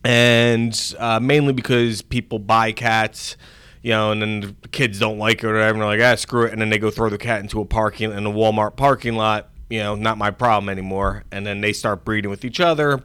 and 0.05 0.95
uh, 0.99 1.21
mainly 1.21 1.53
because 1.53 2.03
people 2.03 2.39
buy 2.39 2.73
cats, 2.73 3.37
you 3.83 3.91
know, 3.91 4.13
and 4.13 4.23
then 4.23 4.57
the 4.63 4.69
kids 4.69 4.99
don't 4.99 5.19
like 5.19 5.39
it 5.39 5.45
or 5.45 5.53
whatever. 5.55 5.75
And 5.75 5.83
they're 5.83 5.99
like, 5.99 6.13
ah, 6.13 6.17
screw 6.17 6.45
it, 6.45 6.53
and 6.53 6.61
then 6.61 6.71
they 6.71 6.79
go 6.79 6.91
throw 6.91 7.09
the 7.11 7.19
cat 7.19 7.41
into 7.41 7.61
a 7.61 7.65
parking 7.65 8.13
in 8.13 8.27
a 8.27 8.31
Walmart 8.31 8.77
parking 8.77 9.15
lot. 9.15 9.51
You 9.71 9.81
know, 9.81 9.95
not 9.95 10.19
my 10.19 10.31
problem 10.31 10.69
anymore. 10.69 11.25
And 11.31 11.47
then 11.47 11.61
they 11.61 11.73
start 11.73 12.05
breeding 12.05 12.31
with 12.31 12.45
each 12.45 12.59
other. 12.61 13.03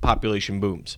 Population 0.00 0.60
booms. 0.60 0.96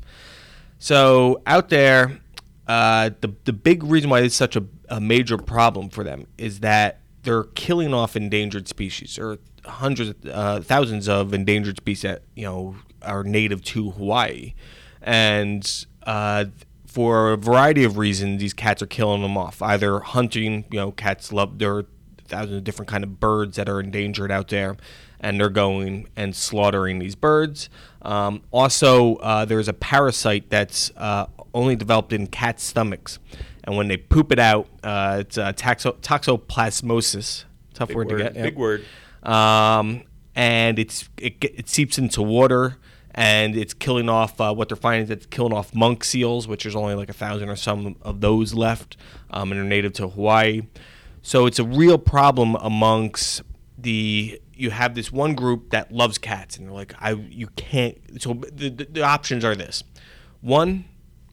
So 0.78 1.42
out 1.46 1.68
there, 1.68 2.20
uh, 2.66 3.10
the 3.20 3.34
the 3.44 3.52
big 3.52 3.82
reason 3.82 4.10
why 4.10 4.20
it's 4.20 4.34
such 4.34 4.56
a, 4.56 4.64
a 4.88 5.00
major 5.00 5.38
problem 5.38 5.88
for 5.88 6.04
them 6.04 6.26
is 6.36 6.60
that 6.60 7.00
they're 7.22 7.44
killing 7.44 7.94
off 7.94 8.16
endangered 8.16 8.68
species. 8.68 9.18
Are 9.18 9.38
hundreds, 9.64 10.14
uh, 10.26 10.60
thousands 10.60 11.08
of 11.08 11.32
endangered 11.34 11.78
species 11.78 12.02
that 12.02 12.22
you 12.34 12.44
know 12.44 12.76
are 13.02 13.24
native 13.24 13.62
to 13.64 13.90
Hawaii, 13.92 14.54
and 15.02 15.86
uh, 16.04 16.46
for 16.86 17.32
a 17.32 17.36
variety 17.36 17.84
of 17.84 17.98
reasons, 17.98 18.40
these 18.40 18.54
cats 18.54 18.82
are 18.82 18.86
killing 18.86 19.22
them 19.22 19.36
off. 19.36 19.62
Either 19.62 20.00
hunting, 20.00 20.64
you 20.70 20.78
know, 20.78 20.92
cats 20.92 21.32
love 21.32 21.58
there 21.58 21.76
are 21.76 21.86
thousands 22.26 22.58
of 22.58 22.64
different 22.64 22.88
kind 22.88 23.04
of 23.04 23.18
birds 23.20 23.56
that 23.56 23.68
are 23.68 23.80
endangered 23.80 24.30
out 24.30 24.48
there, 24.48 24.76
and 25.20 25.40
they're 25.40 25.48
going 25.48 26.08
and 26.16 26.34
slaughtering 26.34 26.98
these 26.98 27.14
birds. 27.14 27.68
Um, 28.02 28.42
also, 28.50 29.16
uh, 29.16 29.44
there's 29.44 29.68
a 29.68 29.72
parasite 29.72 30.50
that's 30.50 30.92
uh, 30.96 31.26
only 31.54 31.76
developed 31.76 32.12
in 32.12 32.26
cats' 32.26 32.62
stomachs, 32.62 33.18
and 33.64 33.76
when 33.76 33.88
they 33.88 33.96
poop 33.96 34.32
it 34.32 34.38
out, 34.38 34.68
uh, 34.82 35.18
it's 35.20 35.38
uh, 35.38 35.52
taxo- 35.52 35.96
toxoplasmosis. 36.02 37.44
Tough 37.74 37.88
Big 37.88 37.96
word, 37.96 38.10
word, 38.10 38.18
to 38.18 38.24
get. 38.24 38.34
big 38.34 38.56
word. 38.56 38.84
Um, 39.22 40.02
and 40.34 40.78
it's 40.78 41.08
it, 41.16 41.42
it 41.42 41.68
seeps 41.68 41.98
into 41.98 42.22
water. 42.22 42.76
And 43.18 43.56
it's 43.56 43.72
killing 43.72 44.10
off 44.10 44.38
uh, 44.42 44.52
what 44.52 44.68
they're 44.68 44.76
finding 44.76 45.04
is 45.04 45.10
it's 45.10 45.24
killing 45.24 45.54
off 45.54 45.74
monk 45.74 46.04
seals, 46.04 46.46
which 46.46 46.64
there's 46.64 46.76
only 46.76 46.94
like 46.94 47.08
a 47.08 47.14
thousand 47.14 47.48
or 47.48 47.56
some 47.56 47.96
of 48.02 48.20
those 48.20 48.52
left, 48.52 48.98
um, 49.30 49.50
and 49.50 49.58
they're 49.58 49.66
native 49.66 49.94
to 49.94 50.08
Hawaii. 50.08 50.60
So 51.26 51.46
it's 51.46 51.58
a 51.58 51.64
real 51.64 51.98
problem 51.98 52.54
amongst 52.54 53.42
the. 53.76 54.40
You 54.54 54.70
have 54.70 54.94
this 54.94 55.10
one 55.10 55.34
group 55.34 55.70
that 55.70 55.90
loves 55.90 56.18
cats, 56.18 56.56
and 56.56 56.68
they're 56.68 56.72
like, 56.72 56.94
I 57.00 57.14
you 57.14 57.48
can't. 57.56 57.98
So 58.22 58.34
the, 58.34 58.70
the, 58.70 58.84
the 58.84 59.02
options 59.02 59.44
are 59.44 59.56
this: 59.56 59.82
one, 60.40 60.84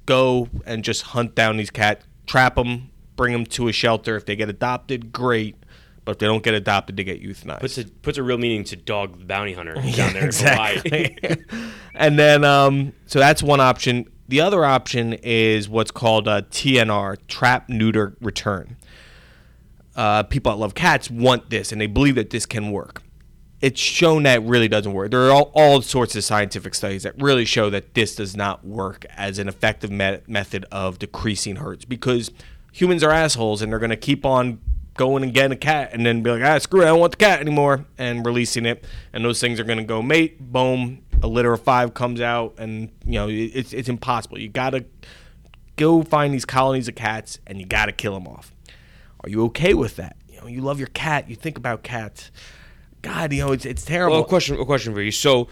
go 0.07 0.49
and 0.65 0.83
just 0.83 1.03
hunt 1.03 1.35
down 1.35 1.57
these 1.57 1.69
cats, 1.69 2.07
trap 2.25 2.55
them, 2.55 2.89
bring 3.15 3.33
them 3.33 3.45
to 3.45 3.67
a 3.67 3.71
shelter. 3.71 4.15
If 4.15 4.25
they 4.25 4.35
get 4.35 4.49
adopted, 4.49 5.11
great. 5.13 5.57
But 6.05 6.13
if 6.13 6.17
they 6.17 6.25
don't 6.25 6.43
get 6.43 6.55
adopted, 6.55 6.97
they 6.97 7.03
get 7.03 7.21
euthanized. 7.21 7.59
Puts 7.59 7.77
a 7.77 7.85
puts 7.85 8.17
a 8.17 8.23
real 8.23 8.39
meaning 8.39 8.63
to 8.63 8.75
dog 8.75 9.19
the 9.19 9.25
bounty 9.25 9.53
hunter 9.53 9.75
down 9.95 10.13
there 10.13 10.25
in 10.25 10.31
and 11.93 12.17
then, 12.17 12.43
um, 12.43 12.93
so 13.05 13.19
that's 13.19 13.43
one 13.43 13.59
option. 13.59 14.07
The 14.27 14.41
other 14.41 14.65
option 14.65 15.13
is 15.13 15.69
what's 15.69 15.91
called 15.91 16.27
a 16.27 16.41
TNR, 16.41 17.17
trap, 17.27 17.69
neuter, 17.69 18.17
return. 18.21 18.77
Uh, 19.95 20.23
people 20.23 20.51
that 20.51 20.57
love 20.57 20.73
cats 20.73 21.09
want 21.09 21.49
this, 21.49 21.71
and 21.71 21.79
they 21.79 21.87
believe 21.87 22.15
that 22.15 22.29
this 22.29 22.45
can 22.45 22.71
work. 22.71 23.03
It's 23.61 23.79
shown 23.79 24.23
that 24.23 24.41
it 24.41 24.47
really 24.47 24.67
doesn't 24.67 24.91
work. 24.91 25.11
There 25.11 25.27
are 25.27 25.31
all, 25.31 25.51
all 25.55 25.81
sorts 25.81 26.15
of 26.15 26.23
scientific 26.23 26.75
studies 26.75 27.03
that 27.03 27.13
really 27.21 27.45
show 27.45 27.69
that 27.69 27.93
this 27.93 28.15
does 28.15 28.35
not 28.35 28.65
work 28.65 29.05
as 29.15 29.39
an 29.39 29.47
effective 29.47 29.89
me- 29.89 30.19
method 30.27 30.65
of 30.71 30.99
decreasing 30.99 31.57
herds 31.57 31.85
because 31.85 32.31
humans 32.73 33.03
are 33.03 33.11
assholes 33.11 33.61
and 33.61 33.71
they're 33.71 33.79
going 33.79 33.89
to 33.89 33.95
keep 33.95 34.25
on 34.25 34.59
going 34.95 35.23
and 35.23 35.33
getting 35.33 35.53
a 35.53 35.57
cat 35.57 35.91
and 35.93 36.05
then 36.05 36.21
be 36.21 36.31
like, 36.31 36.43
ah, 36.43 36.57
screw 36.57 36.81
it, 36.81 36.85
I 36.85 36.87
don't 36.87 36.99
want 36.99 37.11
the 37.11 37.17
cat 37.17 37.39
anymore, 37.39 37.85
and 37.97 38.25
releasing 38.25 38.65
it. 38.65 38.83
And 39.13 39.23
those 39.23 39.39
things 39.39 39.59
are 39.59 39.63
going 39.63 39.77
to 39.77 39.83
go 39.83 40.01
mate, 40.01 40.39
boom, 40.39 41.03
a 41.21 41.27
litter 41.27 41.53
of 41.53 41.61
five 41.61 41.93
comes 41.93 42.19
out, 42.19 42.55
and 42.57 42.89
you 43.05 43.13
know 43.13 43.27
it's 43.29 43.73
it's 43.73 43.89
impossible. 43.89 44.39
You 44.39 44.49
got 44.49 44.71
to 44.71 44.85
go 45.77 46.03
find 46.03 46.33
these 46.33 46.45
colonies 46.45 46.87
of 46.87 46.95
cats 46.95 47.39
and 47.47 47.59
you 47.59 47.65
got 47.65 47.85
to 47.87 47.91
kill 47.91 48.13
them 48.13 48.27
off. 48.27 48.52
Are 49.23 49.29
you 49.29 49.43
okay 49.45 49.73
with 49.73 49.95
that? 49.97 50.15
You 50.29 50.41
know, 50.41 50.47
you 50.47 50.61
love 50.61 50.79
your 50.79 50.89
cat, 50.89 51.29
you 51.29 51.35
think 51.35 51.57
about 51.57 51.83
cats. 51.83 52.31
God, 53.01 53.33
you 53.33 53.45
know, 53.45 53.51
it's 53.51 53.65
it's 53.65 53.83
terrible. 53.85 54.17
Well, 54.17 54.25
a 54.25 54.27
question, 54.27 54.59
a 54.59 54.65
question 54.65 54.93
for 54.93 55.01
you. 55.01 55.11
So, 55.11 55.49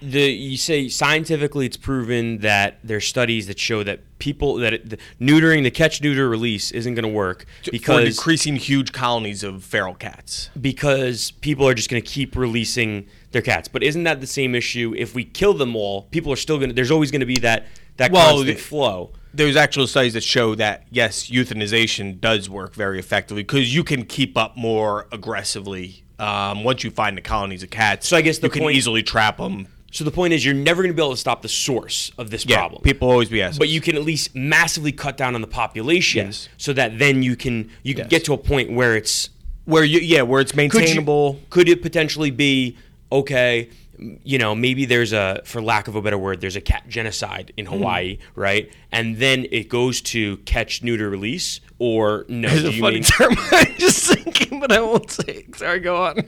the 0.00 0.20
you 0.30 0.56
say 0.56 0.88
scientifically 0.88 1.66
it's 1.66 1.76
proven 1.76 2.38
that 2.38 2.78
there's 2.84 3.06
studies 3.06 3.46
that 3.48 3.58
show 3.58 3.82
that 3.82 4.00
people 4.18 4.56
that 4.56 4.72
it, 4.74 4.90
the, 4.90 4.98
neutering 5.20 5.62
the 5.62 5.70
catch 5.70 6.00
neuter 6.02 6.28
release 6.28 6.70
isn't 6.70 6.94
going 6.94 7.04
to 7.04 7.08
work 7.08 7.46
for 7.62 7.70
because 7.70 8.16
decreasing 8.16 8.56
huge 8.56 8.92
colonies 8.92 9.42
of 9.42 9.64
feral 9.64 9.94
cats. 9.94 10.50
because 10.60 11.32
people 11.32 11.66
are 11.66 11.74
just 11.74 11.90
going 11.90 12.02
to 12.02 12.08
keep 12.08 12.36
releasing 12.36 13.06
their 13.32 13.42
cats. 13.42 13.68
But 13.68 13.82
isn't 13.82 14.04
that 14.04 14.20
the 14.20 14.26
same 14.26 14.54
issue? 14.54 14.94
If 14.96 15.14
we 15.14 15.24
kill 15.24 15.54
them 15.54 15.74
all, 15.74 16.02
people 16.02 16.32
are 16.32 16.36
still 16.36 16.58
going 16.58 16.70
to. 16.70 16.74
There's 16.74 16.90
always 16.90 17.10
going 17.10 17.20
to 17.20 17.26
be 17.26 17.38
that 17.38 17.66
that 17.96 18.10
Well, 18.12 18.36
constant 18.36 18.60
flow. 18.60 19.12
There's 19.34 19.56
actual 19.56 19.86
studies 19.86 20.12
that 20.14 20.22
show 20.22 20.54
that 20.54 20.84
yes, 20.90 21.28
euthanization 21.30 22.20
does 22.20 22.48
work 22.48 22.74
very 22.74 22.98
effectively 22.98 23.42
because 23.42 23.74
you 23.74 23.82
can 23.84 24.04
keep 24.04 24.36
up 24.38 24.56
more 24.56 25.06
aggressively 25.12 26.02
Um, 26.16 26.62
once 26.62 26.84
you 26.84 26.92
find 26.92 27.16
the 27.16 27.20
colonies 27.20 27.64
of 27.64 27.70
cats, 27.70 28.06
So 28.06 28.16
I 28.16 28.22
guess 28.22 28.38
the 28.38 28.46
you 28.46 28.50
can 28.52 28.62
point- 28.62 28.76
easily 28.76 29.02
trap 29.02 29.38
them. 29.38 29.66
So 29.90 30.04
the 30.04 30.12
point 30.12 30.32
is, 30.32 30.44
you're 30.44 30.54
never 30.54 30.80
going 30.82 30.92
to 30.92 30.96
be 30.96 31.02
able 31.02 31.10
to 31.12 31.16
stop 31.16 31.42
the 31.42 31.48
source 31.48 32.12
of 32.18 32.30
this 32.30 32.44
Yeah, 32.46 32.56
problem. 32.58 32.82
people 32.82 33.10
always 33.10 33.28
be 33.28 33.42
asking, 33.42 33.58
but 33.58 33.68
you 33.68 33.80
can 33.80 33.96
at 33.96 34.02
least 34.04 34.32
massively 34.34 34.92
cut 34.92 35.16
down 35.16 35.34
on 35.34 35.40
the 35.40 35.46
population, 35.48 36.26
Yes. 36.26 36.48
so 36.56 36.72
that 36.72 36.98
then 37.00 37.22
you 37.24 37.34
can 37.36 37.68
you 37.82 37.94
can 37.94 38.04
Yes. 38.04 38.10
get 38.10 38.24
to 38.26 38.32
a 38.32 38.38
point 38.38 38.70
where 38.72 38.96
it's 38.96 39.30
where 39.64 39.82
you 39.84 39.98
yeah 40.00 40.22
where 40.22 40.40
it's 40.40 40.52
could 40.52 40.72
you- 40.72 40.78
maintainable. 40.80 41.40
Could 41.50 41.68
it 41.68 41.82
potentially 41.82 42.30
be 42.30 42.76
okay? 43.10 43.68
You 43.98 44.38
know, 44.38 44.54
maybe 44.54 44.84
there's 44.84 45.12
a, 45.12 45.40
for 45.44 45.62
lack 45.62 45.88
of 45.88 45.96
a 45.96 46.02
better 46.02 46.18
word, 46.18 46.40
there's 46.40 46.56
a 46.56 46.60
cat 46.60 46.84
genocide 46.88 47.52
in 47.56 47.66
Hmm. 47.66 47.72
Hawaii, 47.74 48.18
right? 48.34 48.72
And 48.92 49.16
then 49.18 49.46
it 49.50 49.68
goes 49.68 50.00
to 50.02 50.36
catch, 50.38 50.82
neuter, 50.82 51.08
release, 51.10 51.60
or 51.78 52.24
no? 52.28 52.48
It's 52.48 52.64
a 52.64 52.72
you 52.72 52.80
funny 52.80 52.94
mean- 52.96 53.02
term. 53.04 53.36
I'm 53.52 53.74
just 53.78 54.12
thinking, 54.12 54.60
but 54.60 54.72
I 54.72 54.80
won't 54.80 55.10
say. 55.10 55.24
it. 55.48 55.56
Sorry, 55.56 55.80
go 55.80 55.96
on. 56.02 56.18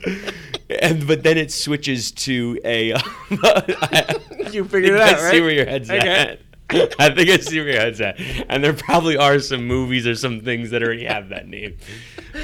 and 0.81 1.05
but 1.07 1.23
then 1.23 1.37
it 1.37 1.51
switches 1.51 2.11
to 2.13 2.59
a. 2.65 2.89
you 4.51 4.63
figured 4.65 4.95
it 4.95 5.01
out, 5.01 5.19
right? 5.21 5.31
see 5.31 5.41
where 5.41 5.51
your 5.51 5.65
head's 5.65 5.89
Okay. 5.89 6.07
at. 6.07 6.39
I 6.99 7.09
think 7.09 7.29
I 7.29 7.37
see 7.37 7.59
where 7.59 7.69
your 7.71 7.79
head's 7.79 8.01
at. 8.01 8.19
And 8.49 8.63
there 8.63 8.73
probably 8.73 9.15
are 9.17 9.39
some 9.39 9.65
movies 9.65 10.05
or 10.05 10.15
some 10.15 10.41
things 10.41 10.69
that 10.71 10.83
already 10.83 11.05
have 11.05 11.29
that 11.29 11.47
name. 11.47 11.77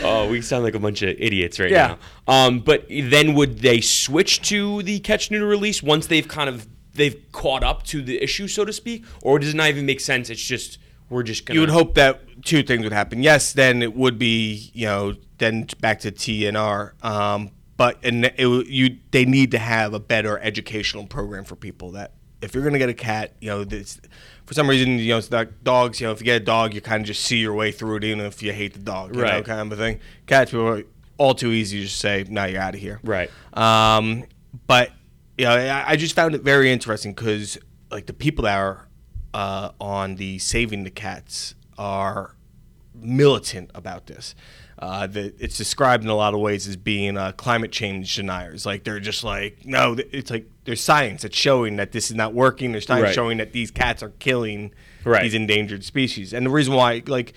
Oh, 0.02 0.30
we 0.30 0.42
sound 0.42 0.64
like 0.64 0.76
a 0.76 0.80
bunch 0.80 1.02
of 1.02 1.10
idiots 1.20 1.60
right 1.60 1.70
Yeah. 1.72 1.98
now. 2.28 2.34
Um, 2.48 2.60
but 2.60 2.86
then 2.90 3.34
would 3.34 3.60
they 3.60 3.82
switch 3.82 4.42
to 4.50 4.82
the 4.84 5.00
catch 5.00 5.30
neuter 5.30 5.46
release 5.46 5.84
once 5.84 6.08
they've 6.08 6.28
kind 6.28 6.50
of 6.50 6.68
they've 6.94 7.26
caught 7.32 7.64
up 7.64 7.84
to 7.84 8.02
the 8.02 8.22
issue, 8.22 8.48
so 8.48 8.64
to 8.64 8.72
speak, 8.72 9.04
or 9.22 9.40
does 9.40 9.50
it 9.54 9.56
not 9.58 9.68
even 9.70 9.86
make 9.86 10.00
sense? 10.00 10.30
It's 10.30 10.42
just 10.42 10.78
we're 11.10 11.24
just 11.24 11.46
gonna. 11.46 11.56
You 11.56 11.62
would 11.62 11.70
hope 11.70 11.96
that 11.96 12.22
two 12.46 12.64
things 12.64 12.84
would 12.84 12.94
happen. 12.94 13.22
Yes, 13.24 13.52
then 13.54 13.82
it 13.82 13.94
would 13.94 14.18
be 14.18 14.72
you 14.74 14.86
know 14.86 15.16
then 15.38 15.68
back 15.82 16.00
to 16.02 16.12
TNR. 16.12 17.04
Um, 17.04 17.52
but 17.76 17.98
and 18.04 18.26
it, 18.26 18.68
you 18.68 18.98
they 19.12 19.26
need 19.26 19.52
to 19.52 19.60
have 19.60 19.94
a 19.94 20.00
better 20.00 20.40
educational 20.40 21.06
program 21.08 21.44
for 21.44 21.56
people 21.56 21.92
that 21.92 22.14
if 22.44 22.54
you're 22.54 22.64
gonna 22.64 22.78
get 22.78 22.90
a 22.90 22.94
cat, 22.94 23.34
you 23.42 23.50
know 23.50 23.64
this. 23.64 24.00
For 24.46 24.54
some 24.54 24.70
reason, 24.70 25.00
you 25.00 25.10
know, 25.10 25.18
it's 25.18 25.32
not 25.32 25.64
dogs. 25.64 26.02
You 26.02 26.08
know, 26.08 26.14
if 26.14 26.20
you 26.20 26.26
get 26.26 26.42
a 26.42 26.46
dog, 26.46 26.74
you 26.74 26.82
kind 26.82 27.02
of 27.02 27.08
just 27.08 27.24
see 27.24 27.38
your 27.38 27.54
way 27.54 27.72
through 27.72 27.96
it, 27.98 28.04
even 28.04 28.20
if 28.26 28.44
you 28.44 28.52
hate 28.52 28.74
the 28.74 28.80
dog, 28.80 29.16
you 29.16 29.22
know, 29.22 29.28
Right. 29.28 29.46
kind 29.46 29.72
of 29.72 29.80
a 29.80 29.82
thing. 29.82 30.00
Cats, 30.28 30.52
people 30.52 30.68
are 30.68 30.84
all 31.18 31.34
too 31.34 31.52
easy 31.52 31.78
to 31.80 31.84
just 31.86 32.00
say, 32.00 32.26
"No, 32.30 32.44
you're 32.46 32.62
out 32.62 32.76
of 32.76 32.82
here." 32.82 33.00
Right. 33.04 33.30
Um, 33.54 34.26
but 34.68 34.92
you 35.38 35.46
know, 35.46 35.52
I, 35.56 35.92
I 35.92 35.96
just 35.96 36.16
found 36.16 36.36
it 36.36 36.42
very 36.42 36.72
interesting 36.72 37.14
because 37.14 37.58
like 37.90 38.06
the 38.08 38.14
people 38.14 38.44
that 38.44 38.58
are 38.58 38.88
uh, 39.34 39.70
on 39.80 40.16
the 40.16 40.38
saving 40.40 40.84
the 40.84 40.92
cats 40.92 41.56
are 41.78 42.36
militant 42.94 43.72
about 43.74 44.08
this. 44.08 44.36
Uh, 44.80 45.08
it's 45.14 45.58
described 45.58 46.04
in 46.04 46.10
a 46.10 46.16
lot 46.16 46.34
of 46.34 46.40
ways 46.40 46.68
as 46.68 46.76
being 46.76 47.18
uh, 47.18 47.32
climate 47.32 47.72
change 47.72 48.16
deniers. 48.16 48.66
Like 48.66 48.84
they're 48.84 49.00
just 49.00 49.24
like, 49.24 49.66
no, 49.66 49.96
it's 50.12 50.30
like 50.30 50.50
there's 50.66 50.82
science 50.82 51.22
that's 51.24 51.38
showing 51.38 51.76
that 51.78 51.92
this 51.92 52.10
is 52.10 52.16
not 52.16 52.34
working. 52.34 52.72
There's 52.72 52.86
science 52.86 53.04
Right. 53.08 53.14
showing 53.16 53.38
that 53.38 53.52
these 53.54 53.72
cats 53.72 54.02
are 54.04 54.10
killing 54.20 54.72
Right. 55.04 55.24
these 55.24 55.34
endangered 55.34 55.84
species. 55.84 56.34
And 56.34 56.46
the 56.46 56.50
reason 56.50 56.74
why, 56.74 57.02
like, 57.08 57.34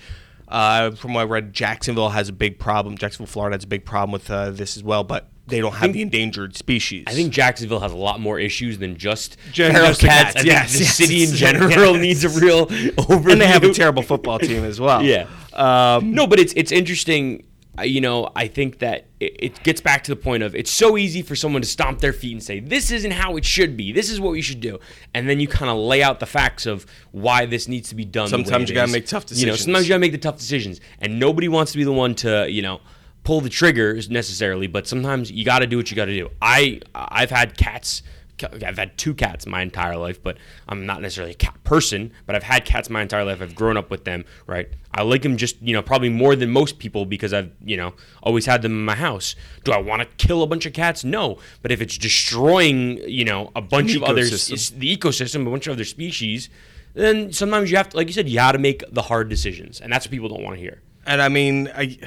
uh, 0.47 0.91
from 0.91 1.13
what 1.13 1.21
I 1.21 1.23
read, 1.25 1.53
Jacksonville 1.53 2.09
has 2.09 2.29
a 2.29 2.33
big 2.33 2.57
problem. 2.59 2.97
Jacksonville, 2.97 3.31
Florida 3.31 3.55
has 3.57 3.63
a 3.65 3.67
big 3.67 3.83
problem 3.85 4.11
with 4.13 4.31
uh, 4.31 4.51
this 4.51 4.77
as 4.77 4.83
well, 4.83 5.03
but 5.03 5.27
they 5.45 5.59
don't 5.61 5.73
have 5.75 5.93
the 5.93 6.01
endangered 6.01 6.55
species. 6.57 7.03
I 7.07 7.13
think 7.13 7.31
Jacksonville 7.33 7.79
has 7.81 7.91
a 7.93 7.97
lot 7.97 8.19
more 8.19 8.37
issues 8.39 8.77
than 8.79 8.97
just 8.97 9.37
Just 9.51 9.73
cats. 9.73 10.01
cats, 10.01 10.33
think 10.35 10.45
yes, 10.45 10.73
the 10.73 10.79
yes, 10.79 10.95
city 10.95 11.23
in 11.23 11.33
general 11.33 11.93
yes. 11.93 12.01
needs 12.01 12.23
a 12.25 12.29
real 12.29 12.65
overview. 12.67 13.31
and 13.31 13.41
they 13.41 13.47
have 13.47 13.63
a 13.63 13.73
terrible 13.73 14.03
football 14.03 14.39
team 14.39 14.63
as 14.63 14.79
well. 14.79 15.01
Yeah. 15.03 15.25
Um, 15.53 16.11
No, 16.13 16.27
but 16.27 16.39
it's 16.39 16.53
it's 16.55 16.71
interesting. 16.71 17.43
You 17.83 18.01
know, 18.01 18.31
I 18.35 18.47
think 18.47 18.79
that 18.79 19.05
it, 19.19 19.61
gets 19.63 19.81
back 19.81 20.03
to 20.05 20.11
the 20.11 20.15
point 20.15 20.43
of 20.43 20.55
it's 20.55 20.71
so 20.71 20.97
easy 20.97 21.21
for 21.21 21.35
someone 21.35 21.61
to 21.61 21.67
stomp 21.67 21.99
their 21.99 22.13
feet 22.13 22.31
and 22.31 22.43
say 22.43 22.59
this 22.59 22.91
isn't 22.91 23.11
how 23.11 23.37
it 23.37 23.45
should 23.45 23.77
be. 23.77 23.91
This 23.91 24.09
is 24.09 24.19
what 24.19 24.31
we 24.31 24.41
should 24.41 24.59
do, 24.59 24.79
and 25.13 25.29
then 25.29 25.39
you 25.39 25.47
kind 25.47 25.69
of 25.69 25.77
lay 25.77 26.01
out 26.01 26.19
the 26.19 26.25
facts 26.25 26.65
of 26.65 26.85
why 27.11 27.45
this 27.45 27.67
needs 27.67 27.89
to 27.89 27.95
be 27.95 28.05
done. 28.05 28.29
Sometimes 28.29 28.69
you 28.69 28.75
gotta 28.75 28.91
make 28.91 29.05
tough 29.05 29.25
decisions. 29.25 29.41
You 29.41 29.47
know, 29.47 29.55
sometimes 29.55 29.87
you 29.87 29.89
gotta 29.89 29.99
make 29.99 30.11
the 30.11 30.17
tough 30.17 30.37
decisions, 30.37 30.81
and 30.99 31.19
nobody 31.19 31.47
wants 31.47 31.71
to 31.73 31.77
be 31.77 31.83
the 31.83 31.93
one 31.93 32.15
to 32.15 32.49
you 32.49 32.61
know 32.61 32.81
pull 33.27 33.41
the 33.41 33.49
triggers 33.49 34.09
necessarily. 34.09 34.67
But 34.67 34.87
sometimes 34.87 35.29
you 35.29 35.43
got 35.43 35.59
to 35.59 35.67
do 35.67 35.75
what 35.75 35.91
you 35.91 35.95
got 35.97 36.05
to 36.05 36.15
do. 36.15 36.29
I 36.41 36.81
I've 36.95 37.29
had 37.29 37.57
cats. 37.57 38.01
I've 38.43 38.77
had 38.77 38.97
two 38.97 39.13
cats 39.13 39.45
my 39.45 39.61
entire 39.61 39.97
life, 39.97 40.21
but 40.21 40.37
I'm 40.67 40.85
not 40.85 41.01
necessarily 41.01 41.33
a 41.33 41.35
cat 41.35 41.63
person. 41.63 42.11
But 42.25 42.35
I've 42.35 42.43
had 42.43 42.65
cats 42.65 42.89
my 42.89 43.01
entire 43.01 43.23
life. 43.23 43.41
I've 43.41 43.55
grown 43.55 43.77
up 43.77 43.89
with 43.89 44.05
them, 44.05 44.25
right? 44.45 44.69
I 44.93 45.03
like 45.03 45.21
them 45.21 45.37
just 45.37 45.61
you 45.61 45.73
know 45.73 45.81
probably 45.81 46.09
more 46.09 46.35
than 46.35 46.49
most 46.51 46.79
people 46.79 47.05
because 47.05 47.33
I've 47.33 47.51
you 47.63 47.77
know 47.77 47.93
always 48.23 48.45
had 48.45 48.61
them 48.61 48.71
in 48.73 48.85
my 48.85 48.95
house. 48.95 49.35
Do 49.63 49.71
I 49.71 49.77
want 49.77 50.01
to 50.01 50.25
kill 50.27 50.43
a 50.43 50.47
bunch 50.47 50.65
of 50.65 50.73
cats? 50.73 51.03
No. 51.03 51.39
But 51.61 51.71
if 51.71 51.81
it's 51.81 51.97
destroying 51.97 52.97
you 53.09 53.25
know 53.25 53.51
a 53.55 53.61
bunch 53.61 53.91
An 53.91 54.03
of 54.03 54.09
others, 54.09 54.51
it's 54.51 54.69
the 54.69 54.95
ecosystem, 54.95 55.47
a 55.47 55.49
bunch 55.49 55.67
of 55.67 55.73
other 55.73 55.85
species, 55.85 56.49
then 56.93 57.31
sometimes 57.31 57.71
you 57.71 57.77
have 57.77 57.89
to, 57.89 57.97
like 57.97 58.07
you 58.07 58.13
said, 58.13 58.27
you 58.27 58.35
got 58.35 58.53
to 58.53 58.59
make 58.59 58.83
the 58.91 59.03
hard 59.03 59.29
decisions, 59.29 59.79
and 59.81 59.91
that's 59.91 60.05
what 60.05 60.11
people 60.11 60.29
don't 60.29 60.43
want 60.43 60.55
to 60.55 60.61
hear. 60.61 60.81
and 61.05 61.21
I 61.21 61.29
mean, 61.29 61.71
I, 61.75 61.97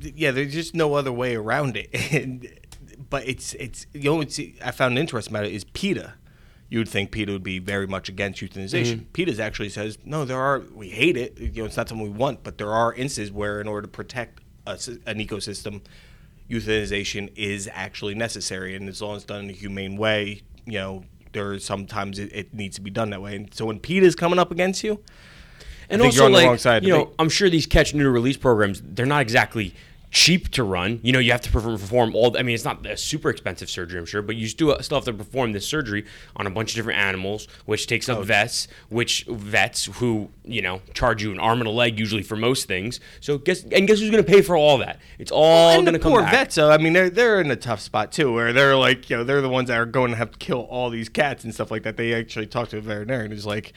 yeah, 0.00 0.30
there's 0.30 0.52
just 0.52 0.74
no 0.74 0.94
other 0.94 1.12
way 1.12 1.34
around 1.34 1.76
it. 1.76 1.88
And, 2.12 2.48
but 3.10 3.26
it's 3.26 3.54
it's 3.54 3.86
you 3.92 4.10
know 4.10 4.20
it's, 4.20 4.40
I 4.64 4.70
found 4.70 4.98
interesting 4.98 5.34
about 5.34 5.46
it 5.46 5.52
is 5.52 5.64
PETA. 5.64 6.14
You 6.68 6.80
would 6.80 6.88
think 6.88 7.12
PETA 7.12 7.30
would 7.30 7.44
be 7.44 7.60
very 7.60 7.86
much 7.86 8.08
against 8.08 8.40
euthanization. 8.40 8.96
Mm-hmm. 8.96 9.12
PETA 9.12 9.42
actually 9.42 9.68
says 9.68 9.98
no. 10.04 10.24
There 10.24 10.40
are 10.40 10.60
we 10.74 10.88
hate 10.88 11.16
it. 11.16 11.38
You 11.38 11.62
know, 11.62 11.66
it's 11.66 11.76
not 11.76 11.88
something 11.88 12.04
we 12.04 12.16
want, 12.16 12.42
but 12.42 12.58
there 12.58 12.72
are 12.72 12.92
instances 12.92 13.32
where, 13.32 13.60
in 13.60 13.68
order 13.68 13.82
to 13.82 13.88
protect 13.88 14.40
a, 14.66 14.72
an 15.06 15.18
ecosystem, 15.18 15.82
euthanization 16.50 17.30
is 17.36 17.68
actually 17.72 18.14
necessary, 18.14 18.74
and 18.74 18.88
as 18.88 19.00
long 19.00 19.16
as 19.16 19.24
done 19.24 19.44
in 19.44 19.50
a 19.50 19.52
humane 19.52 19.96
way, 19.96 20.42
you 20.64 20.72
know, 20.72 21.04
there 21.32 21.58
sometimes 21.60 22.18
it, 22.18 22.32
it 22.32 22.52
needs 22.52 22.76
to 22.76 22.82
be 22.82 22.90
done 22.90 23.10
that 23.10 23.22
way. 23.22 23.36
And 23.36 23.54
so 23.54 23.66
when 23.66 23.78
PETA 23.78 24.04
is 24.04 24.16
coming 24.16 24.38
up 24.38 24.50
against 24.50 24.82
you, 24.82 25.02
And 25.88 26.02
also, 26.02 26.16
you're 26.16 26.24
on 26.26 26.32
the 26.32 26.38
like, 26.38 26.46
wrong 26.46 26.58
side 26.58 26.82
you 26.82 26.90
know. 26.90 27.12
I'm 27.18 27.28
sure 27.28 27.48
these 27.48 27.66
catch 27.66 27.94
neuter 27.94 28.10
release 28.10 28.36
programs, 28.36 28.82
they're 28.84 29.06
not 29.06 29.22
exactly 29.22 29.74
cheap 30.16 30.48
to 30.50 30.64
run. 30.64 30.98
You 31.02 31.12
know, 31.12 31.18
you 31.18 31.30
have 31.32 31.42
to 31.42 31.50
perform, 31.50 31.76
perform 31.78 32.14
all. 32.16 32.34
I 32.38 32.42
mean, 32.42 32.54
it's 32.54 32.64
not 32.64 32.86
a 32.86 32.96
super 32.96 33.28
expensive 33.28 33.68
surgery, 33.68 33.98
I'm 33.98 34.06
sure, 34.06 34.22
but 34.22 34.34
you 34.34 34.48
still 34.48 34.74
still 34.80 34.96
have 34.96 35.04
to 35.04 35.12
perform 35.12 35.52
this 35.52 35.68
surgery 35.68 36.06
on 36.36 36.46
a 36.46 36.50
bunch 36.50 36.70
of 36.70 36.76
different 36.76 36.98
animals, 36.98 37.46
which 37.66 37.86
takes 37.86 38.08
up 38.08 38.24
vets, 38.24 38.66
which 38.88 39.26
vets 39.28 39.84
who 39.98 40.30
you 40.42 40.62
know 40.62 40.80
charge 40.94 41.22
you 41.22 41.32
an 41.32 41.38
arm 41.38 41.58
and 41.60 41.68
a 41.68 41.70
leg 41.70 41.98
usually 41.98 42.22
for 42.22 42.34
most 42.34 42.66
things. 42.66 42.98
So 43.20 43.36
guess 43.36 43.62
and 43.64 43.86
guess 43.86 44.00
who's 44.00 44.10
going 44.10 44.24
to 44.24 44.30
pay 44.32 44.40
for 44.40 44.56
all 44.56 44.78
that? 44.78 45.00
It's 45.18 45.30
all 45.30 45.72
and 45.72 45.84
going 45.84 45.92
to 45.92 45.98
come 45.98 46.12
poor 46.12 46.22
back. 46.22 46.32
vets, 46.32 46.54
though. 46.54 46.70
I 46.70 46.78
mean, 46.78 46.94
they're 46.94 47.10
they're 47.10 47.38
in 47.42 47.50
a 47.50 47.56
tough 47.56 47.80
spot 47.80 48.10
too, 48.10 48.32
where 48.32 48.54
they're 48.54 48.74
like, 48.76 49.10
you 49.10 49.18
know, 49.18 49.22
they're 49.24 49.42
the 49.42 49.50
ones 49.50 49.68
that 49.68 49.76
are 49.78 49.84
going 49.84 50.12
to 50.12 50.16
have 50.16 50.30
to 50.30 50.38
kill 50.38 50.60
all 50.70 50.88
these 50.88 51.10
cats 51.10 51.44
and 51.44 51.52
stuff 51.52 51.70
like 51.70 51.82
that. 51.82 51.98
They 51.98 52.14
actually 52.14 52.46
talk 52.46 52.70
to 52.70 52.78
a 52.78 52.80
veterinarian 52.80 53.32
who's 53.32 53.44
like, 53.44 53.74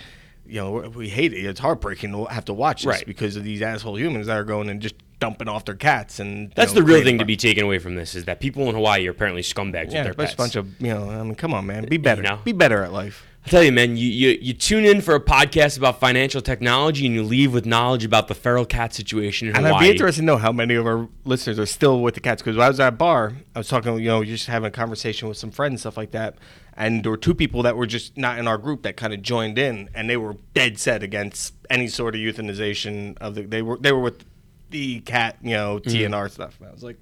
you 0.47 0.55
know, 0.61 0.87
we 0.95 1.09
hate 1.09 1.33
it. 1.33 1.43
It's 1.45 1.59
heartbreaking 1.59 2.13
to 2.13 2.25
have 2.25 2.45
to 2.45 2.53
watch 2.53 2.83
this 2.83 2.95
Right. 2.95 3.05
because 3.05 3.35
of 3.35 3.43
these 3.43 3.61
asshole 3.61 3.99
humans 3.99 4.27
that 4.27 4.37
are 4.37 4.45
going 4.45 4.69
and 4.69 4.81
just 4.81 4.95
dumping 5.19 5.47
off 5.47 5.65
their 5.65 5.75
cats. 5.75 6.19
And 6.19 6.51
That's 6.55 6.73
know, 6.73 6.81
the 6.81 6.85
real 6.87 7.03
thing 7.03 7.17
to 7.19 7.25
be 7.25 7.35
taken 7.37 7.63
away 7.63 7.79
from 7.79 7.95
this 7.95 8.15
is 8.15 8.25
that 8.25 8.39
people 8.39 8.67
in 8.69 8.75
Hawaii 8.75 9.07
are 9.07 9.11
apparently 9.11 9.41
scumbags 9.41 9.91
Yeah, 9.91 10.05
with 10.05 10.15
their 10.17 10.25
pets. 10.25 10.33
a 10.33 10.37
bunch 10.37 10.55
of 10.55 10.79
you 10.81 10.93
know. 10.93 11.09
I 11.09 11.23
mean, 11.23 11.35
come 11.35 11.53
on, 11.53 11.65
man, 11.65 11.85
be 11.87 11.97
better. 11.97 12.21
know? 12.21 12.39
Be 12.43 12.51
better 12.51 12.83
at 12.83 12.91
life. 12.93 13.25
I 13.45 13.49
tell 13.49 13.63
you, 13.63 13.71
man, 13.71 13.95
you, 13.95 14.05
you 14.07 14.37
you 14.41 14.53
tune 14.53 14.83
in 14.83 14.99
for 14.99 15.15
a 15.15 15.19
podcast 15.19 15.77
about 15.77 15.99
financial 16.01 16.41
technology 16.41 17.05
and 17.05 17.15
you 17.15 17.23
leave 17.23 17.53
with 17.53 17.65
knowledge 17.65 18.03
about 18.03 18.27
the 18.27 18.35
feral 18.35 18.65
cat 18.65 18.93
situation 18.93 19.47
in 19.47 19.55
And 19.55 19.65
Hawaii. 19.65 19.79
I'd 19.85 19.87
be 19.87 19.91
interested 19.91 20.21
to 20.21 20.25
know 20.25 20.35
how 20.37 20.51
many 20.51 20.75
of 20.75 20.85
our 20.85 21.07
listeners 21.23 21.57
are 21.57 21.65
still 21.65 22.01
with 22.01 22.15
the 22.15 22.19
cats. 22.19 22.41
Because 22.41 22.57
I 22.57 22.67
was 22.67 22.81
at 22.81 22.89
a 22.89 22.91
bar, 22.91 23.35
I 23.55 23.59
was 23.59 23.69
talking, 23.69 23.95
you 23.97 24.09
know, 24.09 24.25
just 24.25 24.47
having 24.47 24.67
a 24.67 24.71
conversation 24.71 25.29
with 25.29 25.37
some 25.37 25.51
friends 25.51 25.71
and 25.71 25.79
stuff 25.79 25.95
like 25.95 26.11
that. 26.11 26.35
And 26.75 27.03
there 27.03 27.11
were 27.11 27.17
two 27.17 27.33
people 27.33 27.63
that 27.63 27.75
were 27.77 27.87
just 27.87 28.17
not 28.17 28.39
in 28.39 28.47
our 28.47 28.57
group 28.57 28.83
that 28.83 28.97
kind 28.97 29.13
of 29.13 29.21
joined 29.21 29.57
in, 29.57 29.89
and 29.95 30.09
they 30.09 30.15
were 30.17 30.35
dead 30.53 30.77
set 30.77 31.01
against 31.01 31.53
any 31.69 31.87
sort 31.87 32.15
of 32.15 32.21
euthanization 32.21 33.17
of 33.19 33.35
the. 33.35 33.41
They 33.43 33.61
were 33.61 33.77
they 33.77 33.91
were 33.91 33.99
with 33.99 34.23
the 34.69 34.99
cat, 35.01 35.37
you 35.41 35.51
know, 35.51 35.79
Mm-hmm. 35.79 36.13
TNR 36.13 36.29
stuff. 36.31 36.57
And 36.59 36.69
I 36.69 36.71
was 36.71 36.83
like, 36.83 36.97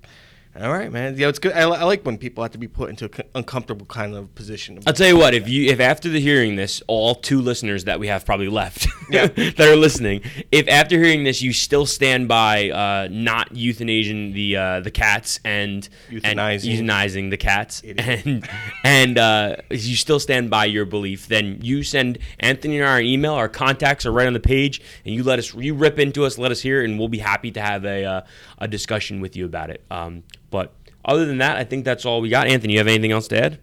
all 0.59 0.71
right, 0.71 0.91
man. 0.91 1.15
Know, 1.15 1.29
it's 1.29 1.39
good. 1.39 1.53
I, 1.53 1.61
I 1.61 1.83
like 1.83 2.03
when 2.05 2.17
people 2.17 2.43
have 2.43 2.51
to 2.53 2.57
be 2.57 2.67
put 2.67 2.89
into 2.89 3.05
an 3.05 3.27
uncomfortable 3.35 3.85
kind 3.85 4.15
of 4.15 4.33
position. 4.33 4.79
I'll 4.87 4.93
tell 4.93 5.07
you 5.07 5.17
what, 5.17 5.33
if 5.35 5.47
you 5.47 5.69
if 5.69 5.79
after 5.79 6.09
the 6.09 6.19
hearing 6.19 6.55
this, 6.55 6.81
all 6.87 7.13
two 7.15 7.41
listeners 7.41 7.83
that 7.83 7.99
we 7.99 8.07
have 8.07 8.25
probably 8.25 8.47
left 8.49 8.87
Yeah. 9.11 9.27
that 9.27 9.59
are 9.59 9.75
listening, 9.75 10.21
if 10.51 10.67
after 10.67 10.97
hearing 10.97 11.23
this 11.23 11.41
you 11.41 11.53
still 11.53 11.85
stand 11.85 12.27
by 12.27 12.69
uh, 12.71 13.07
not 13.11 13.53
euthanizing 13.53 14.33
the 14.33 14.55
uh, 14.57 14.79
the 14.79 14.89
cats 14.91 15.39
and 15.45 15.87
and 16.09 16.23
Euthanizing. 16.23 16.77
euthanizing 16.79 17.29
the 17.29 17.37
cats 17.37 17.81
Idiot. 17.83 18.25
and 18.25 18.49
and 18.83 19.17
uh, 19.19 19.55
you 19.69 19.95
still 19.95 20.19
stand 20.19 20.49
by 20.49 20.65
your 20.65 20.85
belief, 20.85 21.27
then 21.27 21.59
you 21.61 21.83
send 21.83 22.17
Anthony 22.39 22.79
and 22.79 22.87
I 22.87 22.99
an 22.99 23.05
email. 23.05 23.33
Our 23.33 23.49
contacts 23.49 24.05
are 24.07 24.11
right 24.11 24.25
on 24.27 24.33
the 24.33 24.39
page, 24.39 24.81
and 25.05 25.13
you 25.13 25.23
let 25.23 25.37
us 25.37 25.53
you 25.53 25.75
rip 25.75 25.99
into 25.99 26.25
us, 26.25 26.37
let 26.39 26.51
us 26.51 26.61
hear, 26.61 26.83
and 26.83 26.97
we'll 26.97 27.07
be 27.09 27.19
happy 27.19 27.51
to 27.51 27.61
have 27.61 27.85
a 27.85 28.03
uh, 28.05 28.21
a 28.57 28.67
discussion 28.67 29.21
with 29.21 29.35
you 29.35 29.45
about 29.45 29.69
it. 29.69 29.83
Um, 29.91 30.23
but 30.49 30.73
other 31.05 31.25
than 31.25 31.37
that, 31.39 31.57
I 31.57 31.63
think 31.63 31.85
that's 31.85 32.05
all 32.05 32.21
we 32.21 32.29
got. 32.29 32.47
Anthony, 32.47 32.73
you 32.73 32.79
have 32.79 32.87
anything 32.87 33.11
else 33.11 33.27
to 33.29 33.41
add? 33.43 33.59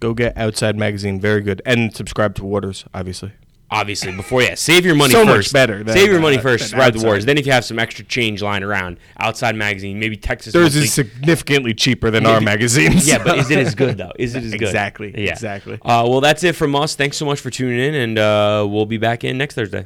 Go 0.00 0.14
get 0.14 0.36
Outside 0.36 0.76
Magazine. 0.76 1.20
Very 1.20 1.40
good. 1.40 1.62
And 1.66 1.94
subscribe 1.94 2.34
to 2.36 2.44
Waters, 2.44 2.84
obviously. 2.94 3.32
obviously 3.68 4.12
before 4.14 4.40
yeah 4.42 4.54
save 4.54 4.86
your 4.86 4.94
money 4.94 5.12
So 5.12 5.24
much 5.24 5.34
first 5.38 5.52
better 5.52 5.82
than, 5.82 5.92
save 5.96 6.08
your 6.08 6.20
money 6.20 6.38
uh, 6.38 6.40
first 6.40 6.72
ride 6.72 6.94
the 6.94 7.04
wars 7.04 7.24
then 7.24 7.36
if 7.36 7.46
you 7.46 7.50
have 7.52 7.64
some 7.64 7.80
extra 7.80 8.04
change 8.04 8.40
lying 8.40 8.62
around 8.62 8.96
outside 9.18 9.56
magazine 9.56 9.98
maybe 9.98 10.16
texas 10.16 10.52
Theirs 10.52 10.66
Monthly- 10.76 10.82
is 10.84 10.92
significantly 10.92 11.74
cheaper 11.74 12.12
than 12.12 12.26
our 12.26 12.40
magazines. 12.40 13.08
yeah 13.08 13.18
but 13.24 13.38
is 13.38 13.50
it 13.50 13.58
as 13.58 13.74
good 13.74 13.98
though 13.98 14.12
is 14.20 14.36
it 14.36 14.44
as 14.44 14.52
good 14.52 14.62
Exactly, 14.62 15.12
yeah 15.16 15.32
exactly. 15.32 15.80
uh, 15.82 16.06
well 16.08 16.20
that's 16.20 16.44
it 16.44 16.54
from 16.54 16.76
us 16.76 16.94
thanks 16.94 17.16
so 17.16 17.24
much 17.26 17.40
for 17.40 17.50
tuning 17.50 17.80
in 17.80 17.94
and 17.96 18.18
uh, 18.20 18.64
we'll 18.70 18.86
be 18.86 18.98
back 18.98 19.24
in 19.24 19.36
next 19.36 19.56
thursday 19.56 19.84